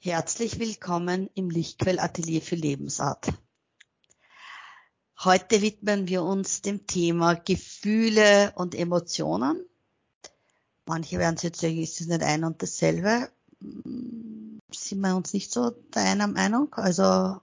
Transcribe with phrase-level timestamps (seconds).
[0.00, 3.32] Herzlich willkommen im Lichtquell Atelier für Lebensart.
[5.18, 9.60] Heute widmen wir uns dem Thema Gefühle und Emotionen.
[10.86, 13.28] Manche werden jetzt sagen, ist es nicht ein und dasselbe?
[13.60, 16.72] Sind wir uns nicht so einer Meinung?
[16.74, 17.40] Also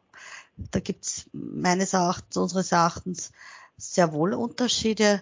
[0.56, 3.34] da gibt's meines Erachtens, unseres Erachtens
[3.76, 5.22] sehr wohl Unterschiede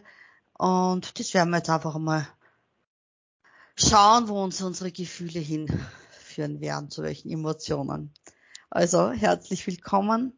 [0.53, 2.27] und das werden wir jetzt einfach mal
[3.75, 5.39] schauen, wo uns unsere Gefühle
[6.33, 8.11] hinführen werden, zu welchen Emotionen.
[8.69, 10.33] Also herzlich willkommen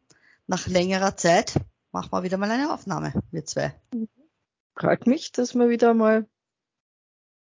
[0.47, 1.55] nach längerer Zeit
[1.91, 3.73] machen wir wieder mal eine Aufnahme, wir zwei.
[4.75, 6.27] Freut mich, dass wir wieder mal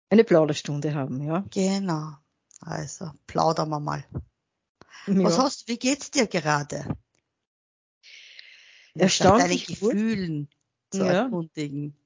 [0.08, 1.44] eine Plauderstunde haben, ja.
[1.50, 2.16] Genau.
[2.60, 4.04] Also plaudern wir mal.
[5.06, 5.24] Ja.
[5.24, 6.84] Was hast, wie geht's dir gerade?
[8.94, 10.48] Erstaunlich deine Gefühlen
[10.90, 11.12] zu ja.
[11.24, 11.96] erkundigen.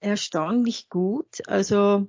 [0.00, 1.48] Erstaunlich gut.
[1.48, 2.08] Also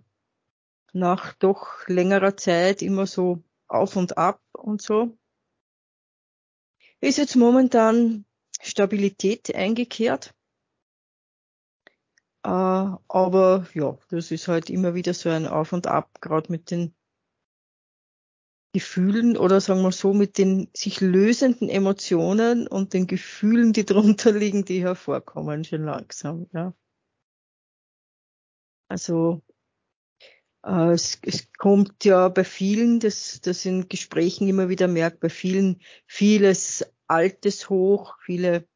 [0.92, 5.18] nach doch längerer Zeit immer so auf und ab und so.
[7.02, 8.26] Ist jetzt momentan
[8.62, 10.34] Stabilität eingekehrt.
[12.46, 16.72] Äh, aber ja, das ist halt immer wieder so ein Auf und Ab, gerade mit
[16.72, 16.94] den
[18.74, 24.32] Gefühlen oder sagen wir so, mit den sich lösenden Emotionen und den Gefühlen, die drunter
[24.32, 26.74] liegen, die hervorkommen, schon langsam, ja.
[28.90, 29.42] Also
[30.64, 35.82] es, es kommt ja bei vielen, das, das in Gesprächen immer wieder merkt, bei vielen
[36.08, 38.68] vieles Altes hoch, viele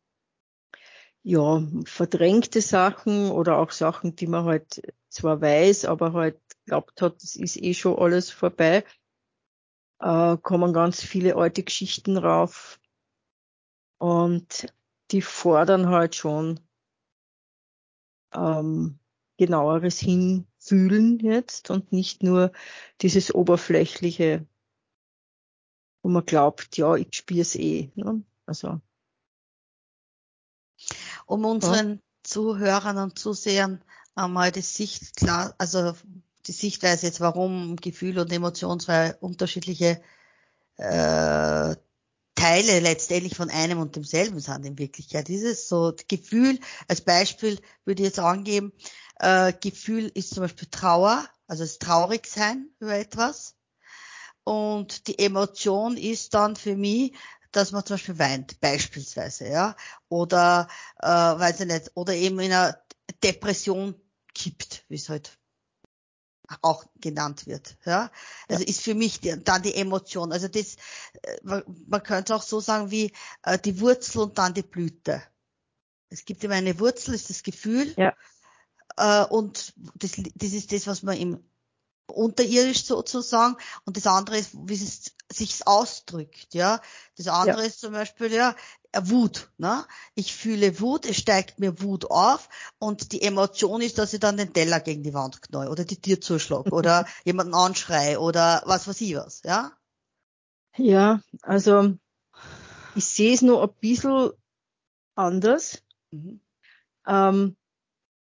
[1.24, 7.22] ja, verdrängte Sachen oder auch Sachen, die man halt zwar weiß, aber halt glaubt hat,
[7.24, 8.86] es ist eh schon alles vorbei,
[10.00, 12.80] äh, kommen ganz viele alte Geschichten rauf
[13.98, 14.74] und
[15.12, 16.60] die fordern halt schon
[18.34, 19.00] ähm,
[19.38, 22.52] genaueres Hinfühlen jetzt und nicht nur
[23.02, 24.46] dieses oberflächliche
[26.08, 27.92] wo man glaubt, ja, ich spüre es eh.
[27.96, 28.24] Ne?
[28.46, 28.80] Also.
[31.26, 31.98] Um unseren ja.
[32.24, 33.84] Zuhörern und Zusehern
[34.16, 35.96] einmal die Sicht klar, also
[36.46, 40.02] die Sichtweise jetzt, warum Gefühl und Emotion zwei unterschiedliche
[40.78, 41.76] äh,
[42.36, 45.28] Teile letztendlich von einem und demselben sind in Wirklichkeit.
[45.28, 48.72] Dieses so Gefühl, als Beispiel würde ich jetzt angeben,
[49.20, 53.56] äh, Gefühl ist zum Beispiel Trauer, also das Traurigsein über etwas.
[54.44, 57.14] Und die Emotion ist dann für mich,
[57.52, 59.76] dass man zum Beispiel weint, beispielsweise, ja,
[60.10, 60.68] oder
[61.02, 62.80] äh, weiß ich nicht, oder eben in einer
[63.24, 63.96] Depression
[64.34, 65.38] kippt, wie es halt
[66.62, 67.78] auch genannt wird.
[67.86, 68.12] Ja?
[68.48, 68.70] Also ja.
[68.70, 70.32] ist für mich die, dann die Emotion.
[70.32, 70.76] Also das,
[71.22, 73.12] äh, man, man könnte auch so sagen wie
[73.44, 75.22] äh, die Wurzel und dann die Blüte.
[76.10, 77.94] Es gibt immer eine Wurzel, ist das Gefühl.
[77.98, 78.16] Ja.
[78.98, 81.44] Äh, und das, das ist das, was man im
[82.08, 86.82] unterirdisch sozusagen und das andere ist, wie es sich ausdrückt, ja.
[87.18, 87.66] Das andere ja.
[87.66, 88.56] ist zum Beispiel, ja,
[89.02, 89.86] Wut, ne?
[90.16, 92.50] Ich fühle Wut, es steigt mir Wut auf
[92.80, 96.02] und die Emotion ist, dass ich dann den Teller gegen die Wand knall oder die
[96.02, 99.72] Tür zuschlag oder jemanden anschrei oder was weiß ich was, ja?
[100.78, 101.94] Ja, also
[102.96, 104.32] ich sehe es nur ein bisschen
[105.16, 105.84] anders.
[106.12, 106.40] Mhm.
[107.06, 107.58] Ähm,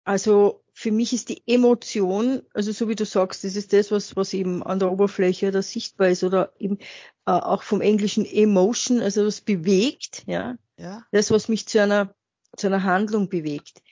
[0.06, 4.14] also für mich ist die Emotion, also so wie du sagst, das ist das, was,
[4.14, 6.78] was eben an der Oberfläche oder sichtbar ist oder eben
[7.26, 11.04] äh, auch vom englischen Emotion, also was bewegt, ja, ja.
[11.10, 12.14] Das, was mich zu einer,
[12.56, 13.82] zu einer Handlung bewegt.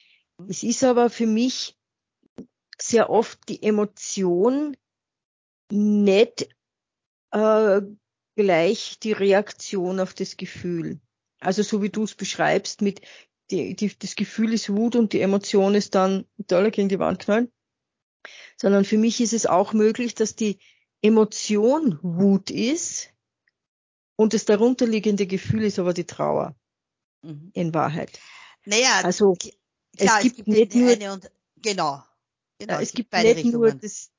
[0.47, 1.76] Es ist aber für mich
[2.78, 4.76] sehr oft die Emotion
[5.72, 6.48] nicht
[7.32, 7.81] äh,
[8.36, 11.00] gleich die Reaktion auf das Gefühl.
[11.41, 13.00] Also so wie du es beschreibst mit
[13.50, 17.19] die, die, das Gefühl ist Wut und die Emotion ist dann Dollar gegen die Wand
[17.19, 17.53] knallen.
[18.56, 20.59] Sondern für mich ist es auch möglich, dass die
[21.03, 23.10] Emotion Wut ist
[24.16, 26.55] und das darunterliegende Gefühl ist aber die Trauer.
[27.22, 27.50] Mhm.
[27.53, 28.19] In Wahrheit.
[28.65, 32.03] Naja, also klar, es gibt, es gibt nicht nur, und, genau,
[32.59, 33.53] genau, es, es gibt, gibt nicht Richtungen.
[33.53, 34.11] nur das,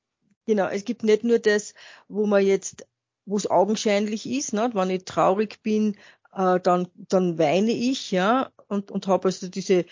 [0.45, 1.73] genau, es gibt nicht nur das,
[2.07, 2.87] wo man jetzt,
[3.25, 4.69] wo es augenscheinlich ist, ne?
[4.73, 5.97] wenn ich traurig bin,
[6.33, 9.85] äh, dann, dann weine ich, ja, und, und habe also diese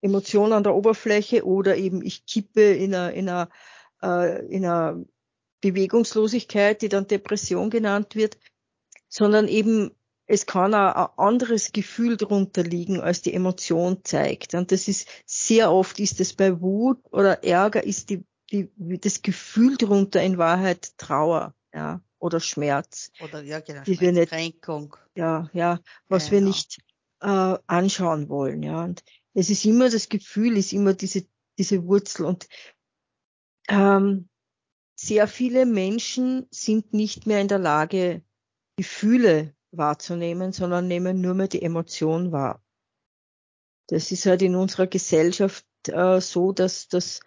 [0.00, 3.48] Emotion an der Oberfläche oder eben ich kippe in einer, in einer,
[4.02, 5.04] äh, in einer
[5.60, 8.38] Bewegungslosigkeit, die dann Depression genannt wird,
[9.08, 9.90] sondern eben
[10.28, 14.54] es kann auch ein anderes Gefühl drunter liegen, als die Emotion zeigt.
[14.54, 18.68] Und das ist sehr oft ist es bei Wut oder Ärger ist die, die,
[19.00, 23.10] das Gefühl drunter in Wahrheit Trauer, ja, oder Schmerz.
[23.22, 24.96] Oder ja, genau, die wir nicht, Kränkung.
[25.14, 26.32] Ja, ja, was genau.
[26.42, 26.78] wir nicht
[27.20, 28.62] äh, anschauen wollen.
[28.62, 29.02] Ja, und
[29.34, 31.26] es ist immer das Gefühl, ist immer diese
[31.58, 32.48] diese Wurzel und
[33.68, 34.28] ähm,
[34.94, 38.22] sehr viele Menschen sind nicht mehr in der Lage,
[38.76, 42.64] Gefühle wahrzunehmen, sondern nehmen nur mehr die Emotion wahr.
[43.88, 47.20] Das ist halt in unserer Gesellschaft äh, so, dass, dass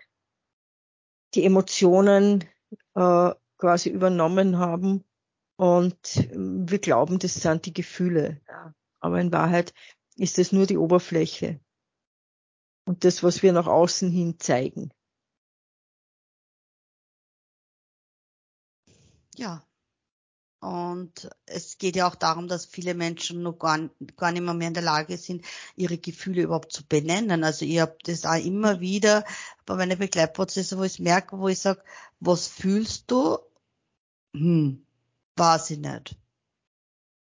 [1.33, 2.43] die Emotionen
[2.95, 5.03] äh, quasi übernommen haben
[5.57, 8.41] und wir glauben, das sind die Gefühle.
[9.01, 9.73] Aber in Wahrheit
[10.15, 11.59] ist das nur die Oberfläche
[12.85, 14.91] und das, was wir nach außen hin zeigen.
[19.35, 19.65] Ja.
[20.59, 24.67] Und es geht ja auch darum, dass viele Menschen noch gar, gar nicht mehr, mehr
[24.67, 25.43] in der Lage sind,
[25.75, 27.43] ihre Gefühle überhaupt zu benennen.
[27.43, 29.25] Also ich habe das auch immer wieder
[29.65, 31.83] bei meinen Begleitprozessen, wo ich merke, wo ich sage,
[32.19, 33.39] was fühlst du?
[34.35, 34.85] Hm,
[35.35, 36.15] weiß ich nicht.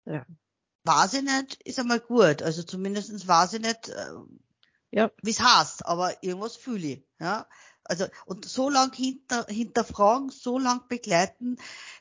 [0.05, 0.25] Ja.
[0.87, 2.41] Weiß ich nicht, ist einmal gut.
[2.41, 4.13] Also zumindestens weiß ich nicht, äh,
[4.91, 5.11] ja.
[5.21, 7.03] wie es heißt, aber irgendwas fühle ich.
[7.19, 7.45] Ja?
[7.83, 11.57] Also und so lang hinter, hinterfragen, so lang begleiten,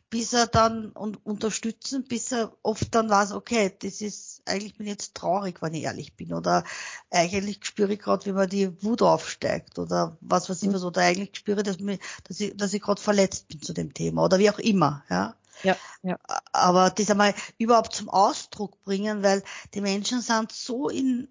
[0.08, 4.86] bis er dann und unterstützen, bis er oft dann weiß, okay, das ist eigentlich bin
[4.86, 6.64] ich jetzt traurig, wenn ich ehrlich bin, oder
[7.10, 11.02] eigentlich spüre ich gerade, wie mir die Wut aufsteigt, oder was weiß ich was, oder
[11.02, 14.38] eigentlich spüre, dass mir, dass ich, dass ich gerade verletzt bin zu dem Thema, oder
[14.38, 15.34] wie auch immer, ja.
[15.62, 16.18] Ja, ja.
[16.52, 19.42] Aber das einmal überhaupt zum Ausdruck bringen, weil
[19.74, 21.28] die Menschen sind so in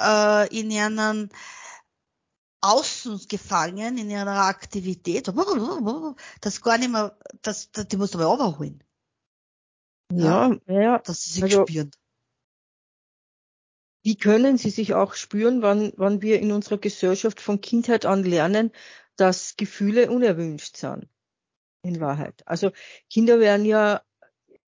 [0.00, 1.30] äh, in ihren
[2.62, 5.28] Außen gefangen, in ihrer Aktivität,
[6.40, 8.82] das gar nicht mehr, das, das die musst du mal überholen.
[10.12, 10.98] Ja, ja, ja.
[10.98, 11.90] Dass sie sich also, spüren.
[14.02, 18.24] Wie können sie sich auch spüren, wann, wann wir in unserer Gesellschaft von Kindheit an
[18.24, 18.72] lernen,
[19.16, 21.08] dass Gefühle unerwünscht sind?
[21.82, 22.42] In Wahrheit.
[22.46, 22.72] Also
[23.08, 24.02] Kinder werden ja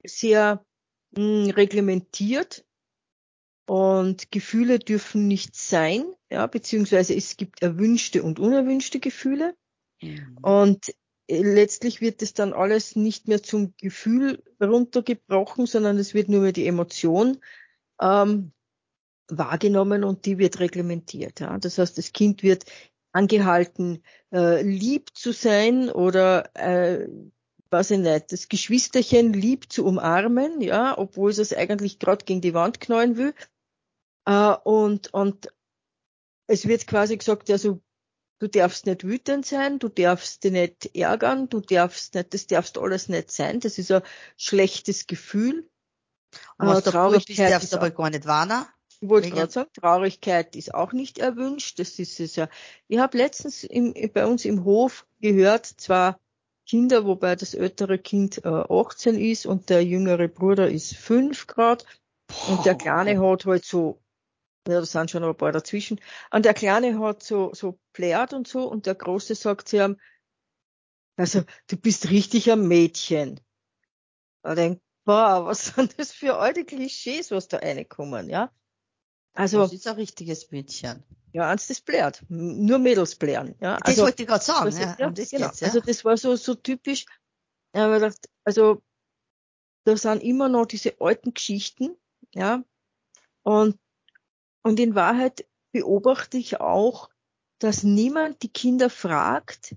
[0.04, 0.64] sehr
[1.12, 2.64] mh, hm, reglementiert
[3.66, 9.54] und Gefühle dürfen nicht sein, ja, beziehungsweise es gibt erwünschte und unerwünschte Gefühle.
[10.00, 10.38] Mhm.
[10.42, 10.88] Und
[11.28, 16.40] äh, letztlich wird es dann alles nicht mehr zum Gefühl runtergebrochen, sondern es wird nur
[16.40, 17.38] mehr die Emotion
[18.00, 18.52] ähm,
[19.28, 21.40] wahrgenommen und die wird reglementiert.
[21.40, 21.56] Ja.
[21.58, 22.64] Das heißt, das Kind wird
[23.12, 27.08] angehalten, äh, lieb zu sein oder äh,
[27.70, 32.40] weiß ich nicht, das Geschwisterchen lieb zu umarmen, ja, obwohl es es eigentlich gerade gegen
[32.40, 33.34] die Wand knallen will.
[34.26, 35.52] Äh, und, und
[36.46, 37.80] es wird quasi gesagt, also
[38.38, 42.76] du darfst nicht wütend sein, du darfst dich nicht ärgern, du darfst nicht, das darfst
[42.76, 43.60] alles nicht sein.
[43.60, 44.02] Das ist ein
[44.36, 45.70] schlechtes Gefühl.
[46.58, 48.66] Und was äh, Traurigkeit bist, darfst du aber gar nicht warnen.
[49.02, 51.80] Ich wollte gerade sagen, Traurigkeit ist auch nicht erwünscht.
[51.80, 52.48] Das ist es ja.
[52.86, 56.20] Ich habe letztens im, bei uns im Hof gehört, zwar
[56.68, 61.84] Kinder, wobei das ältere Kind äh, 18 ist und der jüngere Bruder ist 5 Grad.
[62.48, 64.00] Und der Kleine hat halt so
[64.68, 66.00] ja, da sind schon noch ein paar dazwischen.
[66.30, 69.96] Und der Kleine hat so, so plärt und so und der Große sagt zu ihm,
[71.16, 73.40] also, du bist richtig ein Mädchen.
[74.42, 78.52] Da denkt, boah, was sind das für alte Klischees, was da reinkommen, ja?
[79.34, 79.60] Also.
[79.60, 81.02] Das ist ein richtiges Mädchen.
[81.32, 82.22] Ja, eins das blärt.
[82.28, 83.78] Nur Mädels blären, ja.
[83.78, 84.96] Das also, wollte ich gerade sagen, das, ja.
[84.98, 85.46] ja, das genau.
[85.46, 85.66] ja.
[85.66, 87.06] Also, das war so, so typisch.
[87.72, 88.82] Also,
[89.84, 91.96] da sind immer noch diese alten Geschichten,
[92.34, 92.62] ja.
[93.42, 93.78] Und
[94.62, 97.10] und in Wahrheit beobachte ich auch,
[97.58, 99.76] dass niemand die Kinder fragt,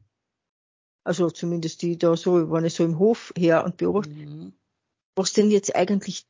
[1.04, 4.54] also zumindest die da so, wenn ich so im Hof her und beobachte, mhm.
[5.16, 6.26] was denn jetzt eigentlich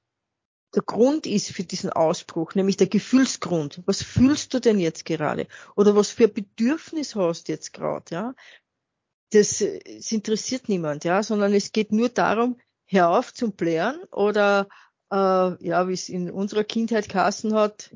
[0.76, 3.82] der Grund ist für diesen Ausbruch, nämlich der Gefühlsgrund.
[3.86, 5.48] Was fühlst du denn jetzt gerade?
[5.76, 8.36] Oder was für ein Bedürfnis hast du jetzt gerade, ja?
[9.32, 14.68] Das, das interessiert niemand, ja, sondern es geht nur darum, hör auf zum Plären oder
[15.12, 15.16] äh,
[15.66, 17.92] ja, wie es in unserer Kindheit geheißen hat,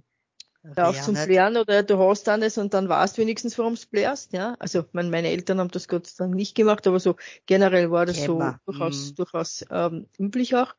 [0.77, 4.55] Rauf zum Blären oder du hast alles und dann weißt wenigstens, warum du blärst, ja.
[4.59, 8.05] Also mein, meine Eltern haben das Gott sei Dank nicht gemacht, aber so generell war
[8.05, 8.59] das Kämmer.
[8.65, 9.15] so durchaus, mhm.
[9.15, 10.75] durchaus ähm, üblich auch.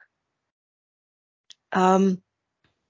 [1.73, 2.23] Ähm,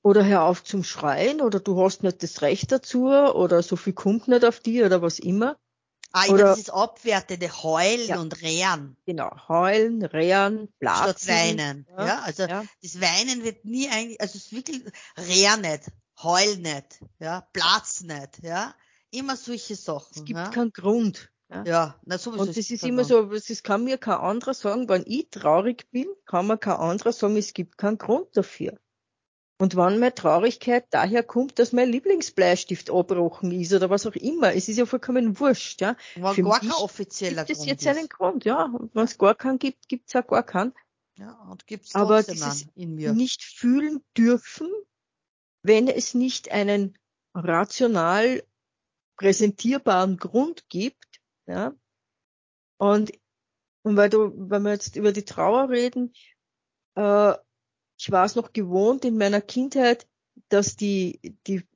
[0.02, 3.92] oder hör auf zum Schreien oder du hast nicht das Recht dazu oder so viel
[3.92, 5.58] kommt nicht auf die oder was immer.
[6.12, 8.96] Ah, immer oder, dieses abwertende Heulen ja, und Rehren.
[9.06, 11.16] Genau, Heulen, Rehren, Blasen.
[11.18, 11.86] Statt Weinen.
[11.96, 12.64] Ja, ja also ja.
[12.82, 14.82] das Weinen wird nie eigentlich, also es ist wirklich
[15.16, 15.90] Rehren nicht
[16.22, 18.74] heul nicht, ja, platz nicht, ja,
[19.10, 20.10] immer solche Sachen.
[20.16, 21.30] Es gibt keinen Grund.
[21.50, 22.42] Ja, ja na, sowieso.
[22.42, 26.06] Und das ist immer so, das kann mir kein anderer sagen, wenn ich traurig bin,
[26.26, 28.78] kann mir kein anderer sagen, es gibt keinen Grund dafür.
[29.58, 34.54] Und wenn meine Traurigkeit daher kommt, dass mein Lieblingsbleistift abgebrochen ist oder was auch immer,
[34.54, 35.96] es ist ja vollkommen wurscht, ja.
[36.14, 37.88] Wenn Für gar kein offizieller gibt es jetzt ist.
[37.88, 38.64] einen Grund, ja.
[38.64, 40.72] Und wenn es gar keinen gibt, gibt es auch gar keinen.
[41.16, 43.12] Ja, und gibt's Aber dieses in mir.
[43.12, 44.68] nicht fühlen dürfen,
[45.62, 46.96] wenn es nicht einen
[47.34, 48.42] rational
[49.18, 51.09] präsentierbaren Grund gibt,
[51.50, 51.74] ja,
[52.78, 53.12] und,
[53.82, 56.14] und weil du, wenn wir jetzt über die Trauer reden,
[56.96, 57.34] äh,
[57.98, 60.08] ich war es noch gewohnt in meiner Kindheit,
[60.48, 61.66] dass die, die,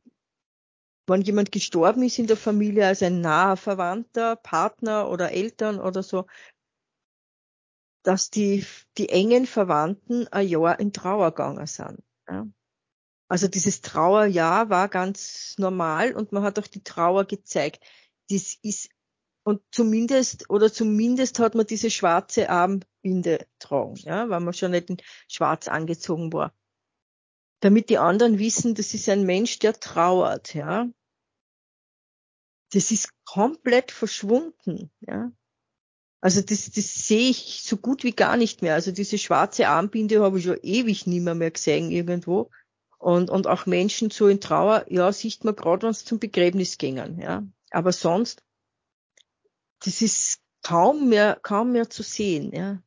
[1.06, 6.02] wenn jemand gestorben ist in der Familie, als ein naher Verwandter, Partner oder Eltern oder
[6.02, 6.26] so,
[8.02, 8.64] dass die,
[8.96, 12.02] die engen Verwandten ein Jahr in Trauer gegangen sind.
[12.28, 12.46] Ja.
[13.28, 17.84] Also dieses Trauerjahr war ganz normal und man hat auch die Trauer gezeigt.
[18.30, 18.90] Das ist,
[19.44, 24.90] und zumindest, oder zumindest hat man diese schwarze Armbinde tragen, ja, weil man schon nicht
[24.90, 24.96] in
[25.28, 26.54] schwarz angezogen war.
[27.60, 30.88] Damit die anderen wissen, das ist ein Mensch, der trauert, ja.
[32.72, 35.30] Das ist komplett verschwunden, ja.
[36.20, 38.72] Also das, das sehe ich so gut wie gar nicht mehr.
[38.72, 42.50] Also diese schwarze Armbinde habe ich schon ewig nie mehr, gesehen irgendwo.
[42.96, 46.78] Und, und auch Menschen so in Trauer, ja, sieht man gerade, wenn es zum Begräbnis
[46.78, 47.46] gingen, ja.
[47.70, 48.42] Aber sonst,
[49.84, 52.82] das ist kaum mehr, kaum mehr zu sehen, ja.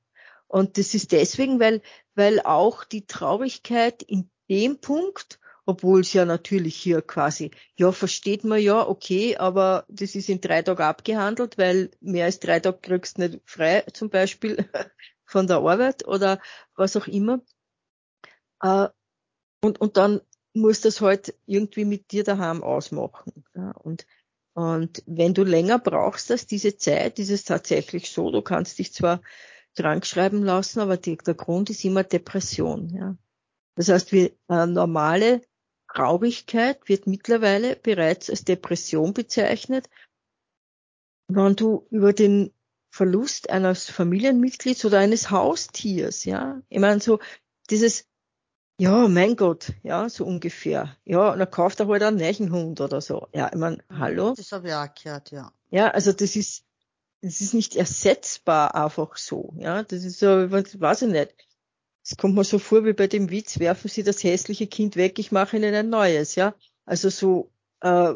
[0.47, 1.81] Und das ist deswegen, weil,
[2.15, 8.45] weil auch die Traurigkeit in dem Punkt obwohl es ja natürlich hier quasi, ja, versteht
[8.45, 12.79] man ja, okay, aber das ist in drei Tagen abgehandelt, weil mehr als drei Tage
[12.81, 14.57] kriegst du nicht frei, zum Beispiel
[15.25, 16.39] von der Arbeit oder
[16.75, 17.41] was auch immer.
[18.61, 18.87] Äh,
[19.61, 20.21] und, und dann
[20.53, 23.43] muss das halt irgendwie mit dir daheim ausmachen.
[23.83, 24.07] Und,
[24.57, 28.91] und wenn du länger brauchst als diese Zeit, ist es tatsächlich so, du kannst dich
[28.91, 29.21] zwar
[29.75, 32.89] krank schreiben lassen, aber die, der Grund ist immer Depression.
[32.89, 33.15] Ja.
[33.75, 35.43] Das heißt, wie äh, normale
[35.93, 39.91] Traurigkeit wird mittlerweile bereits als Depression bezeichnet.
[41.27, 42.51] Wenn du über den
[42.89, 47.19] Verlust eines Familienmitglieds oder eines Haustiers, ja, ich meine so
[47.69, 48.06] dieses,
[48.77, 52.81] ja, mein Gott, ja, so ungefähr, ja, und dann kauft er halt einen neuen Hund
[52.81, 54.33] oder so, ja, ich meine, hallo.
[54.35, 55.51] Das habe ich auch gehört, ja.
[55.69, 56.63] Ja, also das ist,
[57.21, 61.33] das ist nicht ersetzbar einfach so, ja, das ist so, weiß ich nicht.
[62.03, 65.19] Es kommt mir so vor wie bei dem Witz, werfen Sie das hässliche Kind weg,
[65.19, 66.53] ich mache Ihnen ein neues, ja.
[66.85, 68.13] Also so, äh,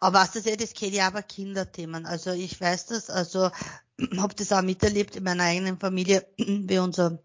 [0.00, 2.06] aber was das ja, das kenne ich aber Kinderthemen.
[2.06, 3.50] Also ich weiß das, also
[4.16, 7.18] habe das auch miterlebt in meiner eigenen Familie, wie unser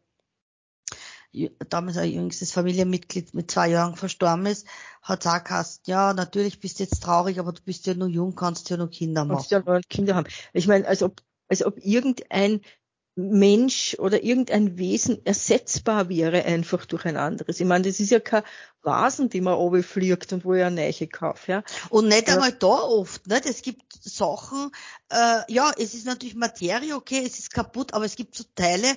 [1.70, 4.68] damals ein jüngstes Familienmitglied mit zwei Jahren verstorben ist,
[5.02, 8.36] hat auch geheißen, ja, natürlich bist du jetzt traurig, aber du bist ja nur jung,
[8.36, 9.38] kannst ja nur Kinder machen.
[9.38, 10.28] Kannst ja nur Kinder haben.
[10.54, 12.62] Ich meine, als ob, als ob irgendein
[13.16, 17.60] Mensch oder irgendein Wesen ersetzbar wäre einfach durch ein anderes.
[17.60, 18.44] Ich meine, das ist ja kein
[18.84, 21.52] Vasen, die man oben fliegt und wo ich eine Neiche kaufe.
[21.52, 21.64] Ja.
[21.90, 22.36] Und nicht ja.
[22.36, 23.28] einmal da oft.
[23.28, 23.46] Nicht?
[23.46, 24.72] Es gibt Sachen,
[25.10, 28.88] äh, ja, es ist natürlich Materie, okay, es ist kaputt, aber es gibt so Teile,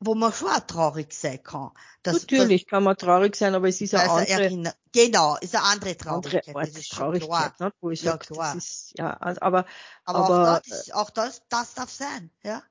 [0.00, 1.70] wo man schon auch traurig sein kann.
[2.02, 4.42] Das, natürlich das, kann man traurig sein, aber es ist eine andere...
[4.42, 6.48] Erinnert, genau, ist eine andere Traurigkeit.
[6.48, 7.68] Andere das ist Traurigkeit, klar.
[7.68, 8.56] Nicht, wo ich ja, sage, klar.
[8.56, 9.66] Ist, ja, aber, aber,
[10.04, 12.62] aber auch, das, auch das, das darf sein, ja.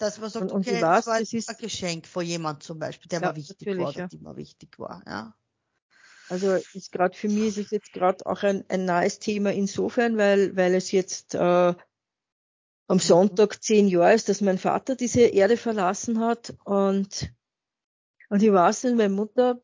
[0.00, 2.78] Dass man sagt, und, okay, weiß, das war das ist, ein Geschenk von jemand zum
[2.78, 4.08] Beispiel, der ja, mir wichtig war, ja.
[4.08, 5.34] die mir wichtig war, ja.
[6.30, 10.16] Also ist gerade für mich ist es jetzt gerade auch ein, ein nahes Thema insofern,
[10.16, 11.76] weil, weil es jetzt äh, am
[12.88, 12.98] mhm.
[12.98, 17.30] Sonntag zehn Jahre ist, dass mein Vater diese Erde verlassen hat und
[18.30, 19.60] und ich weiß nicht, meine Mutter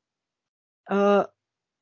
[0.86, 1.24] äh,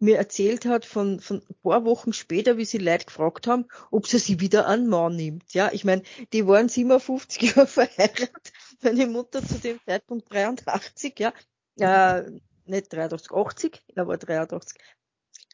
[0.04, 4.06] mir erzählt hat von, von ein paar Wochen später, wie sie Leute gefragt haben, ob
[4.06, 5.52] sie sie wieder an Mann nimmt.
[5.54, 11.32] Ja, ich meine, die waren 57 Jahre verheiratet, meine Mutter zu dem Zeitpunkt 83, ja,
[11.78, 12.30] äh,
[12.66, 14.78] nicht 83, 80, er war 83.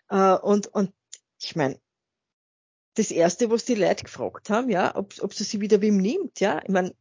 [0.09, 0.93] Äh, und, und
[1.41, 1.81] ich meine,
[2.95, 6.41] das erste, was die Leute gefragt haben, ja, ob, ob sie sie wieder wem nimmt,
[6.41, 6.95] ja, ich meine.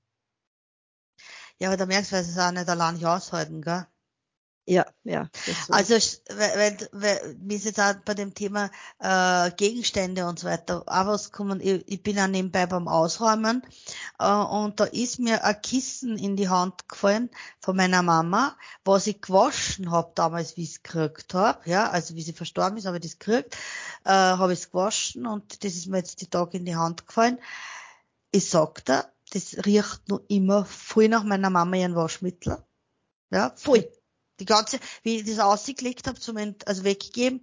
[1.60, 3.86] Ja, aber da merkst du, weil sie es auch nicht allein aushalten, gell?
[4.66, 5.28] Ja, ja.
[5.70, 5.96] Also
[6.30, 11.08] weil, weil mir ist jetzt auch bei dem Thema äh, Gegenstände und so weiter auch
[11.08, 11.60] was kommen.
[11.60, 13.64] Ich, ich bin auch nebenbei beim Ausräumen
[14.20, 19.08] äh, und da ist mir ein Kissen in die Hand gefallen von meiner Mama, was
[19.08, 21.68] ich gewaschen habe damals, wie ich es gekriegt habe.
[21.68, 23.56] Ja, also wie sie verstorben ist, habe ich das gekriegt,
[24.06, 27.08] äh, habe ich es gewaschen und das ist mir jetzt die Tage in die Hand
[27.08, 27.40] gefallen.
[28.32, 32.64] Ich sagte, das riecht noch immer voll nach meiner Mama ihren Waschmittel.
[33.32, 33.90] Ja, voll.
[34.40, 37.42] Die ganze, wie ich das ausgelegt habe, zum Ent, also weggegeben,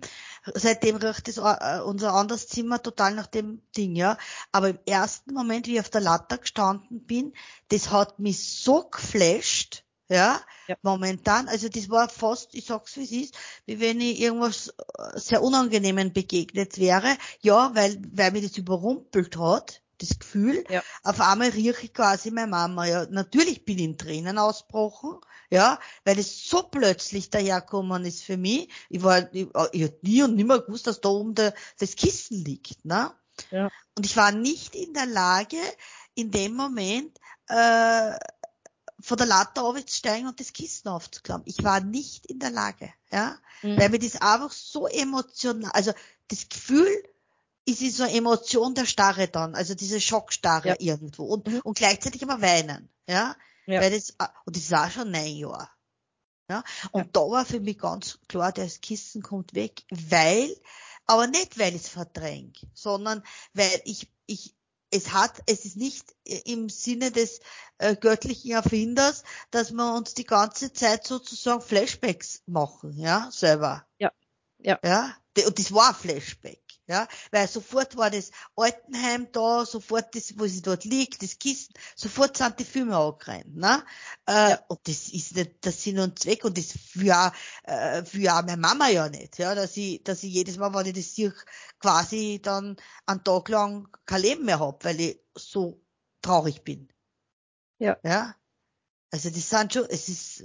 [0.55, 4.19] seitdem riecht das, uh, unser anderes Zimmer total nach dem Ding, ja.
[4.53, 7.33] Aber im ersten Moment, wie ich auf der Latte gestanden bin,
[7.69, 13.05] das hat mich so geflasht, ja, ja, momentan, also das war fast, ich sag's wie
[13.05, 13.35] es ist,
[13.67, 19.37] wie wenn ich irgendwas äh, sehr Unangenehmen begegnet wäre, ja, weil, weil mir das überrumpelt
[19.37, 20.83] hat, das Gefühl, ja.
[21.03, 25.19] auf einmal rieche ich quasi meine Mama, ja, natürlich bin ich in Tränen ausbrochen,
[25.51, 28.69] ja, weil es so plötzlich daherkommen ist für mich.
[28.89, 32.45] Ich war, ich, ich hatte nie und nimmer gewusst, dass da oben der, das Kissen
[32.45, 33.13] liegt, ne?
[33.51, 33.71] Ja.
[33.95, 35.59] Und ich war nicht in der Lage,
[36.15, 38.13] in dem Moment äh,
[39.01, 41.45] von der Latte aufzusteigen und das Kissen aufzuklappen.
[41.47, 43.79] Ich war nicht in der Lage, ja, mhm.
[43.79, 45.93] weil mir das einfach so emotional, also
[46.29, 46.89] das Gefühl,
[47.67, 50.77] ist so eine Emotion der Starre dann, also diese Schockstarre ja.
[50.79, 51.61] irgendwo und, mhm.
[51.65, 53.81] und gleichzeitig aber weinen, ja, ja.
[53.81, 55.69] weil das, und das auch schon neun Jahre,
[56.49, 57.09] ja, und ja.
[57.13, 60.55] da war für mich ganz klar, das Kissen kommt weg, weil,
[61.07, 64.55] aber nicht weil ich es verdränge, sondern weil ich, ich,
[64.91, 67.41] es hat, es ist nicht im Sinne des
[67.79, 73.85] äh, göttlichen Erfinders, dass wir uns die ganze Zeit sozusagen Flashbacks machen, ja, selber.
[73.99, 74.13] Ja.
[74.59, 74.79] Ja.
[74.85, 75.17] Ja.
[75.47, 76.66] Und das war ein Flashback.
[76.89, 81.75] Ja, weil sofort war das Altenheim da, sofort das, wo sie dort liegt, das Kissen,
[81.97, 83.85] sofort sind die Filme angerannt, ne?
[84.27, 84.65] Äh, ja.
[84.69, 87.33] Und das ist nicht der Sinn und Zweck und das für,
[87.65, 90.95] äh, für meine Mama ja nicht, ja, dass ich, dass ich jedes Mal, wenn ich
[90.95, 91.35] das sehe,
[91.81, 95.83] quasi dann einen Tag lang kein Leben mehr hab, weil ich so
[96.23, 96.89] traurig bin.
[97.79, 97.97] Ja.
[98.05, 98.37] Ja.
[99.11, 100.45] Also das sind schon, es ist,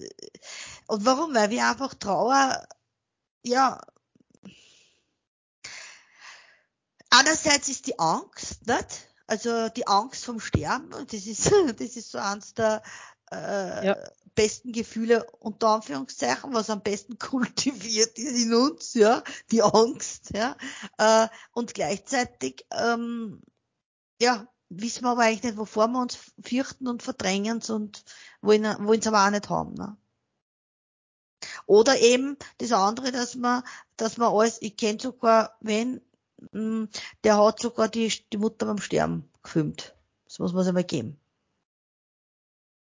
[0.88, 1.36] und warum?
[1.36, 2.68] Weil wir einfach Trauer,
[3.44, 3.80] ja,
[7.12, 9.08] einerseits ist die Angst, nicht?
[9.28, 12.82] Also die Angst vom Sterben, das ist, das ist so eins der
[13.32, 13.98] äh, ja.
[14.36, 20.58] besten Gefühle unter Anführungszeichen, was am besten kultiviert ist in uns, ja, die Angst, ja.
[20.98, 23.42] Äh, und gleichzeitig, ähm,
[24.20, 28.04] ja, wissen wir aber eigentlich nicht, wovor wir uns fürchten und verdrängen und
[28.42, 29.74] wollen, wollen es aber auch nicht haben.
[29.74, 29.98] Ne?
[31.66, 33.64] Oder eben das andere, dass man,
[33.98, 36.02] dass man alles, ich kenne sogar, wenn
[36.52, 39.96] der hat sogar die, die Mutter beim Sterben gefilmt.
[40.26, 41.20] Das muss man sich mal geben.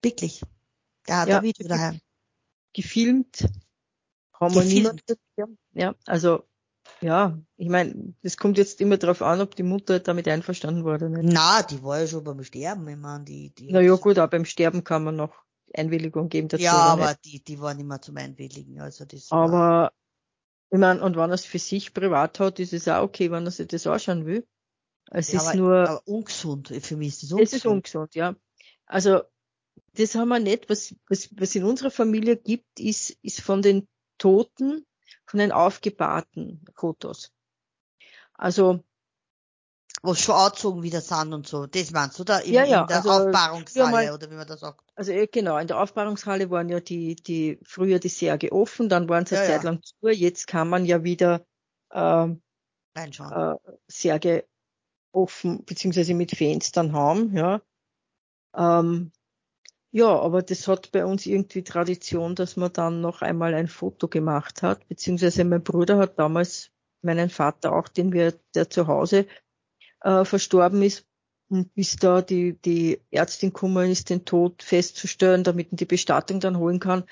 [0.02, 0.42] Wirklich.
[1.06, 2.00] Der hat ja, ein Video daheim.
[2.72, 3.48] Gefilmt.
[4.32, 5.02] Haben wir niemand.
[5.72, 6.44] Ja, also,
[7.00, 10.94] ja, ich meine, das kommt jetzt immer darauf an, ob die Mutter damit einverstanden war
[10.94, 11.32] oder nicht.
[11.32, 13.70] Na, die war ja schon beim Sterben, ich meine, die, die.
[13.70, 15.34] Na ja, gut, aber beim Sterben kann man noch
[15.74, 16.64] Einwilligung geben dazu.
[16.64, 17.24] Ja, aber nicht.
[17.24, 19.30] die, die war nicht mehr zum Einwilligen, also das.
[19.30, 19.92] Aber,
[20.70, 23.44] ich meine, und wenn er es für sich privat hat, ist es auch okay, wenn
[23.44, 24.46] er sich das anschauen will.
[25.10, 25.76] Es ja, ist aber, nur.
[25.88, 26.68] Aber ungesund.
[26.68, 27.52] Für mich ist es ungesund.
[27.52, 28.34] Es ist ungesund, ja.
[28.86, 29.22] Also,
[29.94, 30.68] das haben wir nicht.
[30.68, 33.86] Was, was, was in unserer Familie gibt, ist, ist von den
[34.18, 34.84] Toten,
[35.26, 37.32] von den aufgebahrten Fotos.
[38.34, 38.84] Also,
[40.02, 41.66] wo schon angezogen wieder sind und so.
[41.66, 44.46] Das meinst du da in, ja, ja, in der also Aufbahrungshalle mal, oder wie man
[44.46, 44.84] das sagt?
[44.94, 49.26] Also genau, in der Aufbahrungshalle waren ja die, die früher die Särge offen, dann waren
[49.26, 50.08] sie eine ja, Zeit lang zu.
[50.08, 51.46] Jetzt kann man ja wieder
[51.90, 52.28] äh,
[52.94, 53.54] äh,
[53.88, 54.44] Särge
[55.12, 57.60] offen beziehungsweise mit Fenstern haben, ja.
[58.54, 59.12] Ähm,
[59.92, 64.08] ja, aber das hat bei uns irgendwie Tradition, dass man dann noch einmal ein Foto
[64.08, 69.26] gemacht hat, beziehungsweise mein Bruder hat damals meinen Vater auch, den wir, der zu Hause
[70.06, 71.04] äh, verstorben ist.
[71.48, 76.40] Und bis da die, die Ärztin gekommen ist, den Tod festzustellen, damit man die Bestattung
[76.40, 77.04] dann holen kann,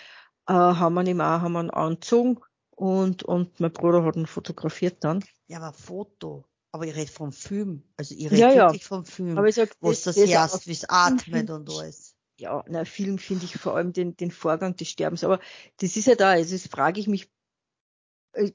[0.48, 4.26] äh, haben wir ihm auch haben wir ihn angezogen und, und mein Bruder hat ihn
[4.26, 5.24] fotografiert dann.
[5.46, 6.44] Ja, aber Foto.
[6.72, 7.84] Aber ich rede vom Film.
[7.96, 8.88] Also ich rede ja, wirklich ja.
[8.88, 9.38] vom Film.
[9.38, 12.16] Aber ich sag, wo das, das erst, wie es atmet und alles.
[12.36, 15.22] Ja, na, Film finde ich vor allem den, den Vorgang des Sterbens.
[15.22, 15.38] Aber
[15.76, 17.30] das ist ja da, also das frage ich mich,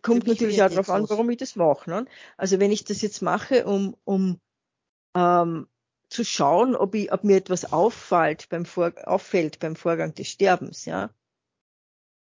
[0.01, 1.89] kommt natürlich auch darauf an, warum ich das mache.
[1.89, 2.05] Ne?
[2.37, 4.39] Also wenn ich das jetzt mache, um, um
[5.15, 5.67] ähm,
[6.09, 10.85] zu schauen, ob, ich, ob mir etwas auffällt beim, Vor auffällt beim Vorgang des Sterbens,
[10.85, 11.11] ja,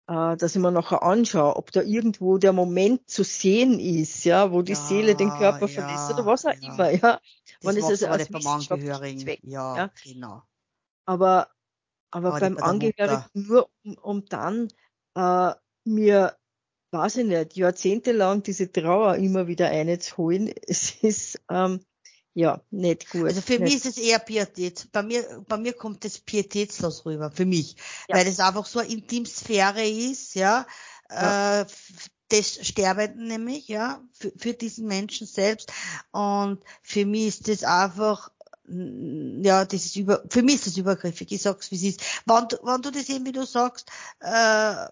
[0.07, 4.53] äh, dass ich mir nachher anschaue, ob da irgendwo der Moment zu sehen ist, ja,
[4.53, 6.73] wo die ja, Seele den Körper ja, verlässt oder was auch ja.
[6.73, 7.21] immer, ja.
[7.61, 9.39] Das Man ist also als Angehörigen.
[9.43, 10.43] Ja, ja, genau.
[11.07, 11.49] Aber,
[12.11, 14.69] aber, aber beim Angehörigen nur, um, um dann
[15.15, 16.37] äh, mir
[16.95, 21.81] weiß ich nicht, jahrzehntelang diese Trauer immer wieder einzuholen, es ist ähm,
[22.33, 23.27] ja nicht gut.
[23.27, 23.63] Also für nicht.
[23.63, 24.89] mich ist es eher Pietät.
[24.93, 27.77] Bei mir, bei mir kommt das pietätslos rüber, für mich.
[28.09, 28.17] Ja.
[28.17, 30.67] Weil das einfach so eine Intimsphäre ist, ja,
[31.11, 31.63] ja.
[31.63, 31.67] Äh,
[32.31, 35.71] des Sterbenden nämlich, ja, für, für diesen Menschen selbst.
[36.11, 38.31] Und für mich ist das einfach
[38.67, 42.01] ja, das ist über, für mich ist das übergriffig, ich sag's wie es ist.
[42.25, 44.87] Wenn, wenn du das eben, wie du sagst, äh,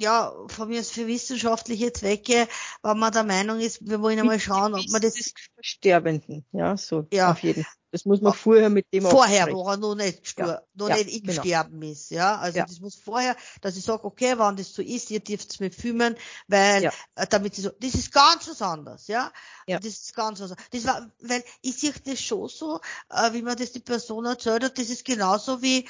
[0.00, 2.48] ja, von mir aus für wissenschaftliche Zwecke,
[2.82, 5.14] wenn man der Meinung ist, wir wollen einmal schauen, ob man das.
[5.60, 7.30] Sterbenden, ja, so, ja.
[7.30, 7.74] auf jeden Fall.
[7.92, 10.62] Das muss man vorher mit dem Vorher, wo er noch nicht, stur, ja.
[10.74, 11.42] noch ja, nicht im genau.
[11.42, 12.36] Sterben ist, ja.
[12.36, 12.66] Also ja.
[12.66, 15.72] das muss vorher, dass ich sage, okay, wenn das so ist, ihr dürft es mir
[15.72, 16.92] filmen, weil, ja.
[17.16, 19.32] äh, damit sie so, das ist ganz was anderes, ja.
[19.66, 19.78] ja.
[19.80, 20.68] Das ist ganz was anderes.
[20.70, 24.62] Das war, weil ich sehe das schon so, äh, wie man das die Person erzählt
[24.62, 25.88] hat, das ist genauso wie,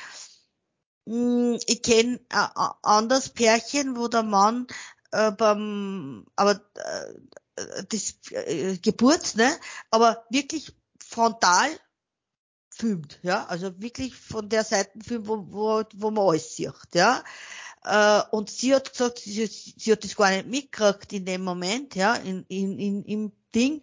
[1.67, 4.67] ich kenne ein anderes Pärchen, wo der Mann
[5.11, 9.51] äh, beim, aber äh, das äh, Geburt, ne,
[9.91, 10.73] aber wirklich
[11.05, 11.69] frontal
[12.71, 17.25] filmt, ja, also wirklich von der Seite filmt, wo, wo, wo man alles sieht, ja.
[17.83, 21.95] Äh, und sie hat gesagt, sie, sie hat das gar nicht mitgekriegt in dem Moment,
[21.97, 23.83] ja, in, in, in, im Ding.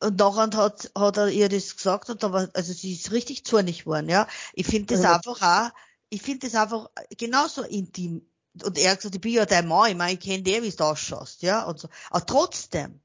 [0.00, 3.44] Und nachher hat, hat er ihr das gesagt und da war, also sie ist richtig
[3.44, 4.26] zornig geworden, ja.
[4.54, 5.14] Ich finde das ja.
[5.14, 5.70] einfach auch,
[6.14, 8.26] ich finde das einfach genauso intim.
[8.62, 10.70] Und er hat gesagt, ich bin ja dein Mann, ich meine, ich kenne dir, wie
[10.70, 11.88] du ausschaust, ja, und so.
[12.10, 13.00] Aber trotzdem.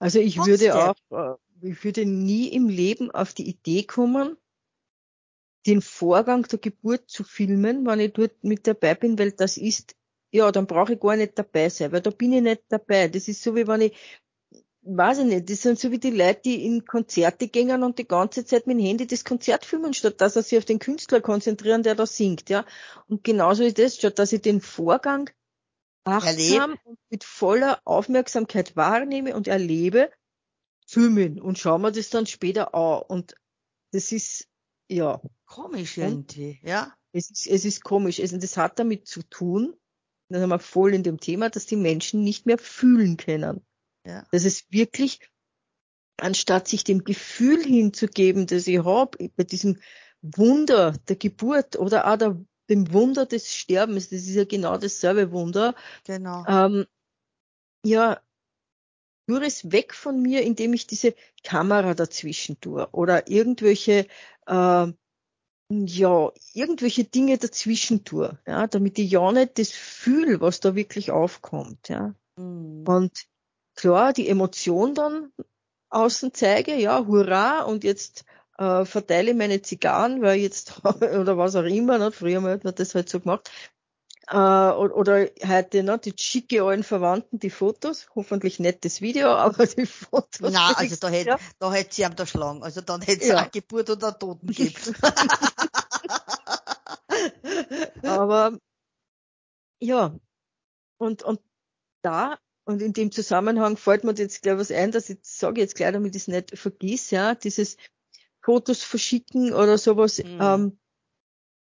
[0.00, 0.60] Also ich trotzdem.
[0.60, 4.36] würde auch, äh, ich würde nie im Leben auf die Idee kommen,
[5.66, 9.94] den Vorgang der Geburt zu filmen, wenn ich dort mit dabei bin, weil das ist,
[10.32, 13.08] ja, dann brauche ich gar nicht dabei sein, weil da bin ich nicht dabei.
[13.08, 13.96] Das ist so wie wenn ich,
[14.96, 18.08] weiß ich nicht, das sind so wie die Leute, die in Konzerte gehen und die
[18.08, 21.20] ganze Zeit mit dem Handy das Konzert filmen, statt dass sie sich auf den Künstler
[21.20, 22.64] konzentrieren, der da singt, ja.
[23.06, 25.30] Und genauso ist das, statt dass ich den Vorgang
[26.04, 26.80] achtsam erlebe.
[26.84, 30.10] und mit voller Aufmerksamkeit wahrnehme und erlebe,
[30.86, 33.02] filmen und schauen wir das dann später an.
[33.08, 33.34] Und
[33.92, 34.48] das ist,
[34.88, 35.20] ja.
[35.46, 36.94] Komisch irgendwie, ja.
[37.12, 38.20] Es ist, es ist komisch.
[38.20, 39.74] Also das hat damit zu tun,
[40.28, 43.64] da sind wir voll in dem Thema, dass die Menschen nicht mehr fühlen können.
[44.04, 44.24] Ja.
[44.30, 45.20] Das ist wirklich,
[46.16, 49.78] anstatt sich dem Gefühl hinzugeben, das ich habe, bei diesem
[50.22, 55.30] Wunder der Geburt oder auch der, dem Wunder des Sterbens, das ist ja genau dasselbe
[55.32, 55.74] Wunder.
[56.04, 56.44] Genau.
[56.46, 56.86] Ähm,
[57.84, 58.20] ja,
[59.28, 64.06] führe es weg von mir, indem ich diese Kamera dazwischen tue oder irgendwelche
[64.46, 64.92] äh,
[65.70, 71.10] ja, irgendwelche Dinge dazwischen tue, ja, damit ich ja nicht das fühle, was da wirklich
[71.10, 72.14] aufkommt, ja.
[72.36, 72.84] Mhm.
[72.86, 73.26] Und
[73.78, 75.32] klar, die Emotion dann
[75.88, 78.24] außen zeige, ja, hurra, und jetzt
[78.58, 82.94] äh, verteile meine Zigarren, weil jetzt, oder was auch immer, ne, früher hat man das
[82.96, 83.50] halt so gemacht,
[84.26, 89.64] äh, oder heute, ne, die schicke allen Verwandten die Fotos, hoffentlich nicht das Video, aber
[89.64, 90.50] die Fotos.
[90.52, 91.38] Na, also da hätte, ja.
[91.60, 93.36] da hätte sie am da schlagen, also dann hätte es ja.
[93.36, 94.74] eine Geburt oder einen Toten gegeben.
[98.02, 98.58] aber,
[99.80, 100.18] ja,
[100.98, 101.40] und, und
[102.02, 102.38] da,
[102.68, 105.92] und in dem Zusammenhang fällt mir jetzt gleich was ein, dass ich sage jetzt gleich,
[105.92, 107.78] damit ich es nicht vergiss, ja, dieses
[108.42, 110.38] Fotos verschicken oder sowas, mhm.
[110.38, 110.78] ähm,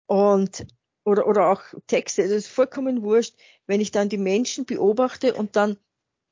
[0.08, 0.66] und
[1.04, 3.36] oder, oder auch Texte, das ist vollkommen wurscht,
[3.68, 5.78] wenn ich dann die Menschen beobachte und dann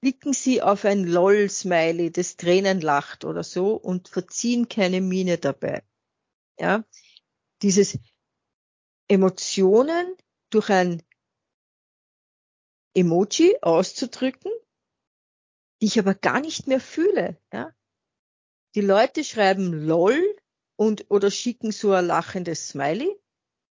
[0.02, 5.84] klicken sie auf ein LOL-Smiley, das Tränen lacht oder so und verziehen keine Miene dabei.
[6.58, 6.86] Ja,
[7.62, 8.00] dieses
[9.10, 10.16] Emotionen
[10.50, 11.04] durch ein
[12.94, 14.52] Emoji auszudrücken,
[15.82, 17.38] die ich aber gar nicht mehr fühle.
[17.54, 17.74] Ja,
[18.76, 20.38] die Leute schreiben LOL
[20.78, 23.14] und oder schicken so ein lachendes Smiley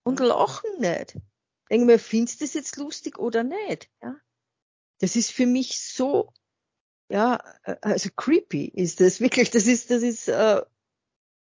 [0.02, 1.16] und lachen nicht.
[1.70, 3.90] Denke mir, findest du das jetzt lustig oder nicht?
[4.02, 4.20] Ja?
[4.98, 6.32] Das ist für mich so,
[7.08, 10.62] ja, äh, also creepy ist das wirklich, das ist, das ist äh,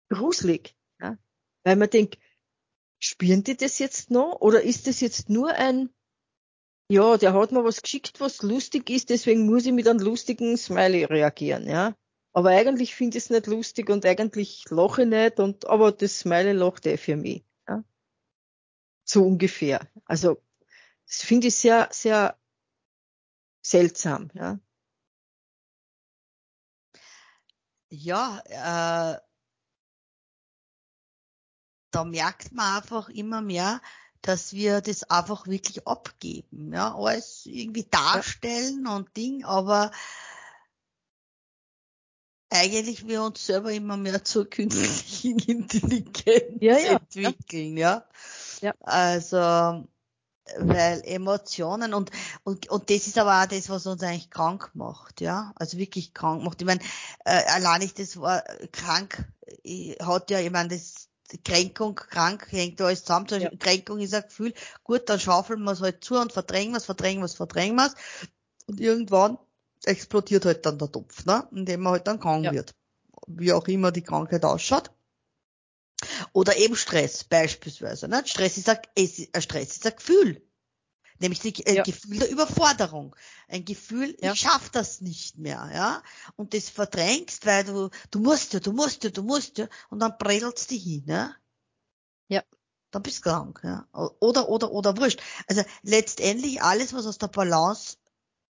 [0.10, 0.76] gruselig.
[1.00, 1.18] Ja?
[1.64, 2.18] Weil man denkt,
[3.00, 5.90] spüren die das jetzt noch oder ist das jetzt nur ein,
[6.90, 10.58] ja, der hat mir was geschickt, was lustig ist, deswegen muss ich mit einem lustigen
[10.58, 11.96] Smiley reagieren, ja.
[12.34, 16.20] Aber eigentlich finde ich es nicht lustig und eigentlich lache ich nicht und, aber das
[16.20, 17.44] Smiley lacht eh für mich.
[19.04, 19.88] So ungefähr.
[20.06, 20.42] Also,
[21.06, 22.38] das finde ich sehr, sehr
[23.62, 24.60] seltsam, ja.
[27.90, 29.20] Ja, äh,
[31.92, 33.82] da merkt man einfach immer mehr,
[34.22, 38.96] dass wir das einfach wirklich abgeben, ja, alles irgendwie darstellen ja.
[38.96, 39.92] und Ding, aber
[42.50, 48.06] eigentlich wir uns selber immer mehr zur künstlichen Intelligenz ja, ja, entwickeln, ja.
[48.62, 48.74] Ja.
[48.82, 49.88] Also,
[50.58, 52.12] weil Emotionen und,
[52.44, 55.52] und, und das ist aber auch das, was uns eigentlich krank macht, ja.
[55.56, 56.62] Also wirklich krank macht.
[56.62, 56.82] Ich meine,
[57.26, 59.26] äh, allein ich das war krank,
[59.64, 61.07] ich, hat ja, ich meine, das
[61.44, 63.28] Kränkung, krank, hängt alles zusammen.
[63.30, 63.50] Ja.
[63.58, 66.86] Kränkung ist ein Gefühl, gut, dann schaufeln wir es halt zu und verdrängen wir es,
[66.86, 67.96] verdrängen wir es, verdrängen wir es.
[68.68, 69.38] Und irgendwann
[69.84, 71.48] explodiert halt dann der Topf, ne?
[71.52, 72.54] indem man halt dann krank ja.
[72.54, 72.74] wird.
[73.28, 74.92] Wie auch immer die Krankheit ausschaut.
[76.32, 78.08] Oder eben Stress beispielsweise.
[78.08, 78.24] Ne?
[78.26, 78.80] Stress ist ein,
[79.42, 80.42] Stress ist ein Gefühl.
[81.20, 81.84] Nämlich ein ja.
[81.84, 83.16] Gefühl der Überforderung.
[83.48, 84.34] Ein Gefühl, ja.
[84.34, 86.04] ich schaff das nicht mehr, ja.
[86.36, 90.00] Und das verdrängst, weil du, du musst ja, du musst ja, du musst ja, und
[90.00, 91.36] dann breddelst du hin, ne?
[92.28, 92.44] Ja.
[92.92, 93.88] Dann bist du krank, ja.
[94.20, 95.22] Oder, oder, oder wurscht.
[95.48, 97.98] Also letztendlich alles, was aus der Balance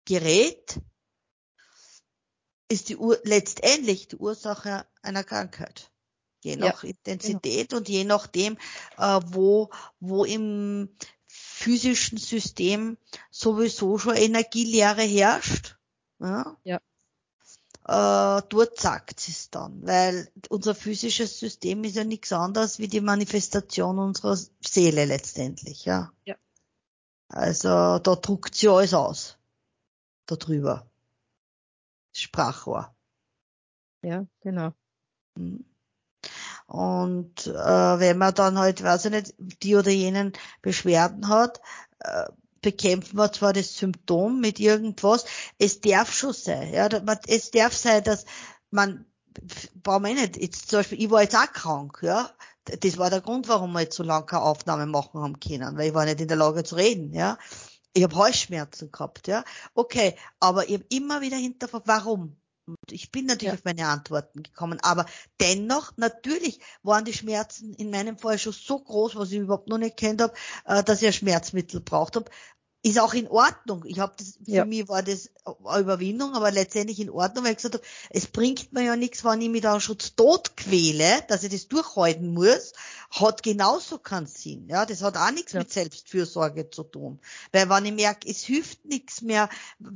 [0.06, 0.80] gerät,
[2.68, 5.92] ist die Ur letztendlich die Ursache einer Krankheit
[6.42, 7.80] je nach ja, Intensität genau.
[7.80, 8.58] und je nachdem,
[8.98, 9.70] äh, wo,
[10.00, 10.90] wo im
[11.60, 12.98] physischen System
[13.32, 15.78] sowieso schon Energielehre herrscht.
[16.20, 16.58] Ja.
[16.64, 16.78] ja.
[17.88, 23.02] äh, dort sagt es dann, weil unser physisches System ist ja nichts anderes wie die
[23.02, 26.12] Manifestation unserer Seele letztendlich, ja.
[26.26, 26.36] ja.
[27.28, 29.38] Also da druckt sie alles aus,
[30.26, 30.90] da drüber.
[32.14, 32.96] Sprachrohr.
[34.02, 34.74] Ja, genau.
[35.36, 35.66] Mhm.
[36.70, 41.62] Und äh, wenn man dann halt, weiß ich nicht, die oder jenen Beschwerden hat,
[42.00, 42.26] äh,
[42.62, 45.26] bekämpfen wir zwar das Symptom mit irgendwas,
[45.58, 46.88] es darf schon sein, ja,
[47.28, 48.26] es darf sein, dass
[48.70, 49.06] man,
[49.82, 52.30] brauchen wir nicht, jetzt zum Beispiel, ich war jetzt auch krank, ja,
[52.66, 55.88] das war der Grund, warum wir jetzt so lange keine Aufnahme machen haben können, weil
[55.88, 57.40] ich war nicht in der Lage zu reden, ja.
[57.94, 59.44] Ich habe Halsschmerzen gehabt, ja.
[59.74, 62.38] Okay, aber ich habe immer wieder hinterfragt, warum?
[62.70, 63.58] Und ich bin natürlich ja.
[63.58, 65.06] auf meine Antworten gekommen, aber
[65.40, 69.80] dennoch, natürlich waren die Schmerzen in meinem Fall schon so groß, was ich überhaupt noch
[69.80, 70.34] nicht kennt habe,
[70.66, 72.30] äh, dass ich ein Schmerzmittel braucht habe
[72.82, 73.84] ist auch in Ordnung.
[73.86, 74.66] Ich habe das für ja.
[74.66, 75.30] mich war das
[75.66, 79.26] eine Überwindung, aber letztendlich in Ordnung, weil ich gesagt habe, es bringt mir ja nichts,
[79.26, 82.74] wenn ich mich da schon tot quäle, dass ich das durchhalten muss,
[83.12, 84.70] hat genauso keinen Sinn.
[84.70, 85.60] Ja, das hat auch nichts ja.
[85.60, 87.20] mit Selbstfürsorge zu tun,
[87.52, 89.50] weil wenn ich merke, es hilft nichts mehr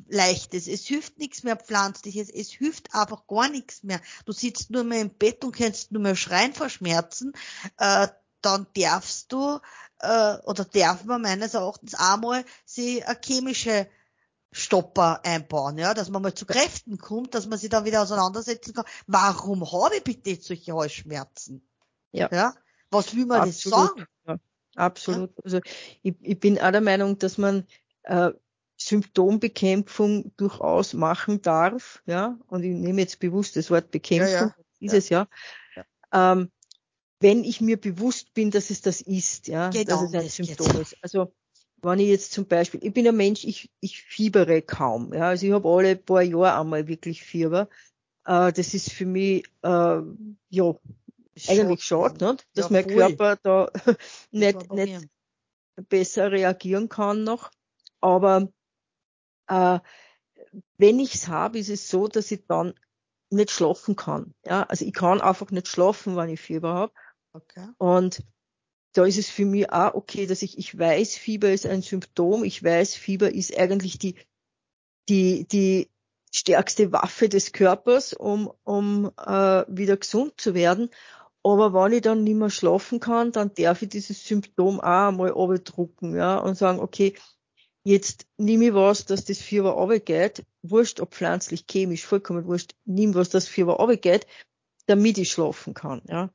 [0.09, 4.01] Leichtes, es hilft nichts mehr Pflanzliches, es hilft einfach gar nichts mehr.
[4.25, 7.33] Du sitzt nur mehr im Bett und kannst nur mehr schreien vor Schmerzen,
[7.77, 8.07] äh,
[8.45, 9.59] dann darfst du
[9.99, 13.87] äh, oder darf man meines Erachtens einmal sie eine chemische
[14.51, 18.73] Stopper einbauen, ja, dass man mal zu Kräften kommt, dass man sich dann wieder auseinandersetzen
[18.73, 18.85] kann.
[19.07, 21.67] Warum habe ich bitte solche Halsschmerzen?
[22.11, 22.29] Ja.
[22.31, 22.53] ja?
[22.91, 23.55] Was will man Absolut.
[23.55, 24.05] das sagen?
[24.27, 24.35] Ja.
[24.75, 25.31] Absolut.
[25.31, 25.43] Ja?
[25.43, 25.59] Also
[26.03, 27.65] ich, ich bin auch der Meinung, dass man
[28.03, 28.31] äh,
[28.77, 34.55] Symptombekämpfung durchaus machen darf, ja, und ich nehme jetzt bewusst das Wort Bekämpfung, ja, ja.
[34.79, 35.27] dieses Jahr.
[35.75, 36.33] Ja.
[36.33, 36.51] Ähm,
[37.23, 40.67] wenn ich mir bewusst bin, dass es das ist, ja, genau, dass es ein Symptom
[40.77, 40.93] jetzt.
[40.93, 40.97] ist.
[41.01, 41.33] Also
[41.81, 45.45] wenn ich jetzt zum Beispiel, ich bin ein Mensch, ich, ich fiebere kaum, ja, also
[45.45, 47.69] ich habe alle paar Jahre einmal wirklich Fieber.
[48.25, 50.01] Äh, das ist für mich äh,
[50.49, 50.75] ja
[51.47, 52.47] eigentlich schade, nicht?
[52.55, 52.93] dass ja, mein voll.
[52.95, 53.71] Körper da
[54.31, 55.07] nicht, nicht
[55.89, 57.51] besser reagieren kann noch.
[58.01, 58.49] Aber
[59.47, 59.79] äh,
[60.77, 62.73] wenn ich's habe, ist es so, dass ich dann
[63.29, 64.33] nicht schlafen kann.
[64.45, 66.93] Ja, also ich kann einfach nicht schlafen, wenn ich Fieber habe.
[67.33, 67.67] Okay.
[67.77, 68.23] Und
[68.93, 72.43] da ist es für mich auch okay, dass ich, ich weiß, Fieber ist ein Symptom.
[72.43, 74.15] Ich weiß, Fieber ist eigentlich die,
[75.09, 75.89] die, die
[76.31, 80.89] stärkste Waffe des Körpers, um, um äh, wieder gesund zu werden.
[81.43, 85.33] Aber wenn ich dann nicht mehr schlafen kann, dann darf ich dieses Symptom auch einmal
[85.33, 87.15] abdrucken, ja, und sagen, okay,
[87.83, 93.13] jetzt nehme ich was, dass das Fieber runtergeht, wurscht, ob pflanzlich, chemisch, vollkommen wurscht, nimm
[93.13, 94.25] was, das Fieber runtergeht,
[94.85, 96.29] damit ich schlafen kann, ja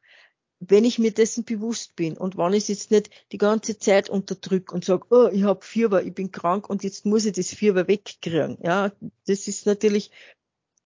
[0.61, 4.11] wenn ich mir dessen bewusst bin und wenn ich es jetzt nicht die ganze Zeit
[4.11, 7.49] unterdrück und sage, oh, ich habe Fieber, ich bin krank und jetzt muss ich das
[7.51, 8.59] Fieber wegkriegen.
[8.63, 8.93] Ja,
[9.27, 10.11] das ist natürlich,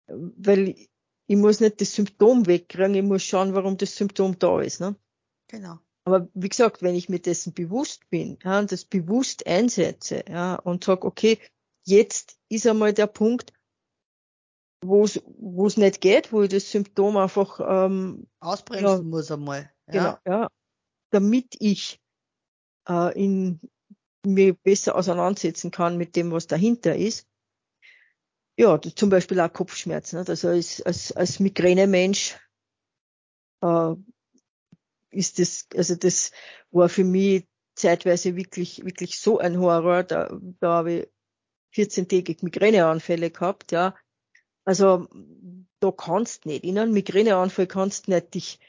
[0.06, 0.76] weil
[1.26, 4.80] ich muss nicht das Symptom wegkriegen, ich muss schauen, warum das Symptom da ist.
[4.80, 4.94] Ne?
[5.48, 5.78] Genau.
[6.04, 10.54] Aber wie gesagt, wenn ich mir dessen bewusst bin ja, und das bewusst einsetze ja,
[10.54, 11.40] und sage, okay,
[11.84, 13.52] jetzt ist einmal der Punkt,
[14.88, 19.70] wo es nicht geht, wo ich das Symptom einfach ähm, ausbremsen ja, muss einmal.
[19.92, 20.18] Ja.
[20.24, 20.48] Genau, ja.
[21.10, 22.00] Damit ich
[22.88, 23.60] äh, in,
[24.24, 27.26] mir besser auseinandersetzen kann mit dem, was dahinter ist.
[28.58, 30.16] Ja, zum Beispiel auch Kopfschmerzen.
[30.16, 30.24] Ne?
[30.26, 32.38] Also als, als, als Migränemensch
[33.62, 33.94] äh,
[35.10, 36.32] ist das, also das
[36.70, 40.04] war für mich zeitweise wirklich, wirklich so ein Horror.
[40.04, 41.08] Da, da habe ich
[41.74, 43.94] 14-tägig Migräneanfälle gehabt, ja.
[44.66, 45.08] Also
[45.80, 48.60] da kannst nicht, in einem Migräneanfall kannst nicht dich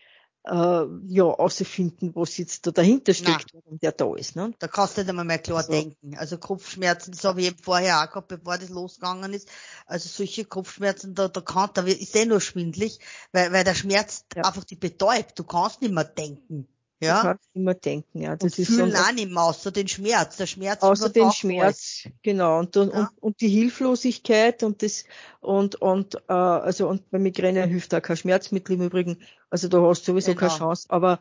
[0.46, 4.36] äh, ja außerfinden, was jetzt da dahinter steckt, warum der da ist.
[4.36, 4.54] Ne?
[4.60, 6.16] Da kannst du nicht einmal mehr klar also, denken.
[6.16, 9.50] Also Kopfschmerzen, das habe ich eben vorher auch gehabt, bevor das losgegangen ist.
[9.88, 13.00] Also solche Kopfschmerzen, da, da kann, da ist eh nur schwindlig,
[13.32, 14.44] weil, weil der Schmerz ja.
[14.44, 15.38] einfach die betäubt.
[15.38, 16.68] Du kannst nicht mehr denken.
[17.00, 17.22] Ja.
[17.22, 18.36] Du kannst immer denken, ja.
[18.36, 20.38] Das und ist fühlen auch nicht mehr außer den Schmerz.
[20.38, 22.16] Der Schmerz außer den Schmerz, alles.
[22.24, 22.60] genau.
[22.60, 23.00] Und, und, ja.
[23.02, 25.04] und, und, die Hilflosigkeit und das
[25.40, 29.20] und und äh, also und bei Migräne hilft da kein Schmerzmittel im Übrigen.
[29.52, 30.48] Also da hast du sowieso genau.
[30.48, 30.88] keine Chance.
[30.90, 31.20] Aber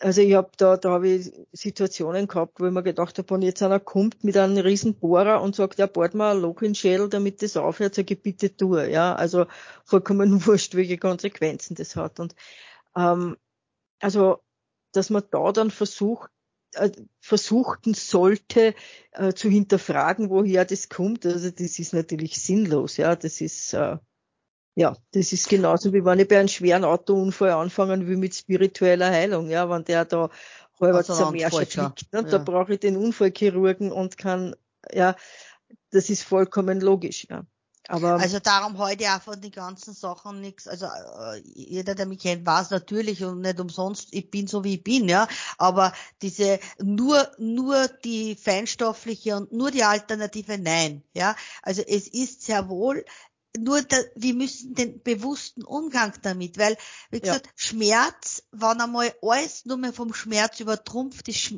[0.00, 3.42] also ich habe da, da habe ich Situationen gehabt, wo ich mir gedacht habe, wenn
[3.42, 6.70] jetzt einer kommt mit einem riesen Bohrer und sagt, ja, bohrt mal ein Loch in
[6.70, 8.76] den Schädel, damit das aufhört, sage ich, bitte tu.
[8.76, 9.46] Ja, also
[9.84, 12.20] vollkommen wurscht, welche Konsequenzen das hat.
[12.20, 12.34] Und
[12.96, 13.36] ähm,
[14.00, 14.38] also
[14.96, 16.30] dass man da dann versucht,
[16.74, 18.74] äh, versuchten sollte
[19.12, 21.26] äh, zu hinterfragen, woher das kommt.
[21.26, 23.16] Also das ist natürlich sinnlos, ja.
[23.16, 23.98] Das ist äh,
[24.76, 29.10] ja, das ist genauso wie wenn ich bei einem schweren Autounfall anfangen will mit spiritueller
[29.10, 30.30] Heilung, ja, wenn der da
[30.80, 32.20] halber also zermerscht fliegt, ne?
[32.20, 32.22] Ja.
[32.22, 34.56] da brauche ich den Unfallchirurgen und kann,
[34.92, 35.14] ja,
[35.90, 37.46] das ist vollkommen logisch, ja.
[37.88, 40.66] Aber also darum heute auch von den ganzen Sachen nichts.
[40.66, 44.74] Also äh, jeder, der mich kennt, weiß natürlich und nicht umsonst, ich bin so wie
[44.74, 45.28] ich bin, ja.
[45.58, 45.92] Aber
[46.22, 51.36] diese nur nur die feinstoffliche und nur die Alternative, nein, ja.
[51.62, 53.04] Also es ist sehr wohl
[53.56, 56.76] nur da, wir müssen den bewussten Umgang damit, weil,
[57.10, 57.52] wie gesagt, ja.
[57.54, 61.54] Schmerz, wenn einmal alles nur mehr vom Schmerz übertrumpft, ist,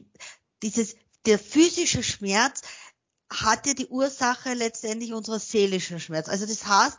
[0.62, 2.62] dieses, der physische Schmerz
[3.30, 6.28] hat ja die Ursache letztendlich unserer seelischen Schmerz.
[6.28, 6.98] Also das heißt,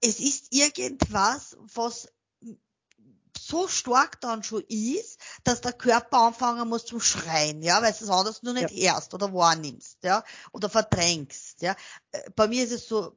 [0.00, 2.08] es ist irgendwas, was
[3.38, 8.04] so stark dann schon ist, dass der Körper anfangen muss zu schreien, ja, weil du
[8.04, 8.94] es anders nur nicht ja.
[8.94, 11.74] erst oder wahrnimmst, ja, oder verdrängst, ja.
[12.36, 13.16] Bei mir ist es so,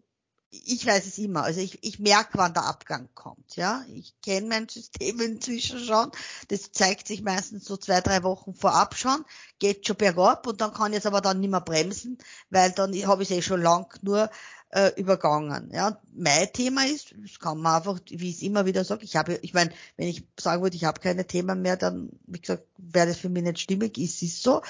[0.65, 1.43] ich weiß es immer.
[1.43, 3.55] Also ich, ich merke, wann der Abgang kommt.
[3.55, 6.11] Ja, ich kenne mein System inzwischen schon.
[6.47, 9.25] Das zeigt sich meistens so zwei, drei Wochen vorab schon,
[9.59, 12.17] geht schon bergab und dann kann ich es aber dann nicht mehr bremsen,
[12.49, 14.29] weil dann habe ich es eh schon lang nur
[14.69, 15.71] äh, übergangen.
[15.71, 19.15] Ja, mein Thema ist, das kann man einfach, wie ich es immer wieder sage, ich
[19.15, 22.67] habe, ich meine, wenn ich sagen würde, ich habe keine Themen mehr, dann, wie gesagt,
[22.77, 23.97] wäre das für mich nicht stimmig.
[23.97, 24.61] Ist es so?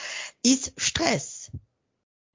[0.44, 1.52] Ist Stress.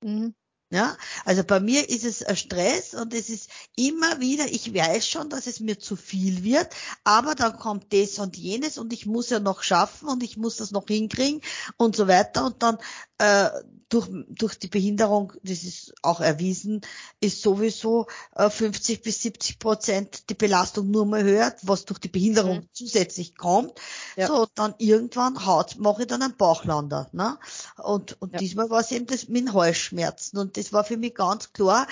[0.03, 0.35] Mhm.
[0.73, 5.05] Ja, also bei mir ist es ein Stress und es ist immer wieder, ich weiß
[5.09, 9.05] schon, dass es mir zu viel wird, aber dann kommt das und jenes und ich
[9.05, 11.41] muss ja noch schaffen und ich muss das noch hinkriegen
[11.77, 12.79] und so weiter und dann
[13.21, 13.51] äh,
[13.91, 16.81] durch, durch die Behinderung, das ist auch erwiesen,
[17.21, 22.09] ist sowieso äh, 50 bis 70 Prozent die Belastung nur mal hört, was durch die
[22.09, 22.69] Behinderung mhm.
[22.73, 23.79] zusätzlich kommt.
[24.17, 24.27] Ja.
[24.27, 27.11] So, dann irgendwann haut, mache ich dann einen Bauchlander.
[27.13, 27.39] Ne?
[27.77, 28.39] Und, und ja.
[28.39, 30.39] diesmal war es eben das mit Halsschmerzen.
[30.39, 31.87] Und das war für mich ganz klar,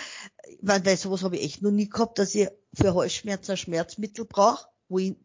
[0.63, 4.25] weil, weil sowas habe ich echt noch nie gehabt, dass ich für Halsschmerzen ein Schmerzmittel
[4.25, 5.17] brauche, wo ich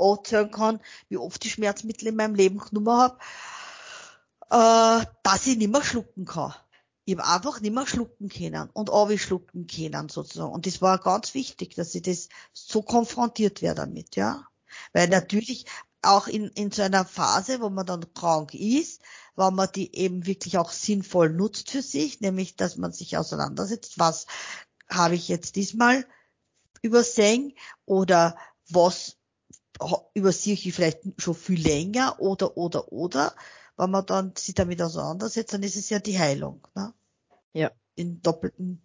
[0.00, 3.18] erzählen kann, wie oft ich Schmerzmittel in meinem Leben genommen habe
[4.50, 6.54] äh, dass ich nicht mehr schlucken kann.
[7.04, 10.52] Ich habe einfach nicht mehr schlucken können und schlucken können sozusagen.
[10.52, 14.46] Und das war ganz wichtig, dass ich das so konfrontiert werde damit, ja.
[14.92, 15.64] Weil natürlich
[16.02, 19.00] auch in, in so einer Phase, wo man dann krank ist,
[19.36, 23.98] wenn man die eben wirklich auch sinnvoll nutzt für sich, nämlich dass man sich auseinandersetzt,
[23.98, 24.26] was
[24.90, 26.06] habe ich jetzt diesmal
[26.82, 28.36] übersehen oder
[28.68, 29.16] was
[30.14, 33.34] übersehe ich vielleicht schon viel länger oder oder oder
[33.78, 36.66] wenn man dann sich damit auseinandersetzt, dann ist es ja die Heilung.
[36.74, 36.92] Ne?
[37.52, 37.70] Ja.
[37.94, 38.82] In doppelten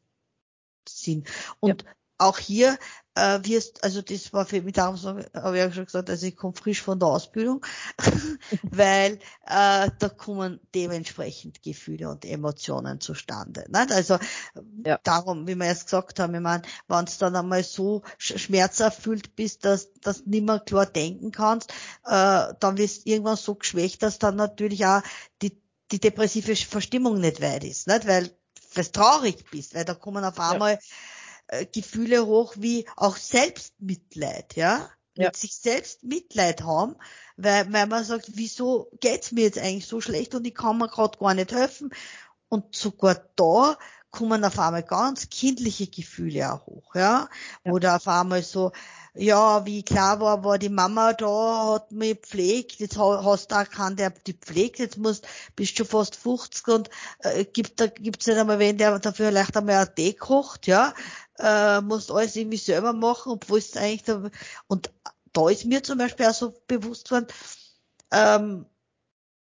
[0.88, 1.26] Sinn.
[1.60, 1.92] Und ja.
[2.24, 2.78] Auch hier
[3.16, 6.36] äh, wirst, also das war für mich, darum habe ich ja schon gesagt, also ich
[6.36, 7.64] komme frisch von der Ausbildung,
[8.64, 13.66] weil äh, da kommen dementsprechend Gefühle und Emotionen zustande.
[13.70, 13.92] Nicht?
[13.92, 14.18] Also
[14.86, 15.00] ja.
[15.04, 19.66] darum, wie wir erst gesagt haben, ich meine, wenn es dann einmal so schmerzerfüllt bist,
[19.66, 21.72] dass dass nicht mehr klar denken kannst,
[22.06, 25.02] äh, dann wirst du irgendwann so geschwächt, dass dann natürlich auch
[25.42, 28.08] die die depressive Verstimmung nicht weit ist, nicht?
[28.08, 28.32] weil
[28.74, 30.80] du traurig bist, weil da kommen auf einmal ja
[31.54, 34.90] äh, Gefühle hoch wie auch Selbstmitleid, ja?
[35.16, 35.26] ja.
[35.28, 36.96] Mit sich selbst Mitleid haben,
[37.38, 40.88] weil, weil man sagt, wieso geht's mir jetzt eigentlich so schlecht und ich kann mir
[40.88, 41.92] gerade gar nicht helfen.
[42.50, 43.78] Und sogar da
[44.14, 47.28] kommen auf einmal ganz kindliche Gefühle auch hoch, ja?
[47.66, 47.72] ja.
[47.72, 48.72] Oder auf einmal so,
[49.16, 53.70] ja, wie klar war, war die Mama da, hat mich gepflegt, jetzt hast du auch
[53.70, 58.28] keinen, der die pflegt, jetzt musst, bist du fast 50 und äh, gibt da gibt's
[58.28, 60.94] nicht einmal wen, der dafür vielleicht einmal ein Tee kocht, ja,
[61.40, 64.30] äh, musst alles irgendwie selber machen, obwohl es eigentlich da,
[64.68, 64.92] und
[65.34, 67.28] da ist mir zum Beispiel auch so bewusst worden,
[68.12, 68.68] ähm,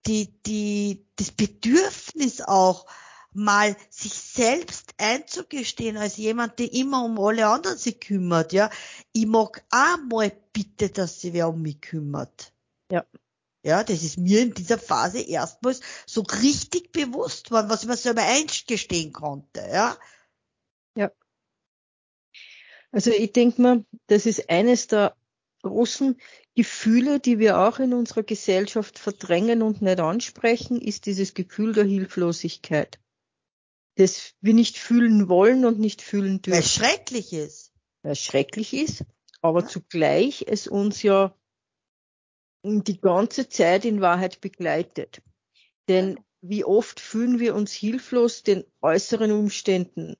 [0.06, 2.86] die, die, das Bedürfnis auch,
[3.34, 8.70] mal sich selbst einzugestehen als jemand, der immer um alle anderen sich kümmert, ja.
[9.12, 12.52] Ich mag auch mal bitte, dass sie wer um mich kümmert.
[12.90, 13.04] Ja.
[13.64, 17.96] Ja, das ist mir in dieser Phase erstmals so richtig bewusst worden, was ich mir
[17.96, 19.96] selber eingestehen konnte, ja.
[20.96, 21.10] Ja.
[22.92, 25.16] Also ich denke mal, das ist eines der
[25.62, 26.20] großen
[26.54, 31.84] Gefühle, die wir auch in unserer Gesellschaft verdrängen und nicht ansprechen, ist dieses Gefühl der
[31.84, 33.00] Hilflosigkeit
[33.96, 36.52] das wir nicht fühlen wollen und nicht fühlen dürfen.
[36.52, 37.72] Weil es schrecklich ist.
[38.02, 39.04] Weil es schrecklich ist,
[39.40, 39.66] aber ja.
[39.66, 41.34] zugleich es uns ja
[42.62, 45.22] die ganze Zeit in Wahrheit begleitet.
[45.88, 50.16] Denn wie oft fühlen wir uns hilflos den äußeren Umständen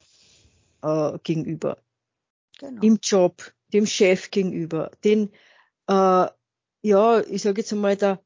[0.83, 1.79] äh, gegenüber.
[2.59, 2.83] Genau.
[2.83, 5.31] Im Job, dem Chef gegenüber, den,
[5.89, 6.29] äh,
[6.83, 8.23] ja, ich sage jetzt einmal, der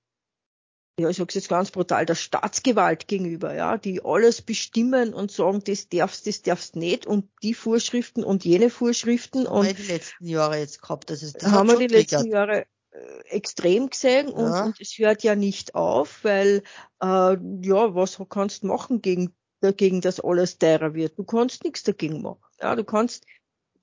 [0.98, 5.62] ja, ich sage jetzt ganz brutal, der Staatsgewalt gegenüber, ja, die alles bestimmen und sagen,
[5.64, 9.46] das darfst, das darfst nicht und die Vorschriften und jene Vorschriften.
[9.46, 12.26] Haben und wir die letzten Jahre jetzt gehabt, das ist das haben wir die letzten
[12.26, 14.64] Jahre äh, extrem gesehen und, ja.
[14.64, 16.62] und es hört ja nicht auf, weil
[17.00, 21.18] äh, ja, was kannst du machen gegen dagegen, dass alles teurer wird?
[21.18, 22.42] Du kannst nichts dagegen machen.
[22.60, 23.24] Ja, du kannst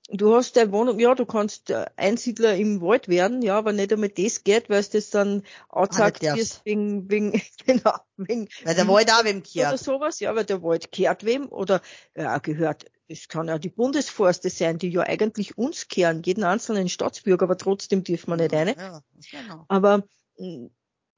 [0.08, 3.92] du hast deine Wohnung, ja, du kannst äh, Einsiedler im Wald werden, ja, aber nicht
[3.92, 7.32] einmal das geht, weil es das dann angezeigt wirst wegen, wegen,
[7.66, 8.48] genau, wegen.
[8.64, 9.68] Weil der Wald auch wem kehrt.
[9.68, 11.80] Oder sowas, ja, weil der Wald kehrt wem oder,
[12.14, 16.88] ja, gehört, es kann ja die Bundesforste sein, die ja eigentlich uns kehren, jeden einzelnen
[16.88, 18.76] Staatsbürger, aber trotzdem dürfen wir nicht eine.
[18.76, 19.64] Ja, genau.
[19.68, 20.04] Aber,
[20.38, 20.66] mm,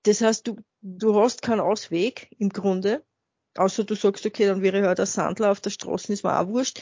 [0.05, 3.05] das heißt, du, du hast keinen Ausweg im Grunde,
[3.57, 6.47] außer du sagst, okay, dann wäre halt der Sandler auf der Straße, ist mir auch
[6.47, 6.81] wurscht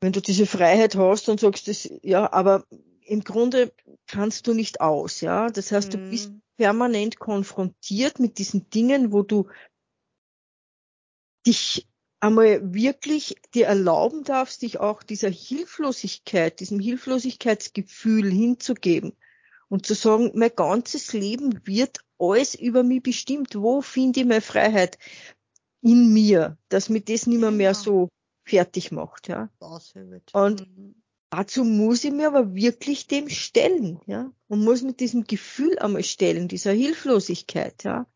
[0.00, 2.64] wenn du diese Freiheit hast und sagst, das, ja, aber
[3.02, 3.72] im Grunde
[4.06, 5.48] kannst du nicht aus, ja.
[5.48, 6.42] Das heißt, du bist mhm.
[6.56, 9.48] permanent konfrontiert mit diesen Dingen, wo du
[11.46, 11.88] dich
[12.20, 19.12] einmal wirklich dir erlauben darfst, dich auch dieser Hilflosigkeit, diesem Hilflosigkeitsgefühl hinzugeben
[19.68, 23.54] und zu sagen, mein ganzes Leben wird alles über mich bestimmt.
[23.54, 24.98] Wo finde ich meine Freiheit
[25.80, 27.82] in mir, dass mir das nicht mehr, mehr genau.
[27.82, 28.08] so
[28.48, 29.48] fertig macht, ja.
[30.32, 30.94] Und mhm.
[31.30, 34.30] dazu muss ich mir aber wirklich dem stellen, ja.
[34.48, 38.06] Und muss mit diesem Gefühl einmal stellen, dieser Hilflosigkeit, ja.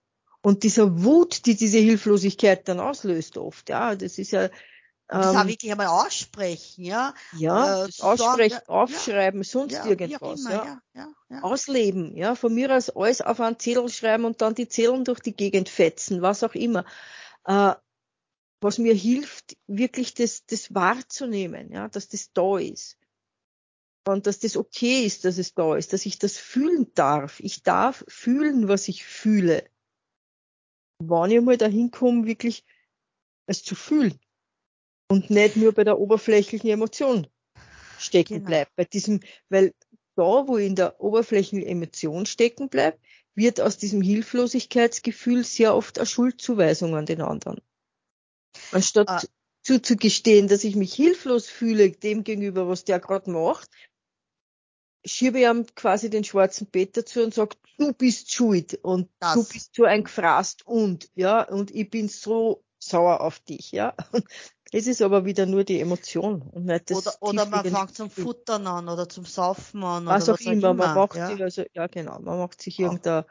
[0.43, 3.95] Und dieser Wut, die diese Hilflosigkeit dann auslöst oft, ja.
[3.95, 4.49] Das ist ja,
[5.13, 7.15] und das ähm, auch wirklich einmal aussprechen, ja.
[7.37, 10.83] Ja, äh, aussprechen, sagen, aufschreiben, ja, sonst ja, irgendwas, immer, ja.
[10.95, 11.43] Ja, ja.
[11.43, 12.35] Ausleben, ja.
[12.35, 15.69] Von mir aus alles auf einen Zettel schreiben und dann die Zettel durch die Gegend
[15.69, 16.87] fetzen, was auch immer.
[17.45, 17.75] Äh,
[18.63, 22.97] was mir hilft, wirklich das, das wahrzunehmen, ja, dass das da ist.
[24.07, 27.39] Und dass das okay ist, dass es da ist, dass ich das fühlen darf.
[27.41, 29.69] Ich darf fühlen, was ich fühle.
[30.99, 32.65] Wann ich mal dahin komme, wirklich
[33.47, 34.19] es zu fühlen.
[35.09, 37.27] Und nicht nur bei der oberflächlichen Emotion
[37.99, 38.47] stecken genau.
[38.47, 38.75] bleibt.
[38.77, 39.75] Bei diesem, weil
[40.17, 43.01] da, wo ich in der oberflächlichen Emotion stecken bleibt,
[43.35, 47.61] wird aus diesem Hilflosigkeitsgefühl sehr oft eine Schuldzuweisung an den anderen.
[48.73, 49.23] Anstatt ah.
[49.63, 53.71] zuzugestehen, dass ich mich hilflos fühle dem gegenüber, was der gerade macht,
[55.05, 59.35] schiebe ich ihm quasi den schwarzen Peter zu und sage, du bist schuld und das.
[59.35, 63.95] du bist so ein Gefraßt und, ja, und ich bin so sauer auf dich, ja.
[64.75, 68.09] Es ist aber wieder nur die Emotion und nicht das Oder, oder man fängt zum
[68.09, 70.07] Futtern an oder zum Saufen an.
[70.07, 71.29] Was oder auch was immer, immer, man macht ja?
[71.29, 73.25] sich also, ja genau, man macht sich irgendein,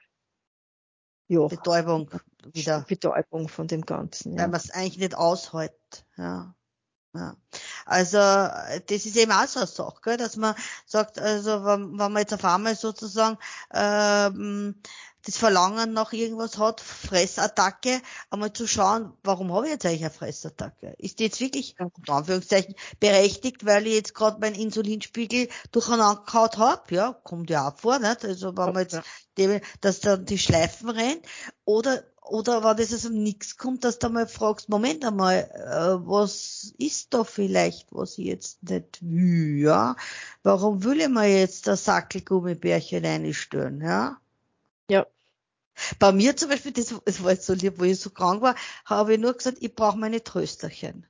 [1.28, 1.48] ja.
[1.48, 2.12] Betäubung
[2.54, 2.86] wieder.
[2.88, 4.34] Betäubung von dem Ganzen.
[4.34, 4.44] Ja.
[4.44, 5.74] Weil man es eigentlich nicht aushält.
[6.18, 6.56] Ja.
[7.14, 7.36] Ja.
[7.86, 12.12] Also das ist eben auch so eine Sache, gell, dass man sagt, also wenn, wenn
[12.14, 13.38] man jetzt auf einmal sozusagen
[13.74, 14.82] ähm,
[15.26, 20.10] das Verlangen nach irgendwas hat, Fressattacke, einmal zu schauen, warum habe ich jetzt eigentlich eine
[20.10, 20.96] Fressattacke?
[20.98, 26.58] Ist die jetzt wirklich, in Anführungszeichen, berechtigt, weil ich jetzt gerade meinen Insulinspiegel durcheinander gehauen
[26.58, 26.96] habe?
[26.96, 28.26] Ja, kommt ja auch vor, nicht?
[28.26, 29.02] Also wenn man jetzt,
[29.38, 31.22] die, dass dann die Schleifen rennen,
[31.66, 36.08] oder oder wenn das aus dem Nix kommt, dass du mal fragst, Moment einmal, äh,
[36.08, 39.96] was ist da vielleicht, was ich jetzt nicht will, ja?
[40.44, 44.18] Warum will ich mir jetzt das Sackelgummibärchen einstellen, ja?
[44.90, 45.08] Ja.
[46.00, 48.56] Bei mir zum Beispiel, das, das war jetzt so lieb, wo ich so krank war,
[48.86, 51.08] habe ich nur gesagt, ich brauche meine Trösterchen.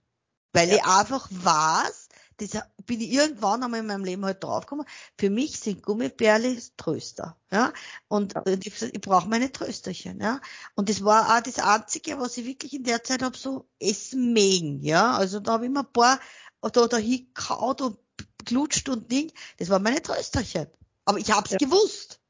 [0.53, 0.75] Weil ja.
[0.75, 2.00] ich einfach weiß,
[2.47, 4.85] das bin ich irgendwann einmal in meinem Leben halt draufgekommen.
[5.17, 7.71] Für mich sind Gummibärle Tröster, ja.
[8.07, 10.41] Und ich, ich brauche meine Trösterchen, ja.
[10.75, 14.33] Und das war auch das Einzige, was ich wirklich in der Zeit hab so essen
[14.33, 15.11] mögen, ja.
[15.11, 16.19] Also da habe ich mir ein paar
[16.61, 17.97] da, da hingekaut und
[18.45, 19.31] klutscht und Ding.
[19.57, 20.67] Das waren meine Trösterchen.
[21.05, 21.57] Aber ich hab's ja.
[21.57, 22.21] gewusst.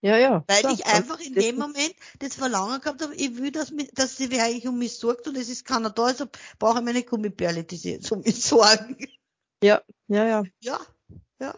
[0.00, 0.44] Ja, ja.
[0.46, 0.72] Weil klar.
[0.72, 4.26] ich einfach in dem Moment das Verlangen gehabt habe, ich will, dass, mich, dass sie
[4.40, 6.26] eigentlich um mich sorgt und es ist keiner da, also
[6.58, 8.96] brauche ich meine Gummibärle, die sie jetzt um mich sorgen.
[9.62, 10.44] Ja, ja, ja.
[10.60, 10.80] Ja,
[11.40, 11.54] ja.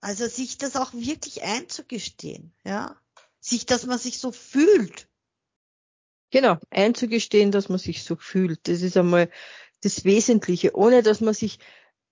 [0.00, 2.96] Also sich das auch wirklich einzugestehen, ja.
[3.40, 5.08] Sich, dass man sich so fühlt.
[6.30, 8.68] Genau, einzugestehen, dass man sich so fühlt.
[8.68, 9.30] Das ist einmal
[9.80, 11.58] das Wesentliche, ohne dass man sich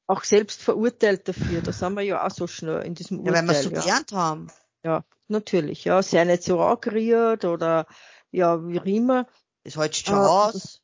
[0.07, 1.61] auch selbst verurteilt dafür.
[1.61, 3.35] Da sind wir ja auch so schnell in diesem Urteil.
[3.35, 3.81] Ja, weil wir so ja.
[3.81, 4.47] gelernt haben.
[4.85, 6.03] Ja, natürlich, ja.
[6.03, 7.87] Sei nicht so angeriert oder
[8.31, 9.27] ja, wie immer.
[9.65, 10.81] Es hält schon äh, aus.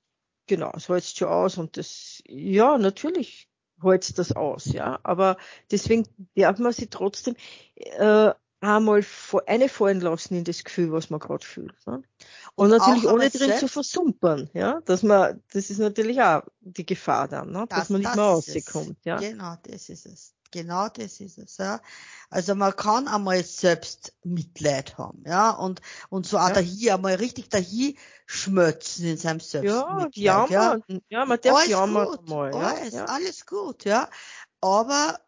[0.47, 3.49] Genau, es hält schon aus und das, ja, natürlich
[3.83, 4.99] hält das aus, ja.
[5.03, 5.37] Aber
[5.71, 7.37] deswegen darf man sich trotzdem
[7.75, 9.05] äh, einmal
[9.47, 11.75] eine fallen lassen in das Gefühl, was man gerade fühlt.
[11.87, 12.03] Ne?
[12.55, 13.61] Und, und natürlich ohne drin selbst?
[13.61, 14.81] zu versumpern, ja.
[14.85, 17.67] Dass man, das ist natürlich auch die Gefahr dann, ne?
[17.69, 19.17] Das, dass man nicht mehr rauskommt, ja.
[19.17, 20.35] Genau, das ist es.
[20.53, 21.81] Genau das ist es, ja.
[22.29, 25.81] Also man kann einmal selbst Mitleid haben, ja, und,
[26.11, 26.55] und so auch ja.
[26.55, 27.97] dahin, einmal richtig dahin
[28.27, 30.15] schmötzen in seinem Selbstmitleid.
[30.15, 30.99] Ja, jammern, ja.
[31.09, 32.61] ja, man darf alles jammern gut, mal, ja.
[32.61, 33.05] Alles, ja.
[33.07, 34.11] alles gut, ja.
[34.61, 35.19] Aber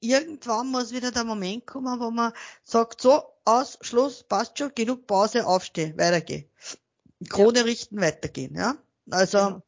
[0.00, 2.32] irgendwann muss wieder der Moment kommen, wo man
[2.62, 6.50] sagt, so, aus, Schluss, passt schon, genug Pause, aufstehen, weitergehen.
[7.30, 7.64] Krone ja.
[7.64, 8.76] richten, weitergehen, ja.
[9.10, 9.62] Also, genau.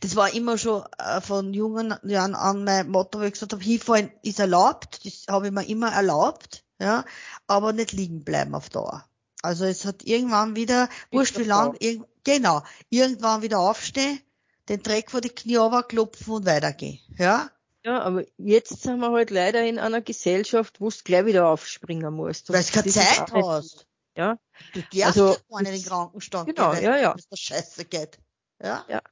[0.00, 3.62] Das war immer schon äh, von jungen Jahren an mein Motto, wo ich gesagt habe,
[3.62, 7.04] hinfallen ist erlaubt, das habe ich mir immer erlaubt, ja,
[7.46, 9.04] aber nicht liegen bleiben auf Dauer.
[9.42, 14.20] Also es hat irgendwann wieder, wurscht wie lang, irg genau, irgendwann wieder aufstehen,
[14.68, 17.50] den Dreck vor die Knie klopfen und weitergehen, ja.
[17.84, 22.12] Ja, aber jetzt sind wir halt leider in einer Gesellschaft, wo du gleich wieder aufspringen
[22.12, 22.52] musst.
[22.52, 23.86] Weil du keine Zeit hast.
[24.16, 24.38] Ja.
[24.72, 27.14] Du darfst also, ja gar nicht in den Krankenstand genau, gehen, ja, ja.
[27.16, 28.18] es der Scheiße geht.
[28.60, 28.84] Ja.
[28.88, 29.02] Ja.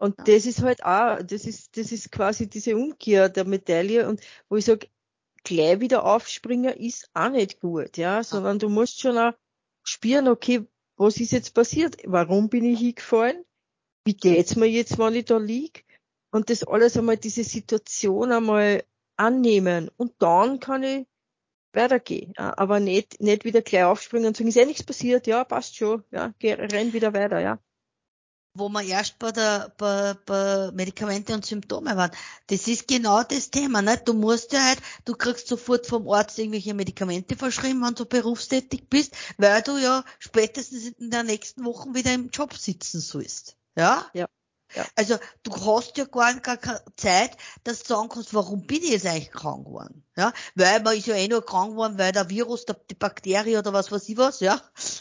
[0.00, 0.24] Und ja.
[0.24, 4.56] das ist halt auch, das ist, das ist quasi diese Umkehr der Medaille und wo
[4.56, 4.88] ich sage,
[5.44, 9.34] gleich wieder aufspringen ist auch nicht gut, ja, sondern du musst schon auch
[9.82, 10.64] spüren, okay,
[10.96, 11.98] was ist jetzt passiert?
[12.06, 13.44] Warum bin ich hingefallen?
[14.04, 15.84] Wie geht's mir jetzt, wenn ich da lieg?
[16.30, 18.84] Und das alles einmal, diese Situation einmal
[19.16, 21.06] annehmen und dann kann ich
[21.74, 22.32] weitergehen.
[22.38, 26.04] Aber nicht, nicht wieder gleich aufspringen und sagen, ist eh nichts passiert, ja, passt schon,
[26.10, 27.58] ja, geh, renn wieder weiter, ja.
[28.54, 32.10] Wo wir erst bei der, bei, bei Medikamente und Symptome waren.
[32.48, 34.00] Das ist genau das Thema, ne?
[34.04, 38.88] Du musst ja halt, du kriegst sofort vom Arzt irgendwelche Medikamente verschrieben, wenn du berufstätig
[38.88, 43.56] bist, weil du ja spätestens in der nächsten Woche wieder im Job sitzen sollst.
[43.76, 44.06] Ja?
[44.14, 44.26] Ja.
[44.74, 44.86] Ja.
[44.94, 49.06] Also du hast ja gar, keine Zeit, dass du sagen kannst, warum bin ich jetzt
[49.06, 50.04] eigentlich krank geworden?
[50.16, 53.58] Ja, weil man ist ja eh nur krank geworden, weil der Virus, der, die Bakterie
[53.58, 54.60] oder was weiß ich was, ja,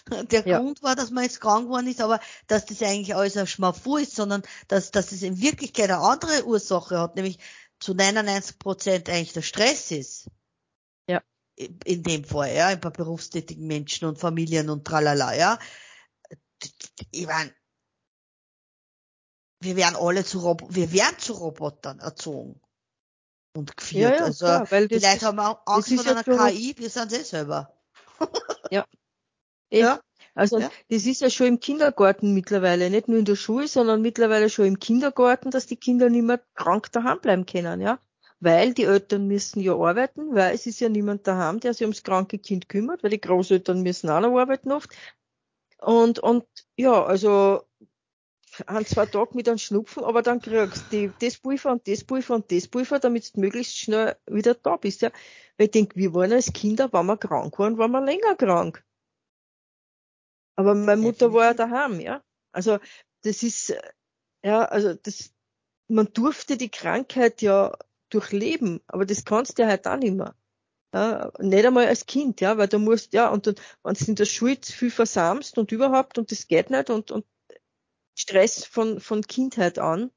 [0.31, 0.59] der ja.
[0.59, 3.97] Grund war, dass man jetzt krank geworden ist, aber dass das eigentlich alles ein Schmafu
[3.97, 7.37] ist, sondern dass, dass es in Wirklichkeit eine andere Ursache hat, nämlich
[7.79, 10.29] zu 99 Prozent eigentlich der Stress ist.
[11.07, 11.21] Ja.
[11.55, 15.59] In dem Fall, ja, bei berufstätigen Menschen und Familien und tralala, ja.
[17.11, 17.53] Ich meine,
[19.61, 22.59] wir werden alle zu Rob wir werden zu Robotern erzogen
[23.55, 24.11] und geführt.
[24.11, 26.89] Ja, ja, also klar, weil die Leute haben auch Angst vor einer ja KI, wir
[26.89, 27.73] sind eh selber.
[28.71, 28.85] ja.
[29.71, 29.99] Ja.
[30.35, 30.71] Also ja.
[30.89, 34.65] das ist ja schon im Kindergarten mittlerweile, nicht nur in der Schule, sondern mittlerweile schon
[34.65, 37.99] im Kindergarten, dass die Kinder nicht mehr krank daheim bleiben können, ja.
[38.39, 42.03] Weil die Eltern müssen ja arbeiten, weil es ist ja niemand daheim, der sich ums
[42.03, 44.95] kranke Kind kümmert, weil die Großeltern müssen auch noch arbeiten oft.
[45.81, 46.45] Und, und
[46.77, 47.63] ja, also
[48.67, 52.35] ein, zwei Tage mit einem Schnupfen, aber dann kriegst du das Pulver und das Pulver
[52.35, 55.01] und das Pulver, damit du möglichst schnell wieder da bist.
[55.01, 55.11] Ja.
[55.57, 58.83] Weil ich denke, wir waren als Kinder, waren wir krank waren, waren wir länger krank.
[60.55, 62.23] Aber meine Mutter war ja daheim, ja.
[62.51, 62.79] Also
[63.23, 63.73] das ist,
[64.43, 65.33] ja, also das,
[65.87, 67.77] man durfte die Krankheit ja
[68.09, 70.35] durchleben, aber das kannst du ja halt auch nicht mehr.
[70.93, 74.15] Ja, nicht einmal als Kind, ja, weil du musst, ja, und dann, wenn du in
[74.15, 77.25] der Schule viel versamst und überhaupt und das geht nicht und, und
[78.19, 80.11] Stress von, von Kindheit an.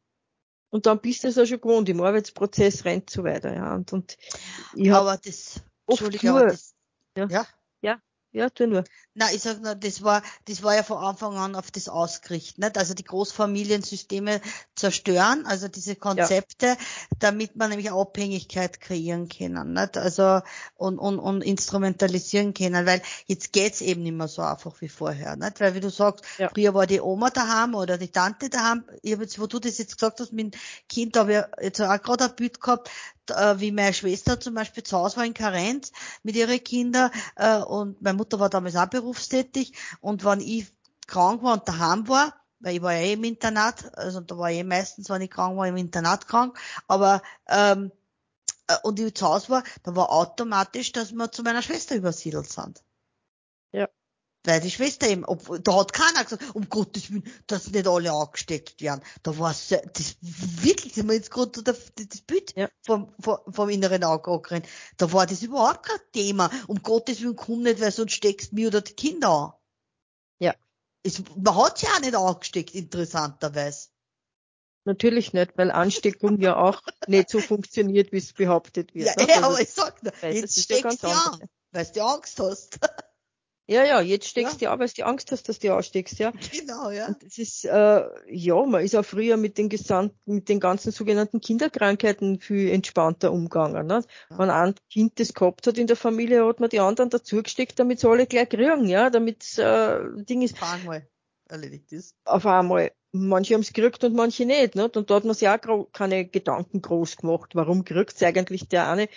[0.71, 3.75] Und dann bist du es ja schon gewohnt, im Arbeitsprozess rennt so weiter, ja.
[3.75, 4.17] Und, und
[4.75, 6.75] ich habe das, oft nur, das,
[7.17, 7.47] ja, ja,
[7.83, 8.85] ja, ja, tu nur.
[9.15, 12.59] Na, ich sag nur, das war, das war ja von Anfang an auf das ausgerichtet,
[12.59, 12.79] nicht?
[12.79, 14.41] Also die Großfamiliensysteme
[14.75, 16.77] zerstören, also diese Konzepte, ja.
[17.19, 19.99] damit man nämlich Abhängigkeit kreieren können, nicht?
[19.99, 20.41] Also,
[20.77, 25.37] und, und, und instrumentalisieren können, weil jetzt geht's eben nicht mehr so einfach wie vorher,
[25.37, 25.61] nicht?
[25.61, 26.49] Weil wie du sagst, ja.
[26.49, 29.77] früher war die Oma daheim oder die Tante daheim, ich hab jetzt, wo du das
[29.77, 32.89] jetzt gesagt hast, mit dem Kind, da habe ich jetzt auch gerade ein Bild gehabt,
[33.31, 35.93] äh, wie meine Schwester zum Beispiel zu Hause war in Karenz
[36.23, 40.73] mit ihren Kindern äh, und meine Mutter war damals auch berufstätig und wenn ich
[41.07, 44.51] krank war und daheim war, weil ich war ja eh im Internat, also da war
[44.51, 46.59] ich eh meistens, wenn ich krank war, im Internat krank,
[46.89, 47.93] aber ähm,
[48.69, 52.51] äh, und ich zu Hause war, da war automatisch, dass wir zu meiner Schwester übersiedelt
[52.51, 52.83] sind.
[54.45, 58.13] Weil die Schwester eben, ob, da hat keiner gesagt, um Gottes Willen, dass nicht alle
[58.13, 59.03] angesteckt werden.
[59.23, 62.69] Da war es, das wirklich, sind wir jetzt gerade das, das Bild ja.
[62.81, 64.67] vom, vom, vom inneren Auge angerannt.
[64.97, 66.51] Da war das überhaupt kein Thema.
[66.67, 69.53] Um Gottes Willen, komm nicht, weil sonst steckst mir oder die Kinder an.
[70.41, 70.55] Ja.
[71.05, 73.91] Es, man hat sie auch nicht angesteckt, interessanterweise.
[74.85, 79.07] Natürlich nicht, weil Ansteckung ja auch nicht so funktioniert, wie es behauptet wird.
[79.07, 79.29] Ja, ne?
[79.29, 82.81] ja aber ich sag nur, jetzt steckst du an, weil du Angst hast.
[83.73, 84.69] Ja, ja, jetzt steckst ja.
[84.69, 86.33] du an, weil du Angst hast, dass du ansteckst, ja.
[86.53, 87.07] Genau, ja.
[87.09, 90.93] Und das ist, äh, ja, man ist auch früher mit den gesamten, mit den ganzen
[90.93, 93.87] sogenannten Kinderkrankheiten viel entspannter umgegangen.
[93.87, 94.05] Ne?
[94.31, 94.39] Ja.
[94.39, 98.01] Wenn ein Kind das gehabt hat in der Familie, hat man die anderen dazugesteckt, damit
[98.01, 99.99] sie alle gleich kriegen, ja, damit äh,
[100.29, 100.61] Ding ist.
[100.61, 101.07] Auf einmal
[101.53, 102.17] erledigt ist.
[102.25, 102.93] Auf einmal.
[103.15, 104.75] Manche haben es gekriegt und manche nicht.
[104.75, 104.89] Ne?
[104.89, 107.55] Und da hat man sich auch keine Gedanken groß gemacht.
[107.55, 109.09] Warum kriegt es eigentlich der eine?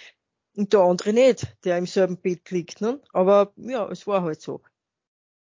[0.56, 2.82] Und der andere nicht, der im selben Bett liegt.
[2.82, 3.01] Ne?
[3.12, 4.62] Aber ja, es war halt so.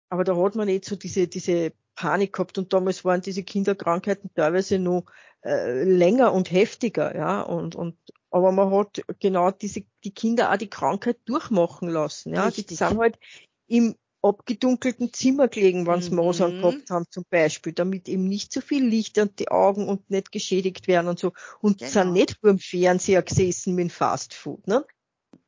[0.09, 4.31] Aber da hat man nicht so diese, diese Panik gehabt und damals waren diese Kinderkrankheiten
[4.35, 5.05] teilweise noch
[5.45, 7.43] äh, länger und heftiger, ja.
[7.43, 7.97] Und, und
[8.31, 12.47] aber man hat genau diese die Kinder auch die Krankheit durchmachen lassen, ja.
[12.47, 12.67] Richtig.
[12.69, 13.19] Die sind halt
[13.67, 16.17] im abgedunkelten Zimmer gelegen, wenn sie mhm.
[16.17, 19.89] Masern gehabt haben zum Beispiel, damit eben nicht zu so viel Licht an die Augen
[19.89, 21.33] und nicht geschädigt werden und so.
[21.61, 21.91] Und genau.
[21.91, 24.67] sind nicht vor dem Fernseher gesessen mit Fast Food.
[24.69, 24.85] Ne?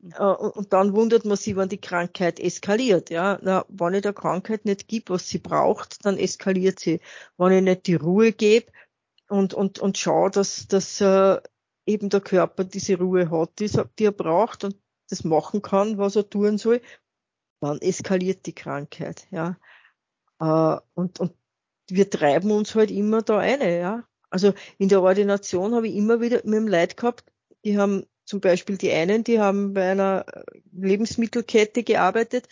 [0.00, 0.12] Mhm.
[0.18, 3.10] Äh, und dann wundert man sich, wenn die Krankheit eskaliert.
[3.10, 7.00] Ja, Na, wenn ich der Krankheit nicht gibt, was sie braucht, dann eskaliert sie.
[7.38, 8.66] Wenn ich nicht die Ruhe gebe
[9.28, 11.40] und und und schaue, dass dass äh,
[11.86, 14.76] eben der Körper diese Ruhe hat, die, die er braucht und
[15.10, 16.80] das machen kann, was er tun soll,
[17.64, 19.56] dann eskaliert die Krankheit, ja.
[20.40, 21.34] Äh, und, und
[21.88, 24.04] wir treiben uns halt immer da eine, ja.
[24.30, 27.24] Also in der Ordination habe ich immer wieder mit dem Leid gehabt,
[27.64, 30.26] die haben zum Beispiel die einen, die haben bei einer
[30.72, 32.48] Lebensmittelkette gearbeitet,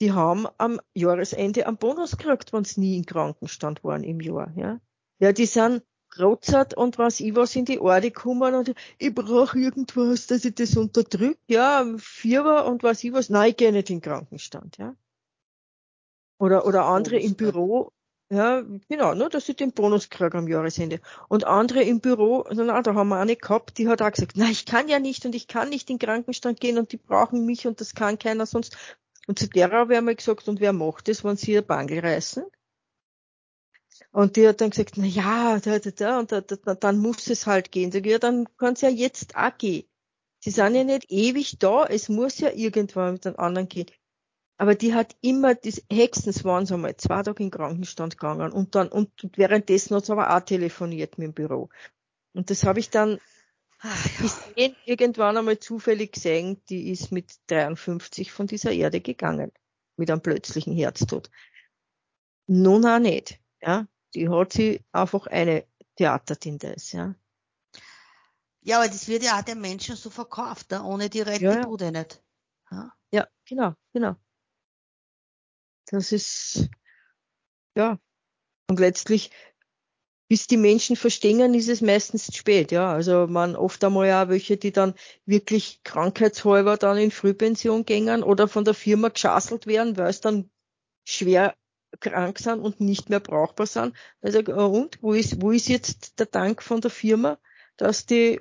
[0.00, 4.52] die haben am Jahresende einen Bonus gekriegt, wenn sie nie im Krankenstand waren im Jahr,
[4.56, 4.80] ja.
[5.18, 5.82] Ja, die sind
[6.20, 10.54] rotzert und was ich was in die Orde gekommen und ich brauche irgendwas, dass ich
[10.54, 14.78] das unterdrücke, ja, Fieber und was ich was, nein, ich gehe nicht in den Krankenstand,
[14.78, 14.94] ja.
[16.38, 17.92] Oder, oder andere im Büro,
[18.28, 21.00] ja, genau, nur, dass ich den Bonus kriege am Jahresende.
[21.28, 24.46] Und andere im Büro, na, da haben wir eine gehabt, die hat auch gesagt, na,
[24.50, 27.46] ich kann ja nicht und ich kann nicht in den Krankenstand gehen und die brauchen
[27.46, 28.76] mich und das kann keiner sonst.
[29.28, 32.00] Und zu derer habe ich einmal gesagt, und wer macht das, wenn sie ihr Bangel
[32.00, 32.44] reißen?
[34.12, 37.28] Und die hat dann gesagt, na ja, da, da, da, und da, da, dann muss
[37.28, 37.92] es halt gehen.
[37.92, 39.88] Sag ich, ja, dann kann es ja jetzt auch gehen.
[40.40, 43.90] Sie sind ja nicht ewig da, es muss ja irgendwann mit den anderen gehen.
[44.58, 48.52] Aber die hat immer, das, höchstens waren sie einmal zwei Tage in den Krankenstand gegangen
[48.52, 51.68] und dann, und währenddessen hat sie aber auch telefoniert mit dem Büro.
[52.32, 53.18] Und das habe ich dann
[53.80, 54.22] Ach, ja.
[54.22, 59.52] gesehen, irgendwann einmal zufällig gesehen, die ist mit 53 von dieser Erde gegangen.
[59.98, 61.30] Mit einem plötzlichen Herztod.
[62.46, 63.86] Nun auch nicht, ja
[64.16, 67.14] die hat sie einfach eine Theatertinte ist, ja.
[68.62, 70.82] Ja, aber das wird ja auch den Menschen so verkauft, ne?
[70.82, 71.90] ohne die rettet ja, ja.
[71.90, 72.22] nicht.
[72.70, 72.92] Ja?
[73.12, 74.16] ja, genau, genau.
[75.88, 76.68] Das ist,
[77.76, 78.00] ja.
[78.68, 79.30] Und letztlich,
[80.28, 82.92] bis die Menschen verstehen, ist es meistens spät, ja.
[82.92, 84.94] Also man oft einmal ja welche, die dann
[85.26, 90.50] wirklich krankheitshalber dann in Frühpension gängen oder von der Firma geschasselt werden, weil es dann
[91.04, 91.54] schwer
[92.00, 93.94] krank sind und nicht mehr brauchbar sind.
[94.20, 97.38] Also, und wo ist, wo ist jetzt der Dank von der Firma,
[97.76, 98.40] dass die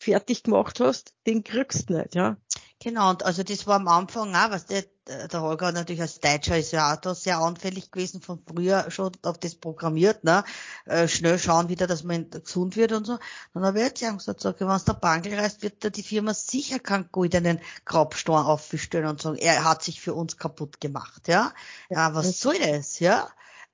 [0.00, 2.36] fertig gemacht hast, den kriegst du nicht, ja.
[2.80, 6.58] Genau, und also das war am Anfang auch, was der, der Holger natürlich als Deutscher
[6.58, 10.44] ist ja auch da sehr anfällig gewesen, von früher schon auf das programmiert, ne,
[10.84, 13.18] äh, schnell schauen wieder, dass man gesund wird und so.
[13.54, 16.34] Dann habe ich jetzt gesagt, sag, wenn es der Bangel reißt, wird da die Firma
[16.34, 21.52] sicher keinen goldenen Grabstein aufstellen und sagen, er hat sich für uns kaputt gemacht, ja.
[21.88, 23.28] Ja, was soll das, ja?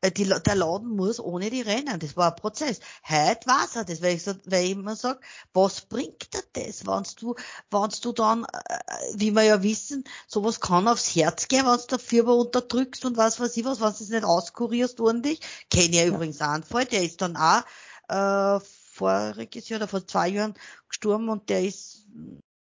[0.04, 1.98] Äh, die, der Laden muss ohne die rennen.
[1.98, 2.80] Das war ein Prozess.
[3.08, 5.20] Heute weiß er das, weil ich, so, weil ich immer sage,
[5.54, 7.34] was bringt dir das, wenn du,
[7.70, 8.78] wenn du dann, äh,
[9.14, 13.16] wie wir ja wissen, sowas kann aufs Herz gehen, wenn du der Firma unterdrückst und
[13.16, 15.40] was weiß ich was, wenn du es nicht auskurierst ordentlich.
[15.70, 17.62] Kenne ja, übrigens auch einen Fall, der ist dann auch
[18.08, 18.60] äh,
[18.92, 20.54] voriges Jahr oder vor zwei Jahren
[20.86, 22.04] gestorben und der ist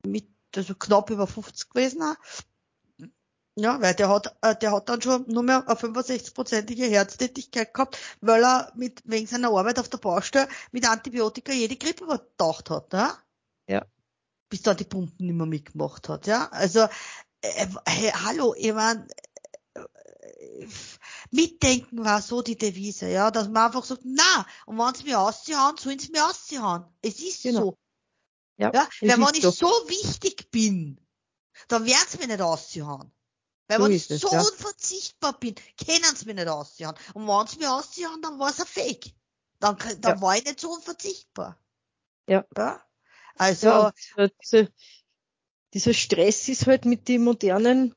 [0.06, 2.00] mit also knapp über 50 gewesen.
[2.00, 2.14] Auch.
[3.56, 7.98] Ja, weil der hat, äh, der hat dann schon nur mehr eine 65-prozentige Herztätigkeit gehabt,
[8.20, 12.92] weil er mit, wegen seiner Arbeit auf der Baustelle mit Antibiotika jede Grippe überdacht hat,
[12.92, 13.12] ne?
[13.68, 13.86] Ja.
[14.48, 16.48] Bis dann die Pumpen nicht mehr mitgemacht hat, ja?
[16.50, 16.80] Also,
[17.42, 19.06] äh, hey, hallo, ich mein,
[19.74, 20.66] äh,
[21.30, 25.20] mitdenken war so die Devise, ja, dass man einfach sagt, na, und wenn sie mir
[25.20, 26.84] ausziehen, sollen sie mir ausziehen.
[27.02, 27.60] Es ist genau.
[27.60, 27.78] so.
[28.56, 29.52] Ja, ja weil wenn ich so.
[29.52, 31.00] so wichtig bin,
[31.68, 33.12] dann werden sie mir nicht ausziehen.
[33.66, 34.40] Weil so wenn ich so ja.
[34.40, 36.92] unverzichtbar bin, können sie mich nicht aussehen.
[37.14, 39.12] Und wenn sie mich aussehen, dann war es ein Fake.
[39.60, 40.20] Dann, dann ja.
[40.20, 41.58] war ich nicht so unverzichtbar.
[42.28, 42.44] Ja.
[42.56, 42.84] ja?
[43.36, 43.66] Also.
[43.66, 43.92] Ja,
[44.42, 44.68] dieser,
[45.72, 47.94] dieser Stress ist halt mit den modernen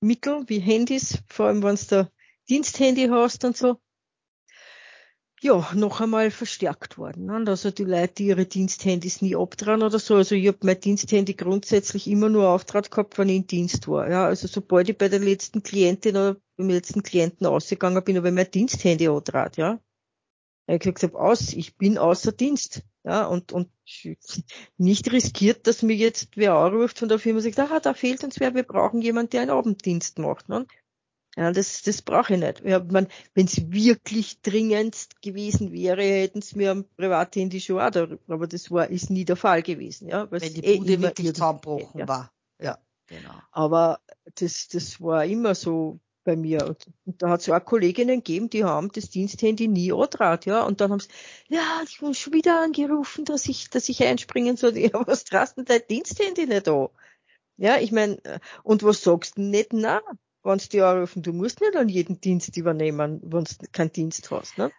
[0.00, 2.10] Mitteln wie Handys, vor allem wenn du da
[2.48, 3.80] Diensthandy hast und so,
[5.42, 7.26] ja, noch einmal verstärkt worden.
[7.26, 7.44] Ne?
[7.46, 10.16] Also die Leute, die ihre Diensthandys nie abtragen oder so.
[10.16, 14.08] Also ich habe mein Diensthandy grundsätzlich immer nur auftrat gehabt, wenn ich in Dienst war.
[14.08, 18.28] Ja, also sobald ich bei der letzten Klientin oder beim letzten Klienten ausgegangen bin, habe
[18.28, 19.78] ich mein Diensthandy antrat, ja.
[20.68, 22.82] Ich habe gesagt, aus, ich bin außer Dienst.
[23.04, 23.70] Ja, und, und
[24.78, 28.24] nicht riskiert, dass mir jetzt wer anruft von der Firma und sagt, ah, da fehlt
[28.24, 30.48] uns wer, wir brauchen jemanden, der einen Abenddienst macht.
[30.48, 30.66] Ne?
[31.36, 32.64] Ja, das, das brauche ich nicht.
[32.64, 37.90] Ja, man, wenn es wirklich dringendst gewesen wäre, hätten sie mir am Privathandy schon auch
[37.90, 40.30] da, aber das war, ist nie der Fall gewesen, ja.
[40.30, 42.08] Wenn die eh Bude eh wirklich zusammenbrochen ja.
[42.08, 42.32] war.
[42.58, 43.34] Ja, genau.
[43.52, 44.00] Aber
[44.36, 46.66] das, das war immer so bei mir.
[46.66, 50.62] Und, und da hat es auch Kolleginnen gegeben, die haben das Diensthandy nie antrat, ja.
[50.64, 51.08] Und dann haben sie,
[51.48, 54.76] ja, ich wurde schon wieder angerufen, dass ich, dass ich einspringen soll.
[54.76, 56.88] Ja, was trast denn dein Diensthandy nicht an?
[57.58, 58.20] Ja, ich meine,
[58.62, 59.72] und was sagst du nicht?
[59.72, 60.00] Na,
[60.46, 64.56] wenn die anrufen, du musst nicht an jeden Dienst übernehmen, wenn du keinen Dienst hast,
[64.58, 64.72] ne?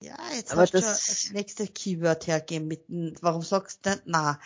[0.00, 3.90] Ja, jetzt Aber hast du das, das nächste Keyword hergeben mit dem, warum sagst du
[3.90, 4.38] nicht na?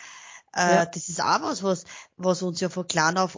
[0.55, 0.85] Äh, ja.
[0.85, 1.83] Das ist auch was, was,
[2.17, 3.37] was uns ja von klein auf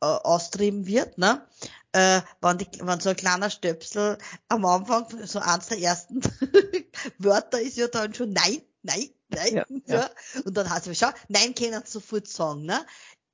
[0.00, 1.46] austrieben wird, ne?
[1.92, 6.20] Äh, wenn, die, wenn so ein kleiner Stöpsel am Anfang, so eins der ersten
[7.18, 9.96] Wörter ist ja dann schon nein, nein, nein, ja, ja.
[9.96, 10.10] ja.
[10.44, 12.86] Und dann heißt es, schau, nein können sie sofort sagen, ne?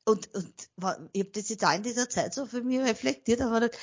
[0.05, 0.53] Und, und
[1.13, 3.79] ich habe das jetzt auch in dieser Zeit so für mich reflektiert, aber nicht,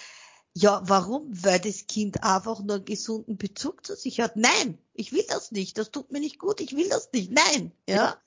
[0.54, 1.30] ja, warum?
[1.32, 4.36] Weil das Kind einfach nur einen gesunden Bezug zu sich hat.
[4.36, 5.78] Nein, ich will das nicht.
[5.78, 6.60] Das tut mir nicht gut.
[6.60, 7.32] Ich will das nicht.
[7.32, 8.20] Nein, ja.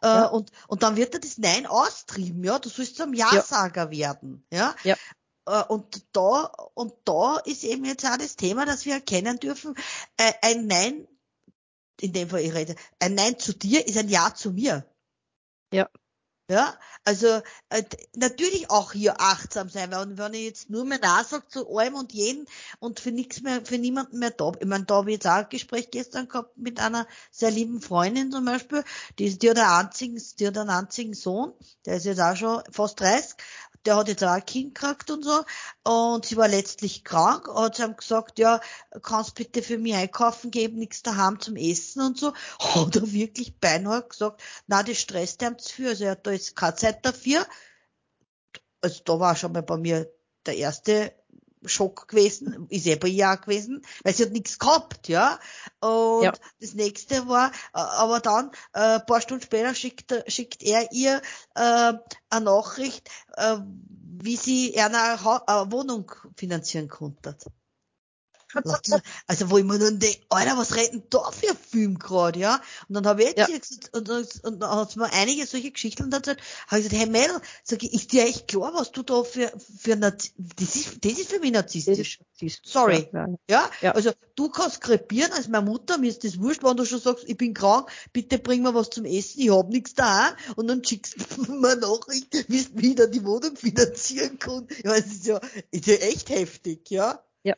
[0.00, 0.26] ja.
[0.26, 2.44] Äh, und und dann wird er das Nein austrieben.
[2.44, 3.90] Ja, du sollst zum Ja-Sager ja.
[3.90, 4.46] werden.
[4.52, 4.74] Ja.
[4.84, 4.96] ja.
[5.46, 9.74] Äh, und da und da ist eben jetzt auch das Thema, dass wir erkennen dürfen,
[10.16, 11.08] äh, ein Nein,
[12.00, 14.86] in dem Fall ich rede, ein Nein zu dir ist ein Ja zu mir.
[15.72, 15.90] Ja.
[16.50, 17.40] Ja, also
[17.70, 17.82] äh,
[18.14, 22.12] natürlich auch hier achtsam sein, weil wenn ich jetzt nur mehr nachsage zu allem und
[22.12, 22.46] jeden
[22.80, 25.32] und für nichts mehr, für niemanden mehr da, ich meine, da habe ich jetzt auch
[25.36, 28.84] ein Gespräch gestern gehabt mit einer sehr lieben Freundin zum Beispiel,
[29.18, 31.54] die, die hat einen einzigen, die hat einen einzigen Sohn,
[31.86, 33.36] der ist jetzt auch schon fast 30
[33.84, 35.44] der hat jetzt auch ein Kind gekriegt und so.
[35.82, 38.60] Und sie war letztlich krank, hat sie ihm gesagt, ja,
[39.02, 42.32] kannst bitte für mich einkaufen geben, nichts daheim zum Essen und so.
[42.60, 45.88] Hat er wirklich beinahe gesagt, na, das stresst ihm zu viel.
[45.88, 47.46] Also er hat da jetzt keine Zeit dafür.
[48.80, 50.10] Also da war schon mal bei mir
[50.46, 51.14] der erste
[51.66, 55.38] Schock gewesen, ist eh bei ihr gewesen, weil sie hat nichts gehabt, ja.
[55.80, 56.32] Und ja.
[56.60, 61.22] das nächste war, äh, aber dann, äh, paar Stunden später schickt, schickt er ihr
[61.54, 61.92] äh,
[62.30, 63.58] eine Nachricht, äh,
[64.22, 64.96] wie sie eine
[65.70, 67.36] Wohnung finanzieren konnte.
[69.26, 72.38] Also wo ich mir dann denke, Alter, was redet denn da für ein Film gerade,
[72.38, 72.60] ja?
[72.88, 73.58] Und dann habe ich jetzt ja.
[73.58, 76.94] gesagt, und, und, und dann hat mir einige solche Geschichten und dann habe ich gesagt,
[76.94, 80.76] hey Mädel, sag ich, ist dir echt klar, was du da für, für Nazi das
[80.76, 82.20] ist, das ist für mich narzisstisch.
[82.64, 83.08] Sorry.
[83.12, 83.70] Ja, ja.
[83.80, 83.92] ja?
[83.92, 87.24] Also du kannst krepieren als meine Mutter, mir ist das wurscht, wenn du schon sagst,
[87.26, 90.84] ich bin krank, bitte bring mir was zum Essen, ich hab nichts da und dann
[90.84, 94.70] schickst du mir Nachricht, wie du wieder die Wohnung finanzieren kannst.
[94.84, 95.40] Ja, es ist ja,
[95.70, 97.24] ist ja echt heftig, ja?
[97.42, 97.56] Ja.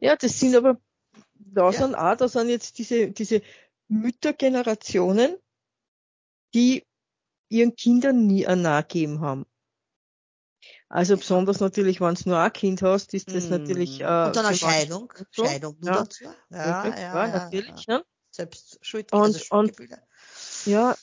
[0.00, 0.80] Ja, das sind aber,
[1.34, 1.72] da ja.
[1.72, 3.42] sind auch, da sind jetzt diese, diese
[3.88, 5.36] Müttergenerationen,
[6.54, 6.84] die
[7.48, 9.46] ihren Kindern nie ein gegeben haben.
[10.88, 13.50] Also besonders natürlich, wenn du nur ein Kind hast, ist das mm.
[13.50, 14.00] natürlich.
[14.00, 15.12] Äh, und dann eine Scheidung.
[15.32, 15.44] So.
[15.44, 15.96] Scheidung nur ja.
[15.98, 16.24] dazu.
[16.24, 17.86] Ja, ja, ja, natürlich.
[17.86, 18.02] Ja.
[18.30, 19.72] Selbst Schuld, und, also und,
[20.64, 20.96] Ja,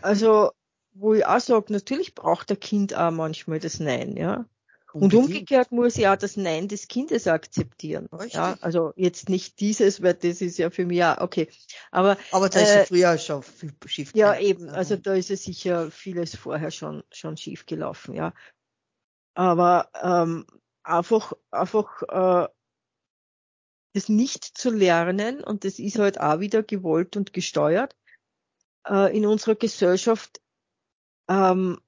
[0.00, 0.50] also
[0.92, 4.46] wo ich auch sage, natürlich braucht der Kind auch manchmal das Nein, ja.
[4.92, 8.06] Und umgekehrt muss ich auch das Nein des Kindes akzeptieren.
[8.06, 8.34] Richtig.
[8.34, 11.48] Ja, also jetzt nicht dieses, weil das ist ja für mich ja okay.
[11.90, 14.70] Aber, Aber da ist ja äh, früher schon viel schief Ja, eben.
[14.70, 18.32] Also da ist es sicher vieles vorher schon, schon schief gelaufen, ja.
[19.34, 20.46] Aber ähm,
[20.82, 22.48] einfach, einfach äh,
[23.92, 27.94] das nicht zu lernen, und das ist halt auch wieder gewollt und gesteuert,
[28.86, 30.40] äh, in unserer Gesellschaft
[31.28, 31.78] ähm,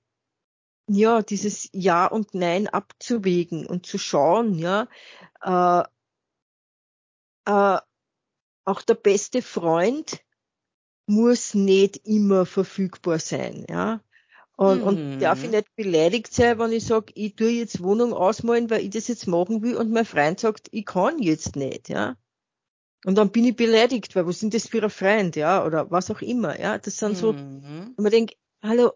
[0.93, 4.88] ja, dieses Ja und Nein abzuwägen und zu schauen, ja,
[5.43, 5.84] äh,
[7.47, 7.80] äh,
[8.64, 10.20] auch der beste Freund
[11.07, 14.01] muss nicht immer verfügbar sein, ja.
[14.57, 14.86] Und, mhm.
[14.86, 18.82] und darf ich nicht beleidigt sein, wenn ich sage, ich tue jetzt Wohnung ausmalen, weil
[18.82, 22.16] ich das jetzt machen will und mein Freund sagt, ich kann jetzt nicht, ja.
[23.07, 26.11] Und dann bin ich beleidigt, weil was sind das für ein Freund, ja, oder was
[26.11, 26.78] auch immer, ja.
[26.78, 27.95] Das sind so, mhm.
[27.97, 28.93] und man denkt, hallo,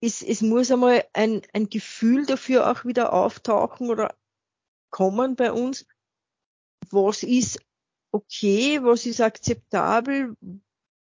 [0.00, 4.14] es, es muss einmal ein, ein Gefühl dafür auch wieder auftauchen oder
[4.90, 5.86] kommen bei uns.
[6.90, 7.60] Was ist
[8.12, 8.82] okay?
[8.82, 10.36] Was ist akzeptabel?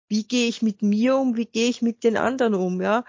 [0.09, 1.37] Wie gehe ich mit mir um?
[1.37, 2.81] Wie gehe ich mit den anderen um?
[2.81, 3.05] Ja,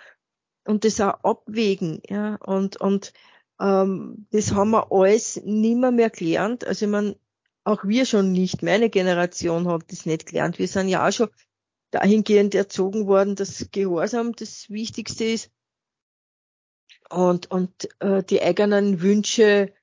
[0.66, 2.02] und das auch abwägen.
[2.10, 3.14] Ja, und und
[3.60, 6.66] ähm, das haben wir alles nimmer mehr gelernt.
[6.66, 7.16] Also man
[7.64, 8.64] auch wir schon nicht.
[8.64, 10.60] Meine Generation hat das nicht gelernt.
[10.60, 11.30] Wir sind ja auch schon
[11.92, 15.52] dahingehend erzogen worden, dass Gehorsam das Wichtigste ist
[17.10, 19.74] und, und äh, die eigenen Wünsche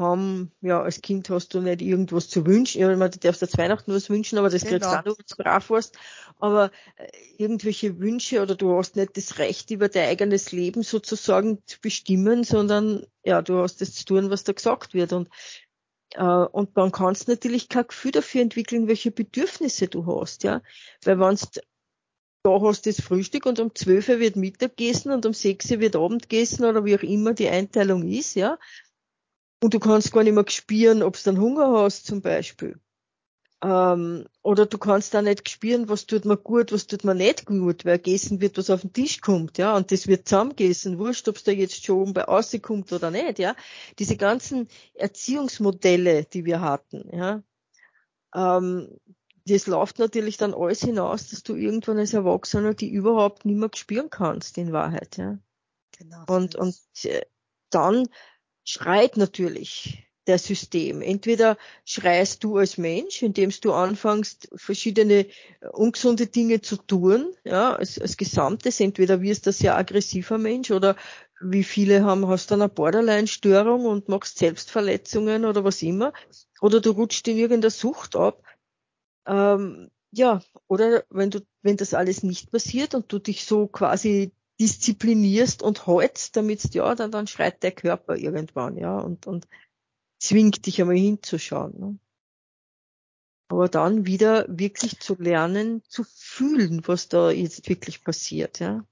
[0.00, 2.80] haben, ja, als Kind hast du nicht irgendwas zu wünschen.
[2.80, 5.02] Ja, du darfst jetzt Weihnachten was wünschen, aber das kriegst genau.
[5.02, 5.98] du auch, wenn du brav warst.
[6.38, 11.58] Aber äh, irgendwelche Wünsche oder du hast nicht das Recht, über dein eigenes Leben sozusagen
[11.66, 15.12] zu bestimmen, sondern ja, du hast das zu tun, was da gesagt wird.
[15.12, 15.28] Und,
[16.14, 20.62] äh, und dann kannst du natürlich kein Gefühl dafür entwickeln, welche Bedürfnisse du hast, ja.
[21.04, 21.36] Weil wenn
[22.42, 25.80] da hast du das Frühstück und um 12 Uhr wird Mittagessen und um 6 Uhr
[25.80, 28.58] wird Abendessen oder wie auch immer die Einteilung ist, ja.
[29.62, 32.80] Und du kannst gar nicht mehr spüren, ob du dann Hunger hast zum Beispiel.
[33.62, 37.44] Ähm, oder du kannst da nicht spüren, was tut mir gut, was tut mir nicht
[37.44, 41.28] gut, weil gegessen wird, was auf den Tisch kommt, ja, und das wird zusammengegessen, wurscht,
[41.28, 43.54] ob es da jetzt schon bei rauskommt oder nicht, ja.
[43.98, 47.42] Diese ganzen Erziehungsmodelle, die wir hatten, ja,
[48.34, 48.98] ähm,
[49.52, 53.70] das läuft natürlich dann alles hinaus, dass du irgendwann als Erwachsener die überhaupt nicht mehr
[53.74, 55.38] spüren kannst, in Wahrheit, ja.
[55.98, 56.24] Genau.
[56.28, 57.22] Und, und äh,
[57.70, 58.08] dann
[58.64, 61.02] schreit natürlich der System.
[61.02, 67.74] Entweder schreist du als Mensch, indem du anfängst, verschiedene äh, ungesunde Dinge zu tun, ja,
[67.74, 68.80] als, als Gesamtes.
[68.80, 70.96] Entweder wirst du ein sehr aggressiver Mensch oder
[71.40, 76.12] wie viele haben, hast du eine Borderline-Störung und machst Selbstverletzungen oder was immer.
[76.60, 78.42] Oder du rutscht in irgendeiner Sucht ab.
[79.26, 84.32] Ähm, ja, oder wenn du, wenn das alles nicht passiert und du dich so quasi
[84.58, 89.46] disziplinierst und hältst, damit ja, dann, dann schreit der Körper irgendwann, ja, und, und
[90.18, 91.78] zwingt dich einmal hinzuschauen.
[91.78, 91.98] Ne?
[93.48, 98.84] Aber dann wieder wirklich zu lernen, zu fühlen, was da jetzt wirklich passiert, ja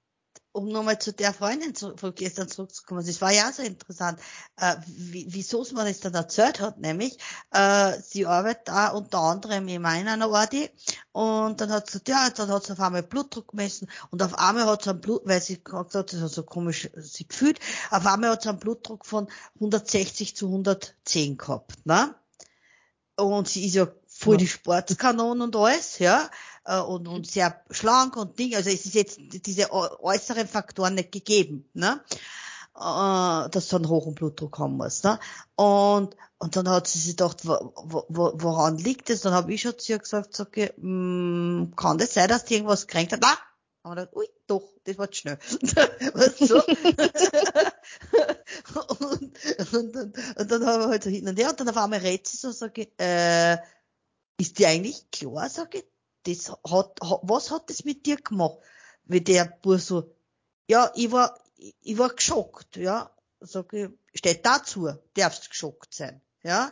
[0.51, 4.19] um nochmal zu der Freundin zu, von gestern zurückzukommen, das war ja so interessant,
[4.57, 7.17] äh, wie, wieso es mir das dann erzählt hat, nämlich,
[7.51, 10.69] äh, sie arbeitet da unter anderem in meiner Ordi
[11.11, 14.65] und dann hat sie, ja, dann hat sie auf einmal Blutdruck gemessen und auf einmal
[14.65, 17.59] hat sie einen Blut, weil sie gesagt hat, das hat so komisch sie gefühlt,
[17.91, 22.15] auf einmal hat sie einen Blutdruck von 160 zu 110 gehabt, ne?
[23.15, 26.29] Und sie ist ja voll die Sportskanone und alles, ja
[26.65, 28.55] äh, und, und sehr schlank und Ding.
[28.55, 32.01] Also es ist jetzt diese äußeren Faktoren nicht gegeben, ne?
[32.79, 35.03] Äh, dass du einen hohen Blutdruck haben musst.
[35.03, 35.19] Ne?
[35.55, 37.73] Und, und dann hat sie sich gedacht, wo,
[38.07, 39.19] wo, woran liegt das?
[39.21, 42.53] Dann habe ich schon zu ihr gesagt, so, okay, mh, kann das sein, dass die
[42.53, 43.21] irgendwas kränkt hat?
[43.21, 43.35] Nein!
[43.81, 45.37] Und dann, ui, doch, das war zu schnell.
[46.13, 46.55] weißt du?
[48.99, 51.77] und, und, und, und, dann haben wir halt so hin und her und dann auf
[51.77, 53.57] einmal redet sie so, sage ich, äh,
[54.37, 55.85] ist dir eigentlich klar, sage ich,
[56.23, 58.57] das hat, was hat das mit dir gemacht?
[59.05, 60.15] Wie der Bub so,
[60.67, 63.11] ja, ich war, ich war geschockt, ja.
[63.41, 66.71] Sag ich, steht dazu, darfst geschockt sein, ja.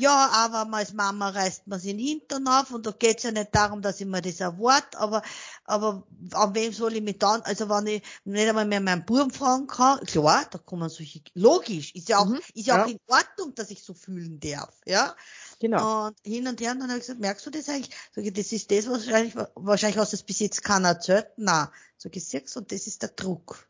[0.00, 3.54] Ja, aber als Mama reißt man sich den Hintern auf und da geht's ja nicht
[3.54, 5.22] darum, dass ich mir das erwarte, aber,
[5.64, 9.30] aber an wem soll ich mich dann, also wenn ich nicht einmal mehr meinen Buben
[9.30, 12.88] fragen kann, klar, da kommen solche, logisch, ist ja auch, mhm, ist ja, ja auch
[12.88, 15.14] in Ordnung, dass ich so fühlen darf, ja.
[15.60, 16.06] Genau.
[16.06, 17.94] Und hin und her, und dann habe ich gesagt, merkst du das eigentlich?
[18.14, 21.26] Sag ich, das ist das, wahrscheinlich, wahrscheinlich hast du es bis jetzt keiner erzählt.
[21.36, 21.68] Nein.
[21.98, 23.68] Sag ich, siehst und das ist der Druck.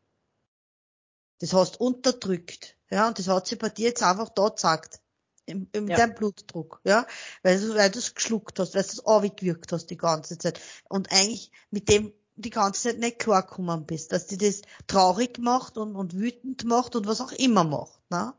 [1.41, 2.77] Das hast unterdrückt.
[2.91, 5.01] Ja, und das hat sich bei dir jetzt einfach da gezeigt.
[5.55, 5.97] Mit ja.
[5.97, 7.07] deinem Blutdruck, ja,
[7.43, 10.61] weil du, weil du es geschluckt hast, weil du es aufgewirkt hast die ganze Zeit.
[10.89, 15.77] Und eigentlich mit dem die ganze Zeit nicht klargekommen bist, dass die das traurig macht
[15.77, 18.35] und, und wütend macht und was auch immer macht, ne?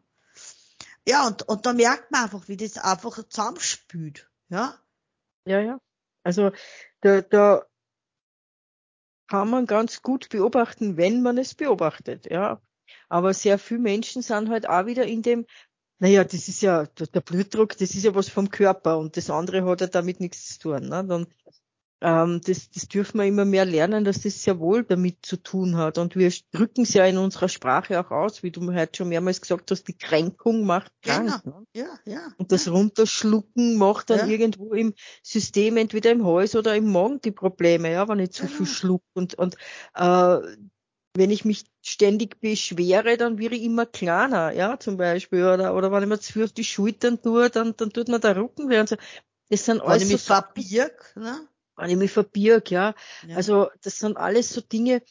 [1.08, 4.76] Ja, und, und da merkt man einfach, wie das einfach zusammenspült, ja.
[5.46, 5.80] Ja, ja.
[6.24, 6.52] Also,
[7.02, 7.66] da, da
[9.28, 12.62] kann man ganz gut beobachten, wenn man es beobachtet, ja.
[13.10, 15.46] Aber sehr viele Menschen sind halt auch wieder in dem,
[16.02, 19.64] naja, das ist ja, der Blutdruck, das ist ja was vom Körper und das andere
[19.66, 20.90] hat ja damit nichts zu tun.
[20.90, 21.06] Ne?
[21.06, 21.28] Dann
[22.04, 25.78] ähm, das, das dürfen wir immer mehr lernen, dass das sehr wohl damit zu tun
[25.78, 26.00] hat.
[26.00, 29.42] Und wir drücken es ja in unserer Sprache auch aus, wie du heute schon mehrmals
[29.42, 31.44] gesagt hast, die Kränkung macht krank.
[31.44, 31.60] Genau.
[31.60, 31.66] Ne?
[31.76, 32.28] Ja, ja.
[32.38, 32.68] Und das.
[32.68, 34.26] Runterschlucken macht dann ja.
[34.26, 38.48] irgendwo im System, entweder im Hals oder im Magen die Probleme, ja, wenn ich zu
[38.48, 38.58] genau.
[38.58, 39.04] viel schluck.
[39.14, 39.56] Und, und
[39.94, 40.38] äh,
[41.16, 45.44] wenn ich mich ständig beschwere, dann werde ich immer kleiner, ja, zum Beispiel.
[45.44, 48.20] Oder, oder wenn ich mir zu viel auf die Schultern tue, dann, dann tut mir
[48.20, 48.96] der Rücken weh und so.
[49.50, 51.48] Das sind alles so verbirg, ne?
[51.76, 52.96] wenn ich mich verbirg, ja.
[53.28, 53.36] ja.
[53.36, 55.02] Also das sind alles so Dinge,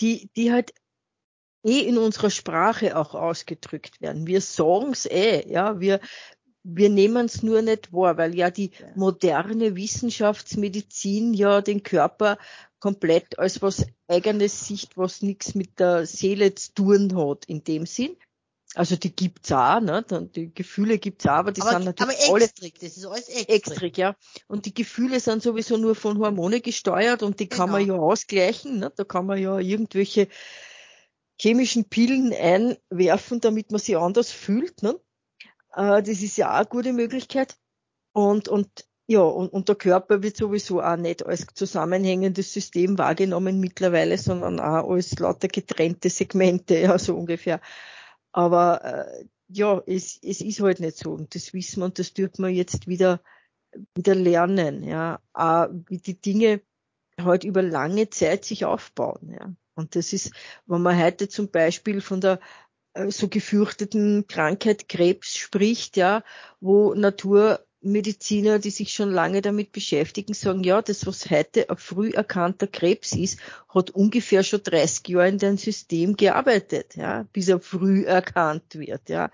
[0.00, 0.72] die, die halt
[1.64, 4.26] eh in unserer Sprache auch ausgedrückt werden.
[4.26, 5.80] Wir sagen's eh, ja.
[5.80, 6.00] Wir,
[6.62, 12.38] wir nehmen es nur nicht wahr, weil ja die moderne Wissenschaftsmedizin ja den Körper
[12.84, 17.86] komplett als was eigenes Sicht, was nichts mit der Seele zu tun hat in dem
[17.86, 18.14] Sinn.
[18.74, 20.04] Also die gibt's auch, ne?
[20.34, 23.28] Die Gefühle gibt's auch, aber die aber, sind natürlich aber extrig, alle das ist alles
[23.28, 23.48] extrig.
[23.48, 24.16] extrig, ja.
[24.48, 27.62] Und die Gefühle sind sowieso nur von Hormone gesteuert und die genau.
[27.62, 27.94] kann man genau.
[27.94, 28.92] ja ausgleichen, ne?
[28.94, 30.28] Da kann man ja irgendwelche
[31.40, 35.00] chemischen Pillen einwerfen, damit man sich anders fühlt, ne?
[35.72, 37.56] Äh, das ist ja auch eine gute Möglichkeit.
[38.12, 38.68] Und, und
[39.06, 44.60] ja, und, und der Körper wird sowieso auch nicht als zusammenhängendes System wahrgenommen mittlerweile, sondern
[44.60, 47.60] auch als lauter getrennte Segmente, ja, so ungefähr.
[48.32, 52.14] Aber äh, ja, es, es ist halt nicht so und das wissen wir und das
[52.14, 53.20] dürfen wir jetzt wieder
[53.94, 56.60] wieder lernen, ja, äh, wie die Dinge
[57.20, 59.52] halt über lange Zeit sich aufbauen, ja.
[59.76, 60.32] Und das ist,
[60.66, 62.38] wenn man heute zum Beispiel von der
[62.94, 66.22] äh, so gefürchteten Krankheit Krebs spricht, ja,
[66.60, 71.76] wo Natur Mediziner, die sich schon lange damit beschäftigen, sagen, ja, das, was heute ein
[71.76, 77.48] früh erkannter Krebs ist, hat ungefähr schon 30 Jahre in dein System gearbeitet, ja, bis
[77.48, 79.30] er früh erkannt wird, ja.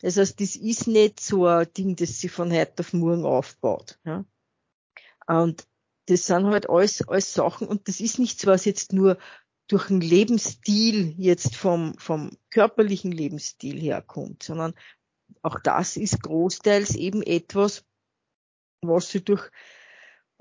[0.00, 3.98] Das heißt, das ist nicht so ein Ding, das sich von heute auf morgen aufbaut,
[4.04, 4.24] ja.
[5.26, 5.66] Und
[6.06, 9.18] das sind halt alles, alles Sachen und das ist nichts, was jetzt nur
[9.68, 14.74] durch einen Lebensstil jetzt vom, vom körperlichen Lebensstil herkommt, sondern
[15.42, 17.84] auch das ist großteils eben etwas,
[18.88, 19.50] was sie durch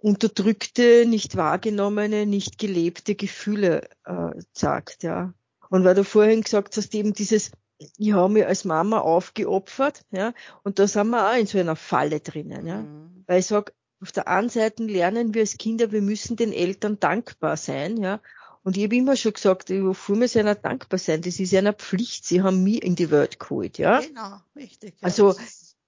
[0.03, 5.33] unterdrückte, nicht wahrgenommene, nicht gelebte Gefühle äh, sagt, ja.
[5.69, 7.51] Und weil du vorhin gesagt hast, eben dieses,
[7.97, 10.33] ich habe mich als Mama aufgeopfert, ja,
[10.63, 12.81] und da sind wir auch in so einer Falle drinnen, ja.
[12.81, 13.23] Mhm.
[13.27, 16.99] Weil ich sag, auf der einen Seite lernen wir als Kinder, wir müssen den Eltern
[16.99, 18.19] dankbar sein, ja.
[18.63, 21.73] Und ich habe immer schon gesagt, wofür wir einer dankbar sein, das ist ja eine
[21.73, 24.01] Pflicht, sie haben mich in die Welt geholt, ja.
[24.01, 24.95] Genau, richtig.
[24.99, 25.05] Ja.
[25.05, 25.35] Also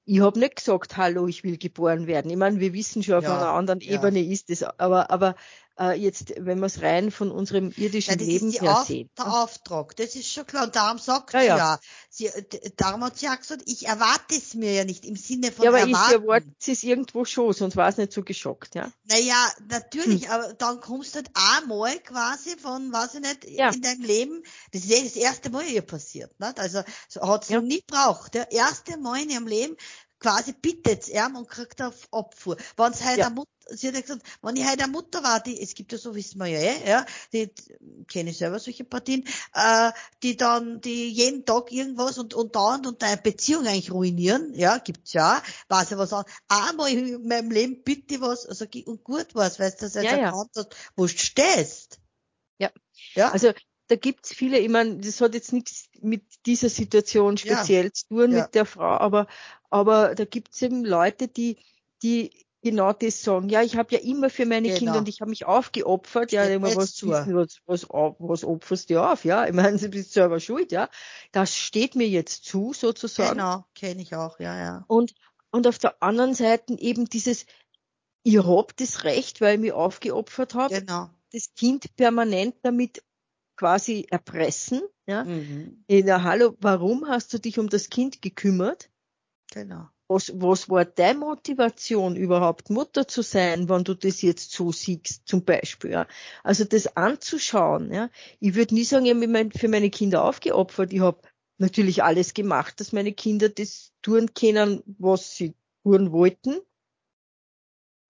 [0.06, 2.30] ich habe nicht gesagt, hallo, ich will geboren werden.
[2.30, 3.93] Ich meine, wir wissen schon, auf ja, einer anderen ja.
[3.93, 5.36] Ebene ist es, aber, aber
[5.80, 9.10] äh, jetzt, wenn wir es rein von unserem irdischen ja, Leben her Auf, sehen.
[9.18, 10.66] Der Auftrag, das ist schon klar.
[10.66, 11.80] Und darum sagt ja, sie ja.
[12.10, 12.30] Sie,
[12.78, 15.72] darum hat sie auch gesagt, ich erwarte es mir ja nicht im Sinne von Ja,
[15.72, 16.16] aber erwarten.
[16.16, 18.92] ich erwarte es irgendwo schon, sonst war es nicht so geschockt, ja.
[19.10, 20.32] Naja, natürlich, hm.
[20.32, 23.70] aber dann kommst du halt einmal quasi von, weiß ich nicht, ja.
[23.70, 26.60] in deinem Leben, das ist ja das erste Mal ihr passiert, nicht?
[26.60, 27.60] Also, so hat es ja.
[27.60, 28.34] noch nie braucht.
[28.34, 29.76] Der erste Mal in ihrem Leben
[30.20, 32.58] quasi bittet er und kriegt auf Abfuhr.
[32.78, 33.30] Wenn es halt ja.
[33.30, 35.97] Mutter, sie hat ja gesagt, wenn ich halt eine Mutter war, die, es gibt ja
[35.97, 37.49] so, wissen wir ja eh, ja, die,
[38.07, 39.91] kenne ich selber solche Partien, äh,
[40.24, 44.78] die dann, die jeden Tag irgendwas und, und dauernd und deine Beziehung eigentlich ruinieren, ja,
[44.78, 46.26] gibt's ja, weiß ja was an.
[46.47, 50.11] Einmal in meinem Leben bitte was, also, und gut was, weißt du, dass du ja,
[50.11, 50.63] erkannt ja.
[50.63, 51.99] hast, wo du stehst.
[52.59, 52.72] Ja.
[53.13, 53.32] Ja.
[53.32, 53.51] Also,
[53.88, 57.93] da gibt's viele, ich meine, das hat jetzt nichts mit dieser Situation speziell ja.
[57.93, 58.43] zu tun ja.
[58.43, 59.28] mit der Frau, aber,
[59.70, 61.57] aber da gibt's eben Leute, die,
[62.01, 63.47] die genau das sagen.
[63.49, 64.80] Ja, ich habe ja immer für meine genau.
[64.80, 66.32] Kinder und ich habe mich aufgeopfert.
[66.32, 69.24] Ja, immer was, was, was, was opferst du auf?
[69.24, 70.89] Ja, ich meine, du bist selber schuld, ja.
[71.32, 73.38] Das steht mir jetzt zu, sozusagen.
[73.38, 74.84] Genau, kenne ich auch, ja, ja.
[74.88, 75.13] Und,
[75.51, 77.45] und auf der anderen Seite eben dieses,
[78.24, 80.80] ihr habt das Recht, weil ich mich aufgeopfert habe.
[80.80, 81.11] Genau.
[81.32, 83.03] Das Kind permanent damit
[83.57, 84.82] quasi erpressen.
[85.05, 85.24] Ja?
[85.24, 85.86] Mhm.
[85.88, 88.89] Ja, hallo, warum hast du dich um das Kind gekümmert?
[89.53, 89.88] Genau.
[90.08, 95.28] Was, was war deine Motivation überhaupt, Mutter zu sein, wenn du das jetzt so siehst,
[95.28, 95.91] zum Beispiel?
[95.91, 96.08] Ja?
[96.43, 97.91] Also das anzuschauen.
[97.91, 98.10] Ja?
[98.39, 100.93] Ich würde nie sagen, ich habe für meine Kinder aufgeopfert.
[100.93, 101.22] Ich habe
[101.58, 106.56] natürlich alles gemacht, dass meine Kinder das tun können, was sie tun wollten.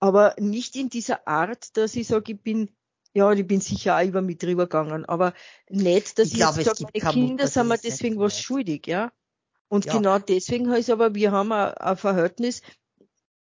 [0.02, 2.70] Aber nicht in dieser Art, dass ich sage, ich bin
[3.16, 5.34] ja, ich bin sicher auch über mich drüber gegangen, aber
[5.70, 9.14] nicht, dass ich, ich glaube, sage, meine Kinder sind mir deswegen was schuldig, ja.
[9.68, 9.94] Und ja.
[9.94, 12.62] genau deswegen heißt aber, wir haben ein, Verhältnis.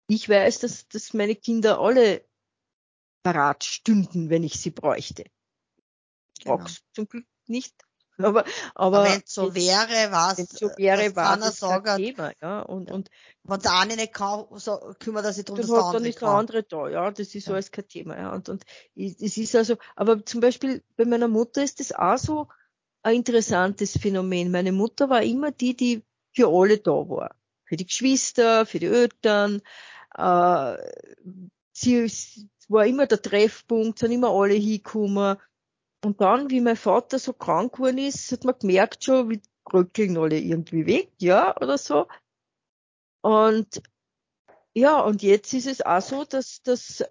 [0.07, 2.25] Ich weiß, dass, dass meine Kinder alle
[3.23, 5.25] parat stünden, wenn ich sie bräuchte.
[6.43, 6.63] Genau.
[6.93, 7.73] zum Glück nicht.
[8.17, 8.45] Aber,
[8.75, 12.61] aber, aber wenn es so wäre, was, wenn so wäre, war es kein Thema, ja.
[12.61, 13.09] Und, und
[13.43, 16.21] wenn der eine nicht kann, so kümmert er sich darum, dass der andere dann ist
[16.21, 17.11] der andere da, ja.
[17.11, 17.53] Das ist ja.
[17.53, 18.33] alles kein Thema, ja.
[18.33, 18.63] Und, und
[18.95, 22.47] es ist also, aber zum Beispiel bei meiner Mutter ist das auch so
[23.05, 24.51] ein interessantes Phänomen.
[24.51, 26.03] Meine Mutter war immer die, die
[26.33, 27.35] für alle da war.
[27.65, 29.61] Für die Geschwister, für die Eltern,
[30.17, 30.77] äh,
[31.71, 32.09] sie
[32.67, 35.37] war immer der Treffpunkt, sind immer alle hingekommen
[36.03, 39.41] und dann, wie mein Vater so krank geworden ist, hat man gemerkt schon, wie
[39.71, 42.07] rückeln alle irgendwie weg, ja, oder so.
[43.21, 43.81] Und
[44.73, 47.03] ja, und jetzt ist es auch so, dass, dass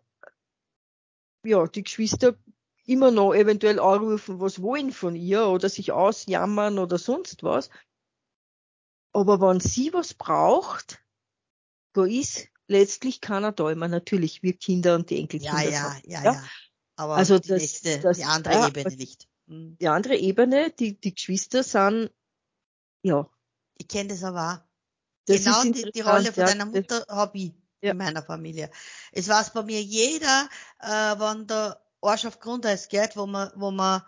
[1.44, 2.36] ja, die Geschwister
[2.86, 7.70] immer noch eventuell anrufen, was wollen von ihr oder sich ausjammern oder sonst was.
[9.12, 11.02] Aber wenn sie was braucht,
[11.92, 13.74] da ist letztlich keiner da.
[13.74, 15.62] Meine, natürlich, wir Kinder und die Enkelkinder.
[15.62, 16.44] Ja, ja, ja, ja, ja.
[16.96, 19.28] Aber also die, das, nächste, das, die andere ja, Ebene nicht.
[19.48, 19.76] Hm.
[19.80, 22.10] Die andere Ebene, die, die Geschwister sind,
[23.02, 23.28] ja.
[23.76, 24.74] Ich kenne das aber auch.
[25.26, 28.70] Das genau die, die, Rolle von deiner Mutter habe ich in meiner Familie.
[29.10, 30.48] Es weiß bei mir jeder,
[30.80, 34.02] äh, wenn der Arsch auf Grundeis geht, wo man, wo man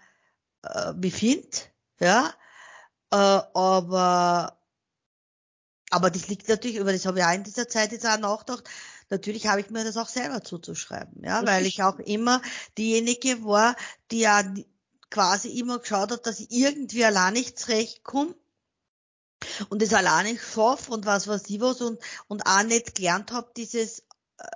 [0.63, 1.71] äh, befindet,
[2.01, 2.33] ja,
[3.11, 4.59] äh, aber
[5.91, 8.65] aber das liegt natürlich, über das habe ich auch in dieser Zeit jetzt auch nachgedacht,
[9.09, 12.43] natürlich habe ich mir das auch selber zuzuschreiben, ja, das weil ich auch immer
[12.77, 13.77] diejenige war,
[14.11, 14.43] die ja
[15.11, 18.35] quasi immer geschaut hat, dass ich irgendwie allein nicht zurechtkomme
[19.69, 23.33] und das allein nicht schaffe und was weiß ich was und, und auch nicht gelernt
[23.33, 24.03] habe, dieses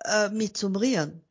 [0.05, 1.25] äh, mit zum Rieren.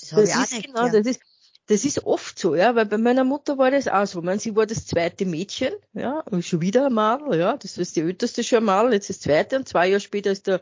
[0.00, 0.88] Das ich auch nicht genau.
[0.88, 1.20] Das ist,
[1.66, 4.22] das ist oft so, ja, weil bei meiner Mutter war das auch so.
[4.22, 8.00] Meine, sie war das zweite Mädchen, ja, und schon wieder einmal, ja, das ist die
[8.00, 10.60] älteste schon einmal, jetzt das zweite und zwei Jahre später ist der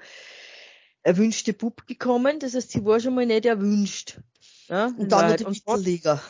[1.02, 4.18] erwünschte Bub gekommen, das heißt, sie war schon mal nicht erwünscht.
[4.68, 6.22] Ja, und dann noch die Mittelliga.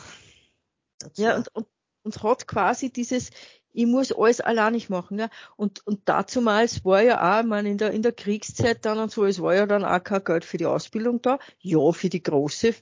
[1.15, 1.67] Ja, und, und,
[2.03, 3.29] und hat quasi dieses,
[3.71, 5.19] ich muss alles alleinig machen.
[5.19, 5.29] Ja.
[5.55, 9.11] Und, und dazumals war ja auch, ich meine, in der, in der Kriegszeit dann und
[9.11, 11.39] so, es war ja dann auch kein Geld für die Ausbildung da.
[11.59, 12.75] Ja, für die große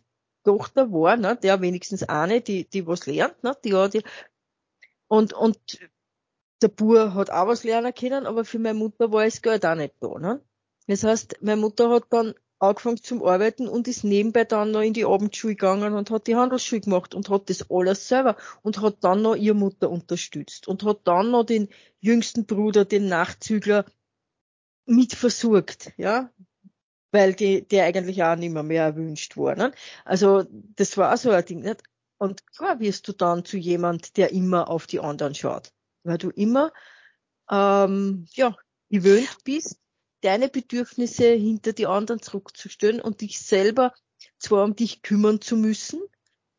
[0.44, 3.96] Tochter war, ne, der wenigstens eine, die, die was lernt, ne, die hat
[5.08, 5.80] und, und
[6.62, 9.76] der Bur hat auch was lernen können, aber für meine Mutter war das Geld auch
[9.76, 10.42] nicht da, ne.
[10.88, 14.94] Das heißt, meine Mutter hat dann angefangen zum Arbeiten und ist nebenbei dann noch in
[14.94, 18.98] die Abendschule gegangen und hat die Handelsschule gemacht und hat das alles selber und hat
[19.04, 21.70] dann noch ihre Mutter unterstützt und hat dann noch den
[22.00, 23.86] jüngsten Bruder, den Nachzügler,
[24.86, 26.30] mit versorgt, ja,
[27.14, 29.56] weil die, der eigentlich auch nicht mehr, mehr erwünscht war.
[29.56, 29.72] Ne?
[30.04, 31.60] Also das war so ein Ding.
[31.60, 31.84] Nicht?
[32.18, 35.72] Und klar wirst du dann zu jemand, der immer auf die anderen schaut,
[36.04, 36.74] weil du immer
[37.50, 38.58] ähm, ja
[38.90, 39.78] gewöhnt bist,
[40.22, 43.94] deine Bedürfnisse hinter die anderen zurückzustellen und dich selber
[44.40, 46.02] zwar um dich kümmern zu müssen,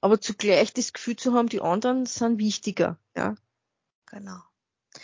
[0.01, 3.35] aber zugleich das Gefühl zu haben, die anderen sind wichtiger, ja.
[4.07, 4.39] Genau.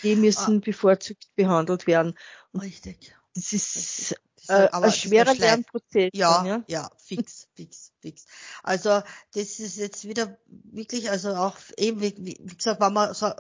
[0.05, 0.61] Die müssen ah.
[0.65, 2.17] bevorzugt behandelt werden.
[2.53, 3.17] Und Richtig.
[3.35, 4.21] Das ist
[4.51, 6.11] äh, aber ein schwerer Lernprozess.
[6.13, 8.25] Ja, ja, ja, fix, fix, fix.
[8.63, 9.03] Also
[9.35, 13.31] das ist jetzt wieder wirklich, also auch eben, wie, wie gesagt, wenn man so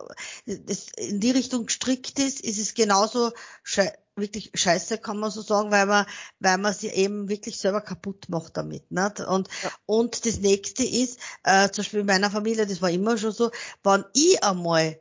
[0.47, 3.33] das in die Richtung gestrickt ist, ist es genauso
[3.63, 6.05] sche wirklich scheiße, kann man so sagen, weil man,
[6.41, 8.91] weil man sie eben wirklich selber kaputt macht damit.
[8.91, 9.21] Nicht?
[9.21, 9.71] Und, ja.
[9.87, 13.51] und das nächste ist, äh, zum Beispiel in meiner Familie, das war immer schon so,
[13.83, 15.01] wenn ich einmal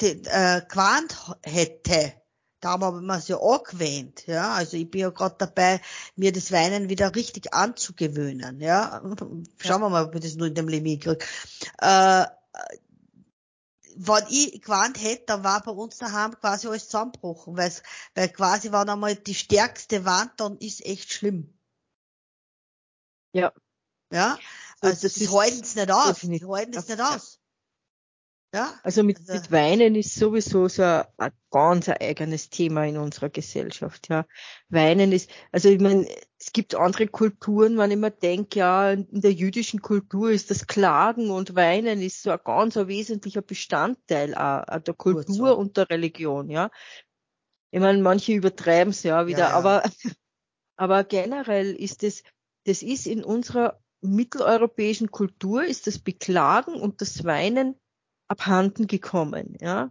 [0.00, 2.12] den, äh, gewarnt hätte,
[2.60, 4.54] Darum habe ich mir es ja angewöhnt, ja.
[4.54, 5.80] Also ich bin ja gerade dabei,
[6.16, 9.02] mir das Weinen wieder richtig anzugewöhnen, ja.
[9.58, 11.18] Schauen wir mal, ob ich das nur in dem Leben kriege.
[11.78, 12.24] Äh,
[13.98, 17.72] wenn ich gewarnt hätte, dann war bei uns daheim quasi alles zusammengebrochen, weil,
[18.14, 21.58] weil quasi war einmal die stärkste Wand, dann ist echt schlimm.
[23.32, 23.52] Ja.
[24.12, 24.38] Ja,
[24.80, 26.20] also das, das halten es nicht aus.
[26.20, 27.40] Die halten es nicht aus.
[28.56, 28.72] Ja?
[28.82, 32.96] Also mit, also mit Weinen ist sowieso so ein, ein ganz ein eigenes Thema in
[32.96, 34.08] unserer Gesellschaft.
[34.08, 34.24] Ja,
[34.70, 39.20] Weinen ist, also ich meine, es gibt andere Kulturen, wenn ich mir denke, ja, in
[39.20, 44.34] der jüdischen Kultur ist das Klagen und Weinen ist so ein ganz ein wesentlicher Bestandteil
[44.34, 45.56] auch, der Kultur so.
[45.58, 46.48] und der Religion.
[46.48, 46.70] Ja,
[47.72, 49.54] ich meine, manche übertreiben es ja wieder, ja, ja.
[49.54, 49.82] aber
[50.76, 52.22] aber generell ist es,
[52.64, 57.78] das ist in unserer mitteleuropäischen Kultur ist das Beklagen und das Weinen
[58.28, 59.90] abhanden gekommen, ja.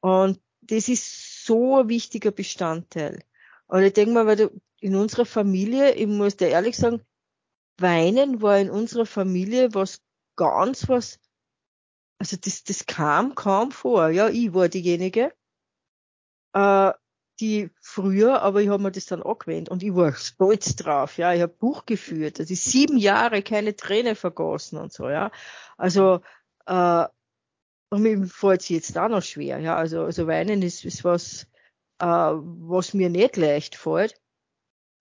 [0.00, 3.22] Und das ist so ein wichtiger Bestandteil.
[3.66, 7.02] Und ich denke mal, weil du in unserer Familie, ich muss dir ehrlich sagen,
[7.78, 10.00] Weinen war in unserer Familie was
[10.36, 11.18] ganz was,
[12.18, 14.08] also das, das kam kaum vor.
[14.08, 15.32] Ja, ich war diejenige,
[16.54, 16.92] äh,
[17.40, 21.18] die früher, aber ich habe mir das dann angewöhnt und ich war stolz drauf.
[21.18, 25.08] Ja, ich habe Buch geführt, also sieben Jahre keine Träne vergossen und so.
[25.08, 25.30] Ja,
[25.76, 26.20] also
[26.66, 27.06] äh,
[27.90, 29.58] und mir fällt es jetzt auch noch schwer.
[29.58, 31.46] Ja, also, also weinen ist, ist was,
[31.98, 34.20] äh, was mir nicht leicht fällt.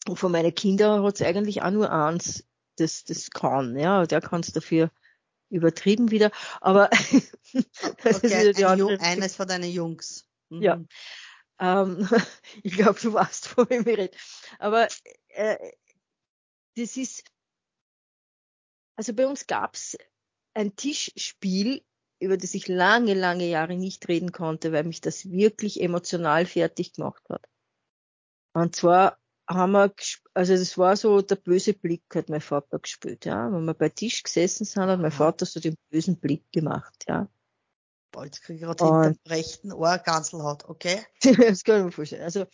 [0.08, 2.46] Und von meinen Kindern hat es eigentlich auch nur eins,
[2.78, 3.78] das, das kann.
[3.78, 4.92] Ja, der kann es dafür
[5.50, 6.32] übertrieben wieder.
[6.62, 6.90] Aber
[8.04, 10.30] das okay, ist ein Jung, eines von deinen Jungs.
[10.50, 10.62] Mhm.
[10.62, 10.82] Ja.
[11.60, 12.08] Ähm,
[12.64, 14.18] ich glaube, du weißt, von wem ich rede.
[14.60, 14.88] Aber
[15.30, 15.72] äh,
[16.76, 17.24] das ist,
[18.96, 19.98] also bei uns gab's
[20.54, 21.84] ein Tischspiel
[22.20, 26.94] über das ich lange, lange Jahre nicht reden konnte, weil mich das wirklich emotional fertig
[26.94, 27.48] gemacht hat.
[28.54, 29.18] Und zwar
[29.48, 29.94] haben wir,
[30.34, 33.52] also das war so der böse Blick, hat mein Vater gespielt, ja.
[33.52, 37.30] Wenn wir bei Tisch gesessen sind, hat mein Vater so den bösen Blick gemacht, ja.
[38.12, 41.06] Boah, jetzt kriege ich gerade hinter dem rechten Ohr Ganselhaut, okay?
[41.22, 42.24] das kann ich mir vorstellen.
[42.24, 42.46] Also,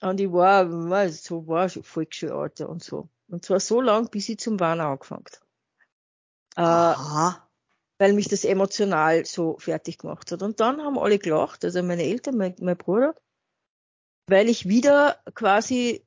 [0.00, 3.08] und ich war, war so war schon Volksschulalter und so.
[3.28, 5.24] Und zwar so lang, bis ich zum Wahn angefangen
[6.56, 7.36] habe.
[7.36, 7.51] Äh,
[8.02, 10.42] weil mich das emotional so fertig gemacht hat.
[10.42, 13.14] Und dann haben alle gelacht, also meine Eltern, mein, mein Bruder,
[14.26, 16.04] weil ich wieder quasi,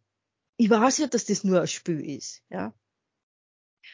[0.58, 2.74] ich weiß ja, dass das nur ein Spiel ist, ja.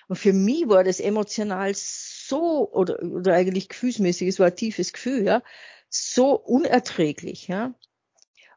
[0.07, 4.93] Und für mich war das emotional so, oder, oder eigentlich gefühlsmäßig, es war ein tiefes
[4.93, 5.43] Gefühl, ja,
[5.87, 7.75] so unerträglich, ja.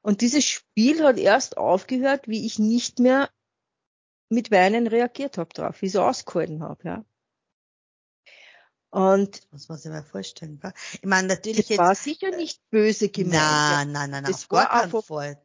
[0.01, 3.29] Und dieses Spiel hat erst aufgehört, wie ich nicht mehr
[4.31, 7.05] mit Weinen reagiert habe drauf, wie ich so ausgehalten habe, ja.
[8.95, 10.61] Und das muss ich mir vorstellen.
[10.61, 10.73] Gell?
[10.93, 13.33] Ich meine, natürlich das jetzt, war sicher nicht böse gemeint.
[13.35, 15.37] Nein, nein, nein, das war einfach, Fall.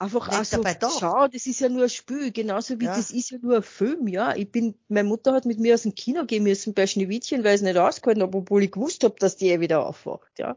[0.00, 0.64] einfach also,
[0.98, 2.96] schau, das ist ja nur ein Spiel, genauso wie ja.
[2.96, 4.34] das ist ja nur ein Film, ja.
[4.34, 7.54] Ich bin, meine Mutter hat mit mir aus dem Kino gehen müssen bei Schneewittchen, weil
[7.54, 10.56] ich es nicht ausgehalten habe, obwohl ich gewusst habe, dass die eh wieder aufwacht, ja.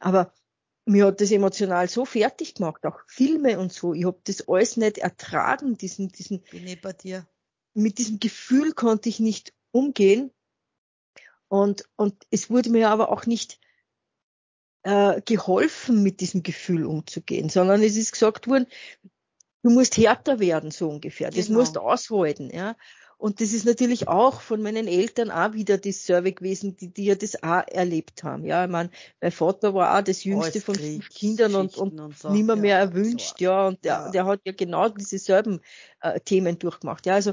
[0.00, 0.32] Aber
[0.86, 3.92] mir hat das emotional so fertig gemacht, auch Filme und so.
[3.92, 6.40] Ich habe das alles nicht ertragen, diesen, diesen.
[6.50, 7.26] Bin ich bei dir.
[7.74, 10.30] Mit diesem Gefühl konnte ich nicht umgehen.
[11.48, 13.58] Und, und es wurde mir aber auch nicht
[14.82, 18.66] äh, geholfen, mit diesem Gefühl umzugehen, sondern es ist gesagt worden,
[19.62, 21.30] du musst härter werden, so ungefähr.
[21.30, 21.60] Das genau.
[21.60, 22.76] musst aushalten, ja.
[23.18, 27.06] Und das ist natürlich auch von meinen Eltern auch wieder das Survey gewesen, die, die
[27.06, 28.44] ja das auch erlebt haben.
[28.44, 32.16] Ja, ich meine, mein Vater war auch das jüngste von fünf Kindern und, und, und
[32.16, 32.30] so.
[32.30, 33.44] nimmer mehr ja, erwünscht, so.
[33.44, 33.66] ja.
[33.66, 34.10] Und der, ja.
[34.12, 35.60] der hat ja genau dieselben
[36.00, 37.06] äh, Themen durchgemacht.
[37.06, 37.32] Ja, also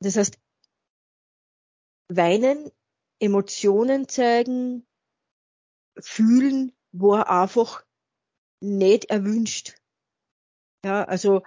[0.00, 0.36] das heißt,
[2.08, 2.72] weinen,
[3.22, 4.84] Emotionen zeigen,
[5.98, 7.84] fühlen, war einfach
[8.60, 9.74] nicht erwünscht.
[10.84, 11.42] Ja, also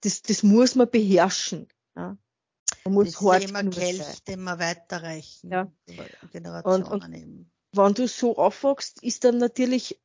[0.00, 1.68] das, das muss man beherrschen.
[1.94, 2.18] Ja.
[2.84, 5.52] Man muss das hart immer Kelch, den man weiterreichen.
[5.52, 5.72] Ja.
[6.32, 7.52] Generationen und, und eben.
[7.72, 10.00] Wenn du so aufwachst, ist dann natürlich,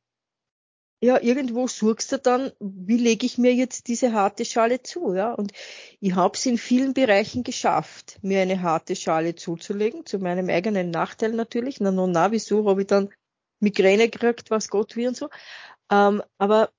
[1.02, 5.32] ja, irgendwo suchst du dann, wie lege ich mir jetzt diese harte Schale zu, ja?
[5.32, 5.52] Und
[5.98, 10.90] ich habe es in vielen Bereichen geschafft, mir eine harte Schale zuzulegen, zu meinem eigenen
[10.90, 11.80] Nachteil natürlich.
[11.80, 13.10] Na, na, na, wieso habe ich dann
[13.60, 15.30] Migräne gekriegt, was Gott will und so.
[15.90, 16.70] Ähm, aber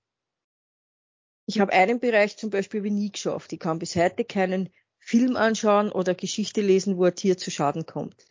[1.48, 3.52] ich habe einen Bereich zum Beispiel wie nie geschafft.
[3.54, 4.70] Ich kann bis heute keinen
[5.00, 8.28] Film anschauen oder Geschichte lesen, wo ein Tier zu Schaden kommt.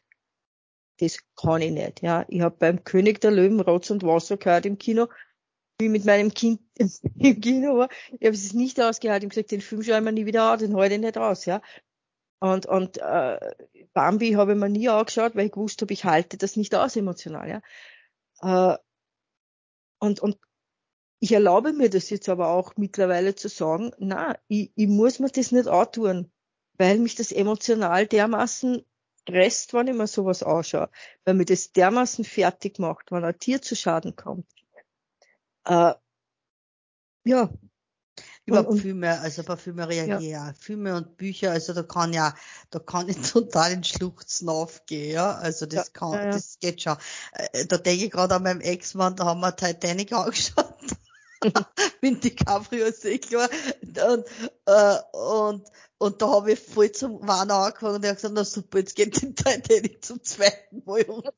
[1.00, 2.02] Das kann ich nicht.
[2.02, 5.08] Ja, ich habe beim König der Löwen Rotz und Wasser gehört im Kino,
[5.80, 6.60] wie mit meinem Kind
[7.18, 7.88] im Kino war.
[8.12, 9.24] Ich habe es nicht ausgehalten.
[9.24, 11.44] Ich habe gesagt, den Film schaue ich mir nie wieder an, den ich nicht aus.
[11.46, 11.62] Ja.
[12.40, 13.38] Und, und äh,
[13.92, 16.96] Bambi habe ich mir nie angeschaut, weil ich gewusst habe, ich halte das nicht aus
[16.96, 17.62] emotional.
[18.42, 18.74] Ja.
[18.74, 18.78] Äh,
[19.98, 20.38] und, und
[21.18, 25.28] ich erlaube mir das jetzt aber auch mittlerweile zu sagen, na, ich, ich muss mir
[25.28, 26.32] das nicht antun
[26.80, 28.82] weil mich das emotional dermaßen
[29.20, 30.88] stresst, wenn ich mir sowas anschaue,
[31.26, 34.46] weil mir das dermaßen fertig macht, wenn ein Tier zu Schaden kommt.
[35.70, 35.94] Äh,
[37.24, 37.48] ja.
[38.44, 40.46] Über und, Filme, also bei Filmen reagiere ja.
[40.46, 40.52] ja.
[40.58, 42.34] Filme und Bücher, also da kann ja,
[42.70, 45.32] da kann ich total in Schluchzen aufgehen, ja.
[45.36, 46.96] Also das ja, kann, ja, das geht schon.
[47.32, 50.74] Äh, da denke ich gerade an meinem Ex-Mann, da haben wir Titanic angeschaut.
[52.02, 53.48] Mit DiCaprio sehr klar.
[53.82, 54.26] Und,
[54.66, 58.42] äh, und und da habe ich voll zum Warnen angefangen und er hat gesagt, na
[58.42, 61.30] super, jetzt geht die Titanic zum zweiten Mal runter.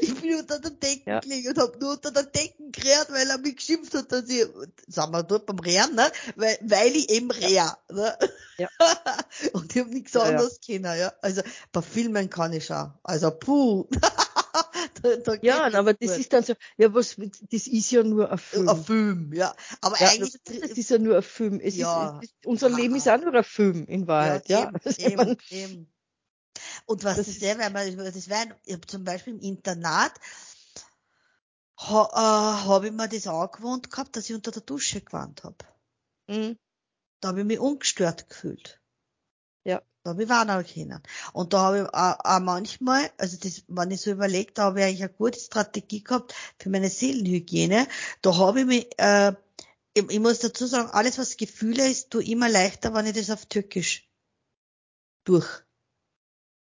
[0.00, 1.20] Ich bin unter der Decken ja.
[1.20, 4.46] gelegen und habe nur unter der Decken gerät, weil er mich geschimpft hat, dass ich,
[4.86, 6.10] sagen wir dort beim Rehren, ne?
[6.36, 8.16] Weil, weil ich eben rehr, ne?
[8.58, 8.68] Ja.
[9.52, 10.80] und ich habe nichts anderes ja, ja.
[10.80, 11.12] können, ja.
[11.22, 11.42] Also
[11.72, 12.92] bei Filmen kann ich schon.
[13.02, 13.86] Also puh.
[15.02, 16.18] da, da ja, aber das gut.
[16.18, 17.16] ist dann so, ja, was,
[17.50, 18.68] das ist ja nur ein Film.
[18.68, 19.54] Ein Film, ja.
[19.80, 20.38] Aber ja, eigentlich.
[20.44, 21.60] Das, das, ist ja nur ein Film.
[21.60, 22.18] Es ja.
[22.22, 24.70] Ist, unser Leben ist auch nur ein Film, in Wahrheit, ja.
[24.84, 24.92] ja.
[24.98, 25.88] Eben, eben, eben.
[26.86, 28.56] Und was das, ist sehr, weil man, das wäre,
[28.86, 30.12] zum Beispiel im Internat,
[31.78, 35.56] ha, äh, habe ich mir das angewohnt gehabt, dass ich unter der Dusche gewarnt habe.
[36.28, 36.58] Mhm.
[37.20, 38.80] Da habe ich mich ungestört gefühlt.
[39.64, 39.82] Ja.
[40.02, 41.02] Da habe ich warnen können.
[41.32, 44.80] Und da habe ich auch, auch manchmal, also das, wenn ich so überlegt, da habe
[44.80, 47.86] ich eigentlich eine gute Strategie gehabt für meine Seelenhygiene.
[48.22, 49.34] Da habe ich mich, äh,
[49.94, 53.30] ich, ich muss dazu sagen, alles was Gefühle ist, tu immer leichter, wenn ich das
[53.30, 54.08] auf Türkisch
[55.24, 55.46] durch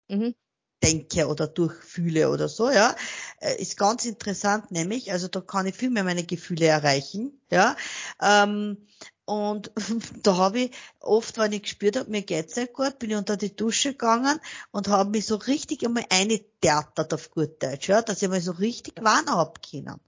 [0.10, 0.36] mhm.
[0.84, 2.96] denke oder durchfühle oder so, ja.
[3.40, 7.76] Äh, ist ganz interessant, nämlich, also da kann ich viel mehr meine Gefühle erreichen, ja.
[8.22, 8.88] Ähm,
[9.26, 9.72] und
[10.24, 10.72] da habe ich
[11.02, 14.40] oft, wenn ich gespürt habe, mir geht's nicht gut, bin ich unter die Dusche gegangen
[14.72, 18.54] und habe mich so richtig einmal eingetheatert auf gut Deutsch, ja, dass ich mal so
[18.54, 20.00] richtig warnen hab können.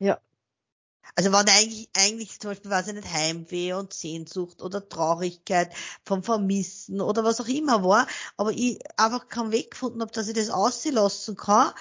[0.00, 0.20] Ja.
[1.14, 5.74] Also wenn eigentlich, eigentlich zum Beispiel, weiß ich nicht, Heimweh und Sehnsucht oder Traurigkeit
[6.04, 8.06] vom Vermissen oder was auch immer war,
[8.36, 11.72] aber ich einfach keinen Weg gefunden habe, dass ich das aussehen lassen kann,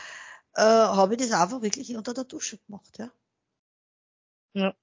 [0.56, 3.12] äh, habe ich das einfach wirklich unter der Dusche gemacht, ja.
[4.54, 4.76] Ja.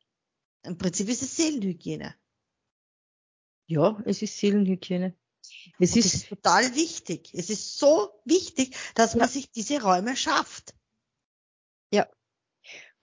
[0.62, 2.14] Im Prinzip ist es Seelenhygiene.
[3.66, 5.14] Ja, es ist Seelenhygiene.
[5.78, 7.34] Es ist, ist, total wichtig.
[7.34, 9.20] Es ist so wichtig, dass ja.
[9.20, 10.74] man sich diese Räume schafft.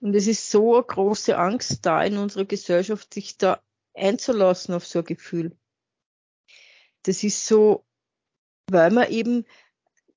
[0.02, 3.62] Und es ist so eine große Angst da in unserer Gesellschaft, sich da
[3.94, 5.56] einzulassen auf so ein Gefühl.
[7.04, 7.84] Das ist so,
[8.70, 9.44] weil wir eben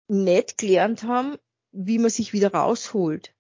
[0.07, 1.37] nicht gelernt haben,
[1.71, 3.33] wie man sich wieder rausholt.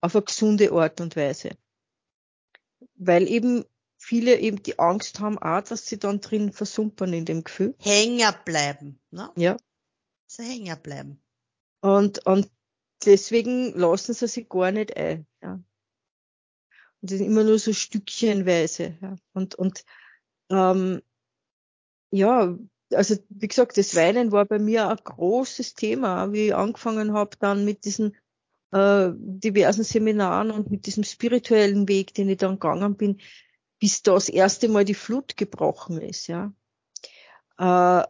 [0.00, 1.56] Auf eine gesunde Art und Weise
[2.96, 3.64] weil eben
[3.98, 7.74] viele eben die Angst haben auch, dass sie dann drin versumpern in dem Gefühl.
[7.78, 9.30] Hänger bleiben, ne?
[9.36, 9.56] Ja.
[10.26, 11.22] So hänger bleiben.
[11.80, 12.50] Und, und
[13.04, 15.60] deswegen lassen sie sich gar nicht ein, ja.
[17.00, 19.16] Und das ist immer nur so stückchenweise, ja.
[19.32, 19.84] Und, und,
[20.50, 21.02] ähm,
[22.10, 22.56] ja,
[22.92, 27.36] also wie gesagt, das Weinen war bei mir ein großes Thema, wie ich angefangen habe
[27.38, 28.16] dann mit diesen
[28.72, 33.20] äh, diversen Seminaren und mit diesem spirituellen Weg, den ich dann gegangen bin,
[33.78, 36.52] bis da das erste Mal die Flut gebrochen ist, ja.
[37.58, 38.06] Äh,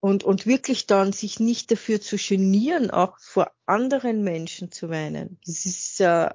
[0.00, 5.38] und, und wirklich dann sich nicht dafür zu genieren, auch vor anderen Menschen zu weinen.
[5.46, 6.30] Das ist äh,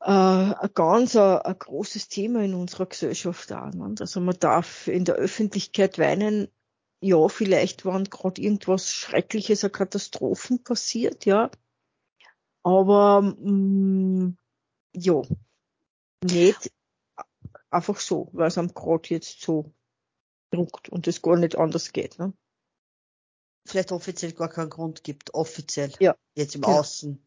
[0.00, 4.00] äh, ein ganz ein, ein großes Thema in unserer Gesellschaft auch.
[4.00, 6.48] Also man darf in der Öffentlichkeit weinen,
[7.00, 11.50] ja, vielleicht wann gerade irgendwas Schreckliches, eine Katastrophen passiert, ja.
[12.62, 14.38] Aber mh, mm,
[14.94, 15.22] ja,
[16.22, 16.70] nicht
[17.70, 19.72] einfach so, weil es am gerade jetzt so
[20.50, 22.18] druckt und es gar nicht anders geht.
[22.18, 22.32] Ne?
[23.66, 25.92] Vielleicht offiziell gar keinen Grund gibt, offiziell.
[26.00, 26.16] Ja.
[26.34, 26.78] Jetzt im genau.
[26.78, 27.22] Außen.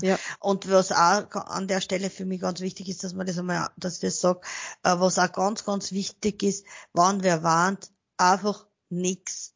[0.00, 0.18] Ja.
[0.40, 3.68] Und was auch an der Stelle für mich ganz wichtig ist, dass man das einmal,
[3.76, 4.40] dass ich das sage,
[4.82, 9.53] äh, was auch ganz, ganz wichtig ist, wann wer warnt, einfach nichts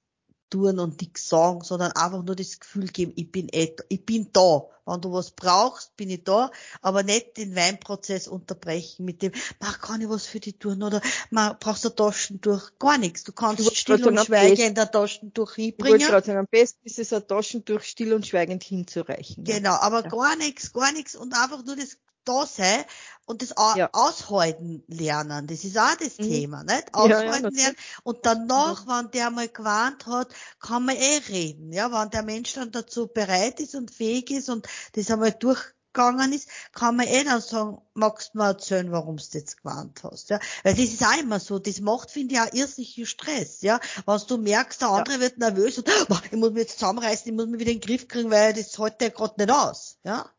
[0.50, 4.28] tun und nichts sagen, sondern einfach nur das Gefühl geben, ich bin eh, ich bin
[4.32, 4.66] da.
[4.86, 6.50] Wenn du was brauchst, bin ich da,
[6.80, 11.02] aber nicht den Weinprozess unterbrechen mit dem, mach kann ich was für dich tun oder
[11.30, 13.24] mach, brauchst du Taschentuch, gar nichts.
[13.24, 16.00] Du kannst du still und schweigend ein Taschentuch hinbringen.
[16.00, 19.44] Ich sagen, am besten ist es ein Taschentuch still und schweigend hinzureichen.
[19.44, 20.08] Genau, aber ja.
[20.08, 21.98] gar nichts, gar nichts und einfach nur das
[22.28, 22.84] da sein
[23.28, 23.90] und das ja.
[23.92, 25.46] aushalten lernen.
[25.46, 26.22] Das ist auch das mhm.
[26.22, 26.94] Thema, nicht?
[26.94, 27.76] Aushalten ja, lernen.
[28.02, 30.28] Und danach, wenn der mal gewarnt hat,
[30.60, 31.72] kann man eh reden.
[31.72, 36.32] Ja, wenn der Mensch dann dazu bereit ist und fähig ist und das einmal durchgegangen
[36.32, 40.30] ist, kann man eh dann sagen, magst du mir erzählen, warum du jetzt gewarnt hast,
[40.30, 40.40] ja.
[40.62, 43.78] Weil das ist auch immer so, das macht, finde ich, auch irrsinnigen Stress, ja.
[44.06, 45.20] Wenn du merkst, der andere ja.
[45.20, 45.90] wird nervös und,
[46.30, 48.78] ich muss mich jetzt zusammenreißen, ich muss mich wieder in den Griff kriegen, weil das
[48.78, 50.30] hält der gerade nicht aus, ja.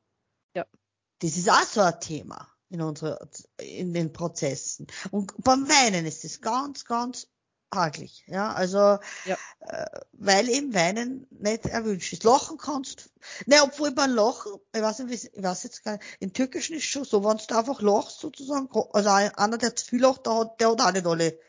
[1.20, 3.20] Das ist auch so ein Thema in unserer,
[3.58, 4.88] in den Prozessen.
[5.12, 7.28] Und beim Weinen ist es ganz, ganz
[7.74, 9.38] haglich, ja, also, ja.
[9.60, 12.24] Äh, weil eben Weinen nicht erwünscht ist.
[12.24, 13.12] Lachen kannst,
[13.46, 16.86] ne, obwohl beim Lachen, ich weiß nicht, ich weiß jetzt gar nicht, im Türkischen ist
[16.86, 20.60] schon so, wenn du einfach lachst sozusagen, also einer, der zu viel lacht, der hat,
[20.60, 21.40] der hat auch nicht alle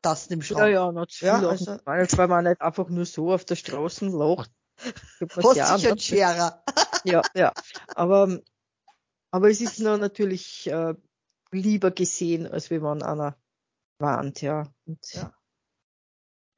[0.00, 0.60] Tasten im Schrank.
[0.60, 1.80] Ja, ja, nicht zu viel ja, lachen.
[1.84, 4.50] Also, weil man nicht einfach nur so auf der Straße lacht.
[5.36, 6.62] Hast ja, dich ein Scherer.
[7.04, 7.52] ja, ja,
[7.94, 8.40] aber
[9.30, 10.94] aber es ist nur natürlich äh,
[11.50, 13.36] lieber gesehen, als wenn man einer
[13.98, 14.72] warnt, ja.
[14.86, 15.34] Und, ja.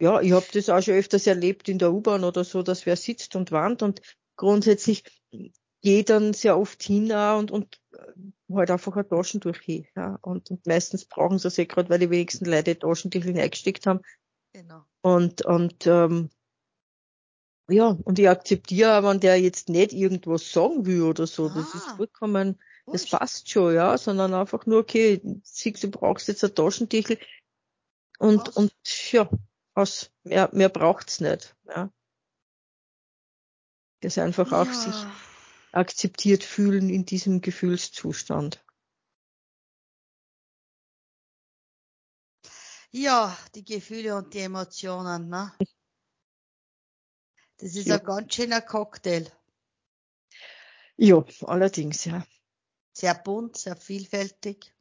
[0.00, 2.96] ja, ich habe das auch schon öfters erlebt in der U-Bahn oder so, dass wer
[2.96, 4.02] sitzt und warnt und
[4.36, 5.04] grundsätzlich
[5.80, 9.86] geht dann sehr oft hin und, und äh, halt einfach ein Taschentuch hin.
[9.96, 10.18] Ja.
[10.22, 14.00] Und, und meistens brauchen sie es eh gerade, weil die wenigsten Leute Taschentücher eingesteckt haben.
[14.52, 14.84] Genau.
[15.02, 16.30] Und, und ähm,
[17.68, 21.52] ja, und ich akzeptiere, wenn der jetzt nicht irgendwas sagen will oder so, ah.
[21.54, 21.96] das ist ah.
[21.96, 22.58] vollkommen
[22.92, 27.18] das passt schon, ja, sondern einfach nur, okay, siehst du brauchst jetzt ein Taschentüchel
[28.18, 28.56] und, Was?
[28.56, 28.72] und,
[29.12, 29.28] ja,
[29.74, 31.92] was, mehr, mehr braucht's nicht, ja.
[34.00, 34.62] Das einfach ja.
[34.62, 34.94] auch sich
[35.72, 38.64] akzeptiert fühlen in diesem Gefühlszustand.
[42.90, 45.52] Ja, die Gefühle und die Emotionen, ne?
[47.58, 47.98] Das ist ja.
[47.98, 49.30] ein ganz schöner Cocktail.
[50.96, 52.24] Ja, allerdings, ja
[52.98, 54.74] sehr bunt, sehr vielfältig.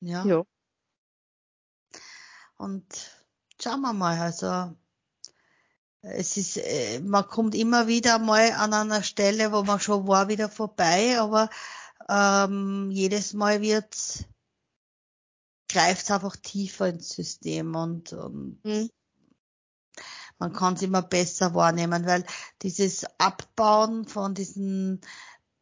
[0.00, 0.24] Ja.
[0.24, 0.42] ja.
[2.56, 3.10] Und
[3.60, 4.74] schauen wir mal, also
[6.00, 10.28] es ist, äh, man kommt immer wieder mal an einer Stelle, wo man schon war,
[10.28, 11.50] wieder vorbei, aber
[12.08, 13.94] ähm, jedes Mal wird
[15.68, 18.88] greift es einfach tiefer ins System und, und mhm
[20.38, 22.24] man kann es immer besser wahrnehmen, weil
[22.62, 25.00] dieses Abbauen von diesen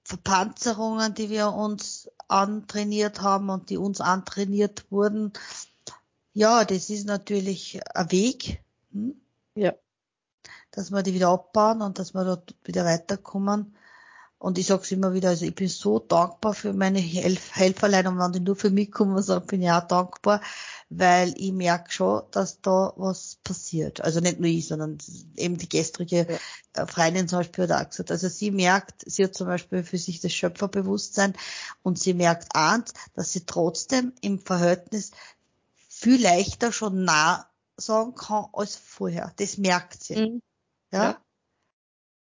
[0.04, 5.32] Verpanzerungen, die wir uns antrainiert haben und die uns antrainiert wurden,
[6.32, 8.62] ja, das ist natürlich ein Weg.
[8.92, 9.20] Hm?
[9.54, 9.74] Ja.
[10.72, 13.76] Dass wir die wieder abbauen und dass wir dort wieder weiterkommen.
[14.38, 18.18] Und ich sag's immer wieder, also ich bin so dankbar für meine Helf Helferlein und
[18.18, 20.42] wenn die nur für mich kommen, so bin ich auch dankbar,
[20.98, 24.00] weil ich merke schon, dass da was passiert.
[24.00, 24.98] Also nicht nur ich, sondern
[25.36, 26.82] eben die gestrige ja.
[26.82, 29.98] Äh, Freundin zum Beispiel hat auch gesagt, also sie merkt, sie hat zum Beispiel für
[29.98, 31.34] sich das Schöpferbewusstsein
[31.82, 35.12] und sie merkt eins, dass sie trotzdem im Verhältnis
[35.88, 39.32] viel leichter schon nah sagen kann als vorher.
[39.36, 40.16] Das merkt sie.
[40.16, 40.42] Mhm.
[40.92, 41.04] ja?
[41.04, 41.23] ja.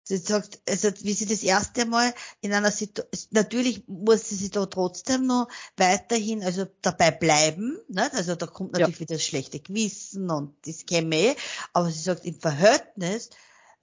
[0.05, 4.51] Sie sagt, also wie sie das erste Mal in einer Situation, natürlich muss sie sich
[4.51, 5.47] da trotzdem noch
[5.77, 8.11] weiterhin, also dabei bleiben, ne?
[8.13, 8.99] also da kommt natürlich ja.
[8.99, 11.35] wieder das schlechte Gewissen und das käme eh,
[11.71, 13.29] aber sie sagt, im Verhältnis,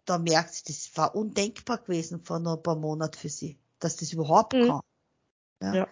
[0.04, 3.96] da merkt sie, das war undenkbar gewesen vor noch ein paar Monaten für sie, dass
[3.96, 4.68] das überhaupt mhm.
[4.68, 4.80] kann.
[5.62, 5.74] Ja?
[5.74, 5.88] ja.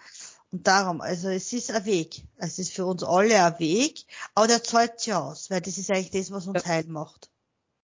[0.50, 2.22] Und darum, also es ist ein Weg.
[2.36, 5.90] Es ist für uns alle ein Weg, aber der zahlt sich aus, weil das ist
[5.90, 6.68] eigentlich das, was uns ja.
[6.68, 7.30] heil macht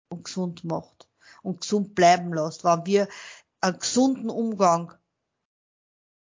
[0.09, 1.07] und gesund macht.
[1.43, 3.07] Und gesund bleiben lässt, wenn wir
[3.61, 4.93] einen gesunden Umgang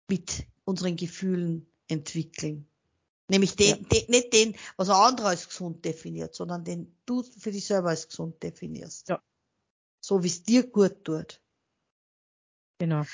[0.09, 2.69] mit unseren Gefühlen entwickeln.
[3.29, 3.77] Nämlich den, ja.
[3.77, 7.89] den, nicht den, was ein anderer als gesund definiert, sondern den du für dich selber
[7.89, 9.09] als gesund definierst.
[9.09, 9.21] Ja.
[10.01, 11.41] So wie es dir gut tut.
[12.79, 13.05] Genau.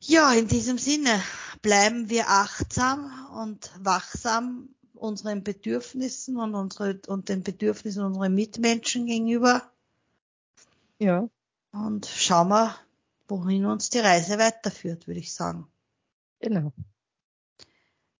[0.00, 1.22] Ja, in diesem Sinne
[1.62, 9.72] bleiben wir achtsam und wachsam unseren Bedürfnissen und unsere, und den Bedürfnissen unserer Mitmenschen gegenüber.
[10.98, 11.28] Ja.
[11.72, 12.76] Und schauen wir,
[13.28, 15.66] wohin uns die Reise weiterführt, würde ich sagen.
[16.40, 16.72] Genau.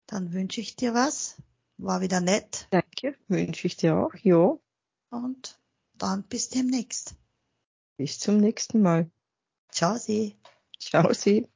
[0.06, 1.36] Dann wünsche ich dir was.
[1.76, 2.68] War wieder nett.
[2.70, 4.56] Danke, wünsche ich dir auch, ja.
[5.10, 5.60] Und
[5.94, 7.16] dann bis demnächst.
[7.96, 9.10] Bis zum nächsten Mal.
[9.70, 10.36] Ciao, Sie.
[10.78, 11.48] Ciao, Sie.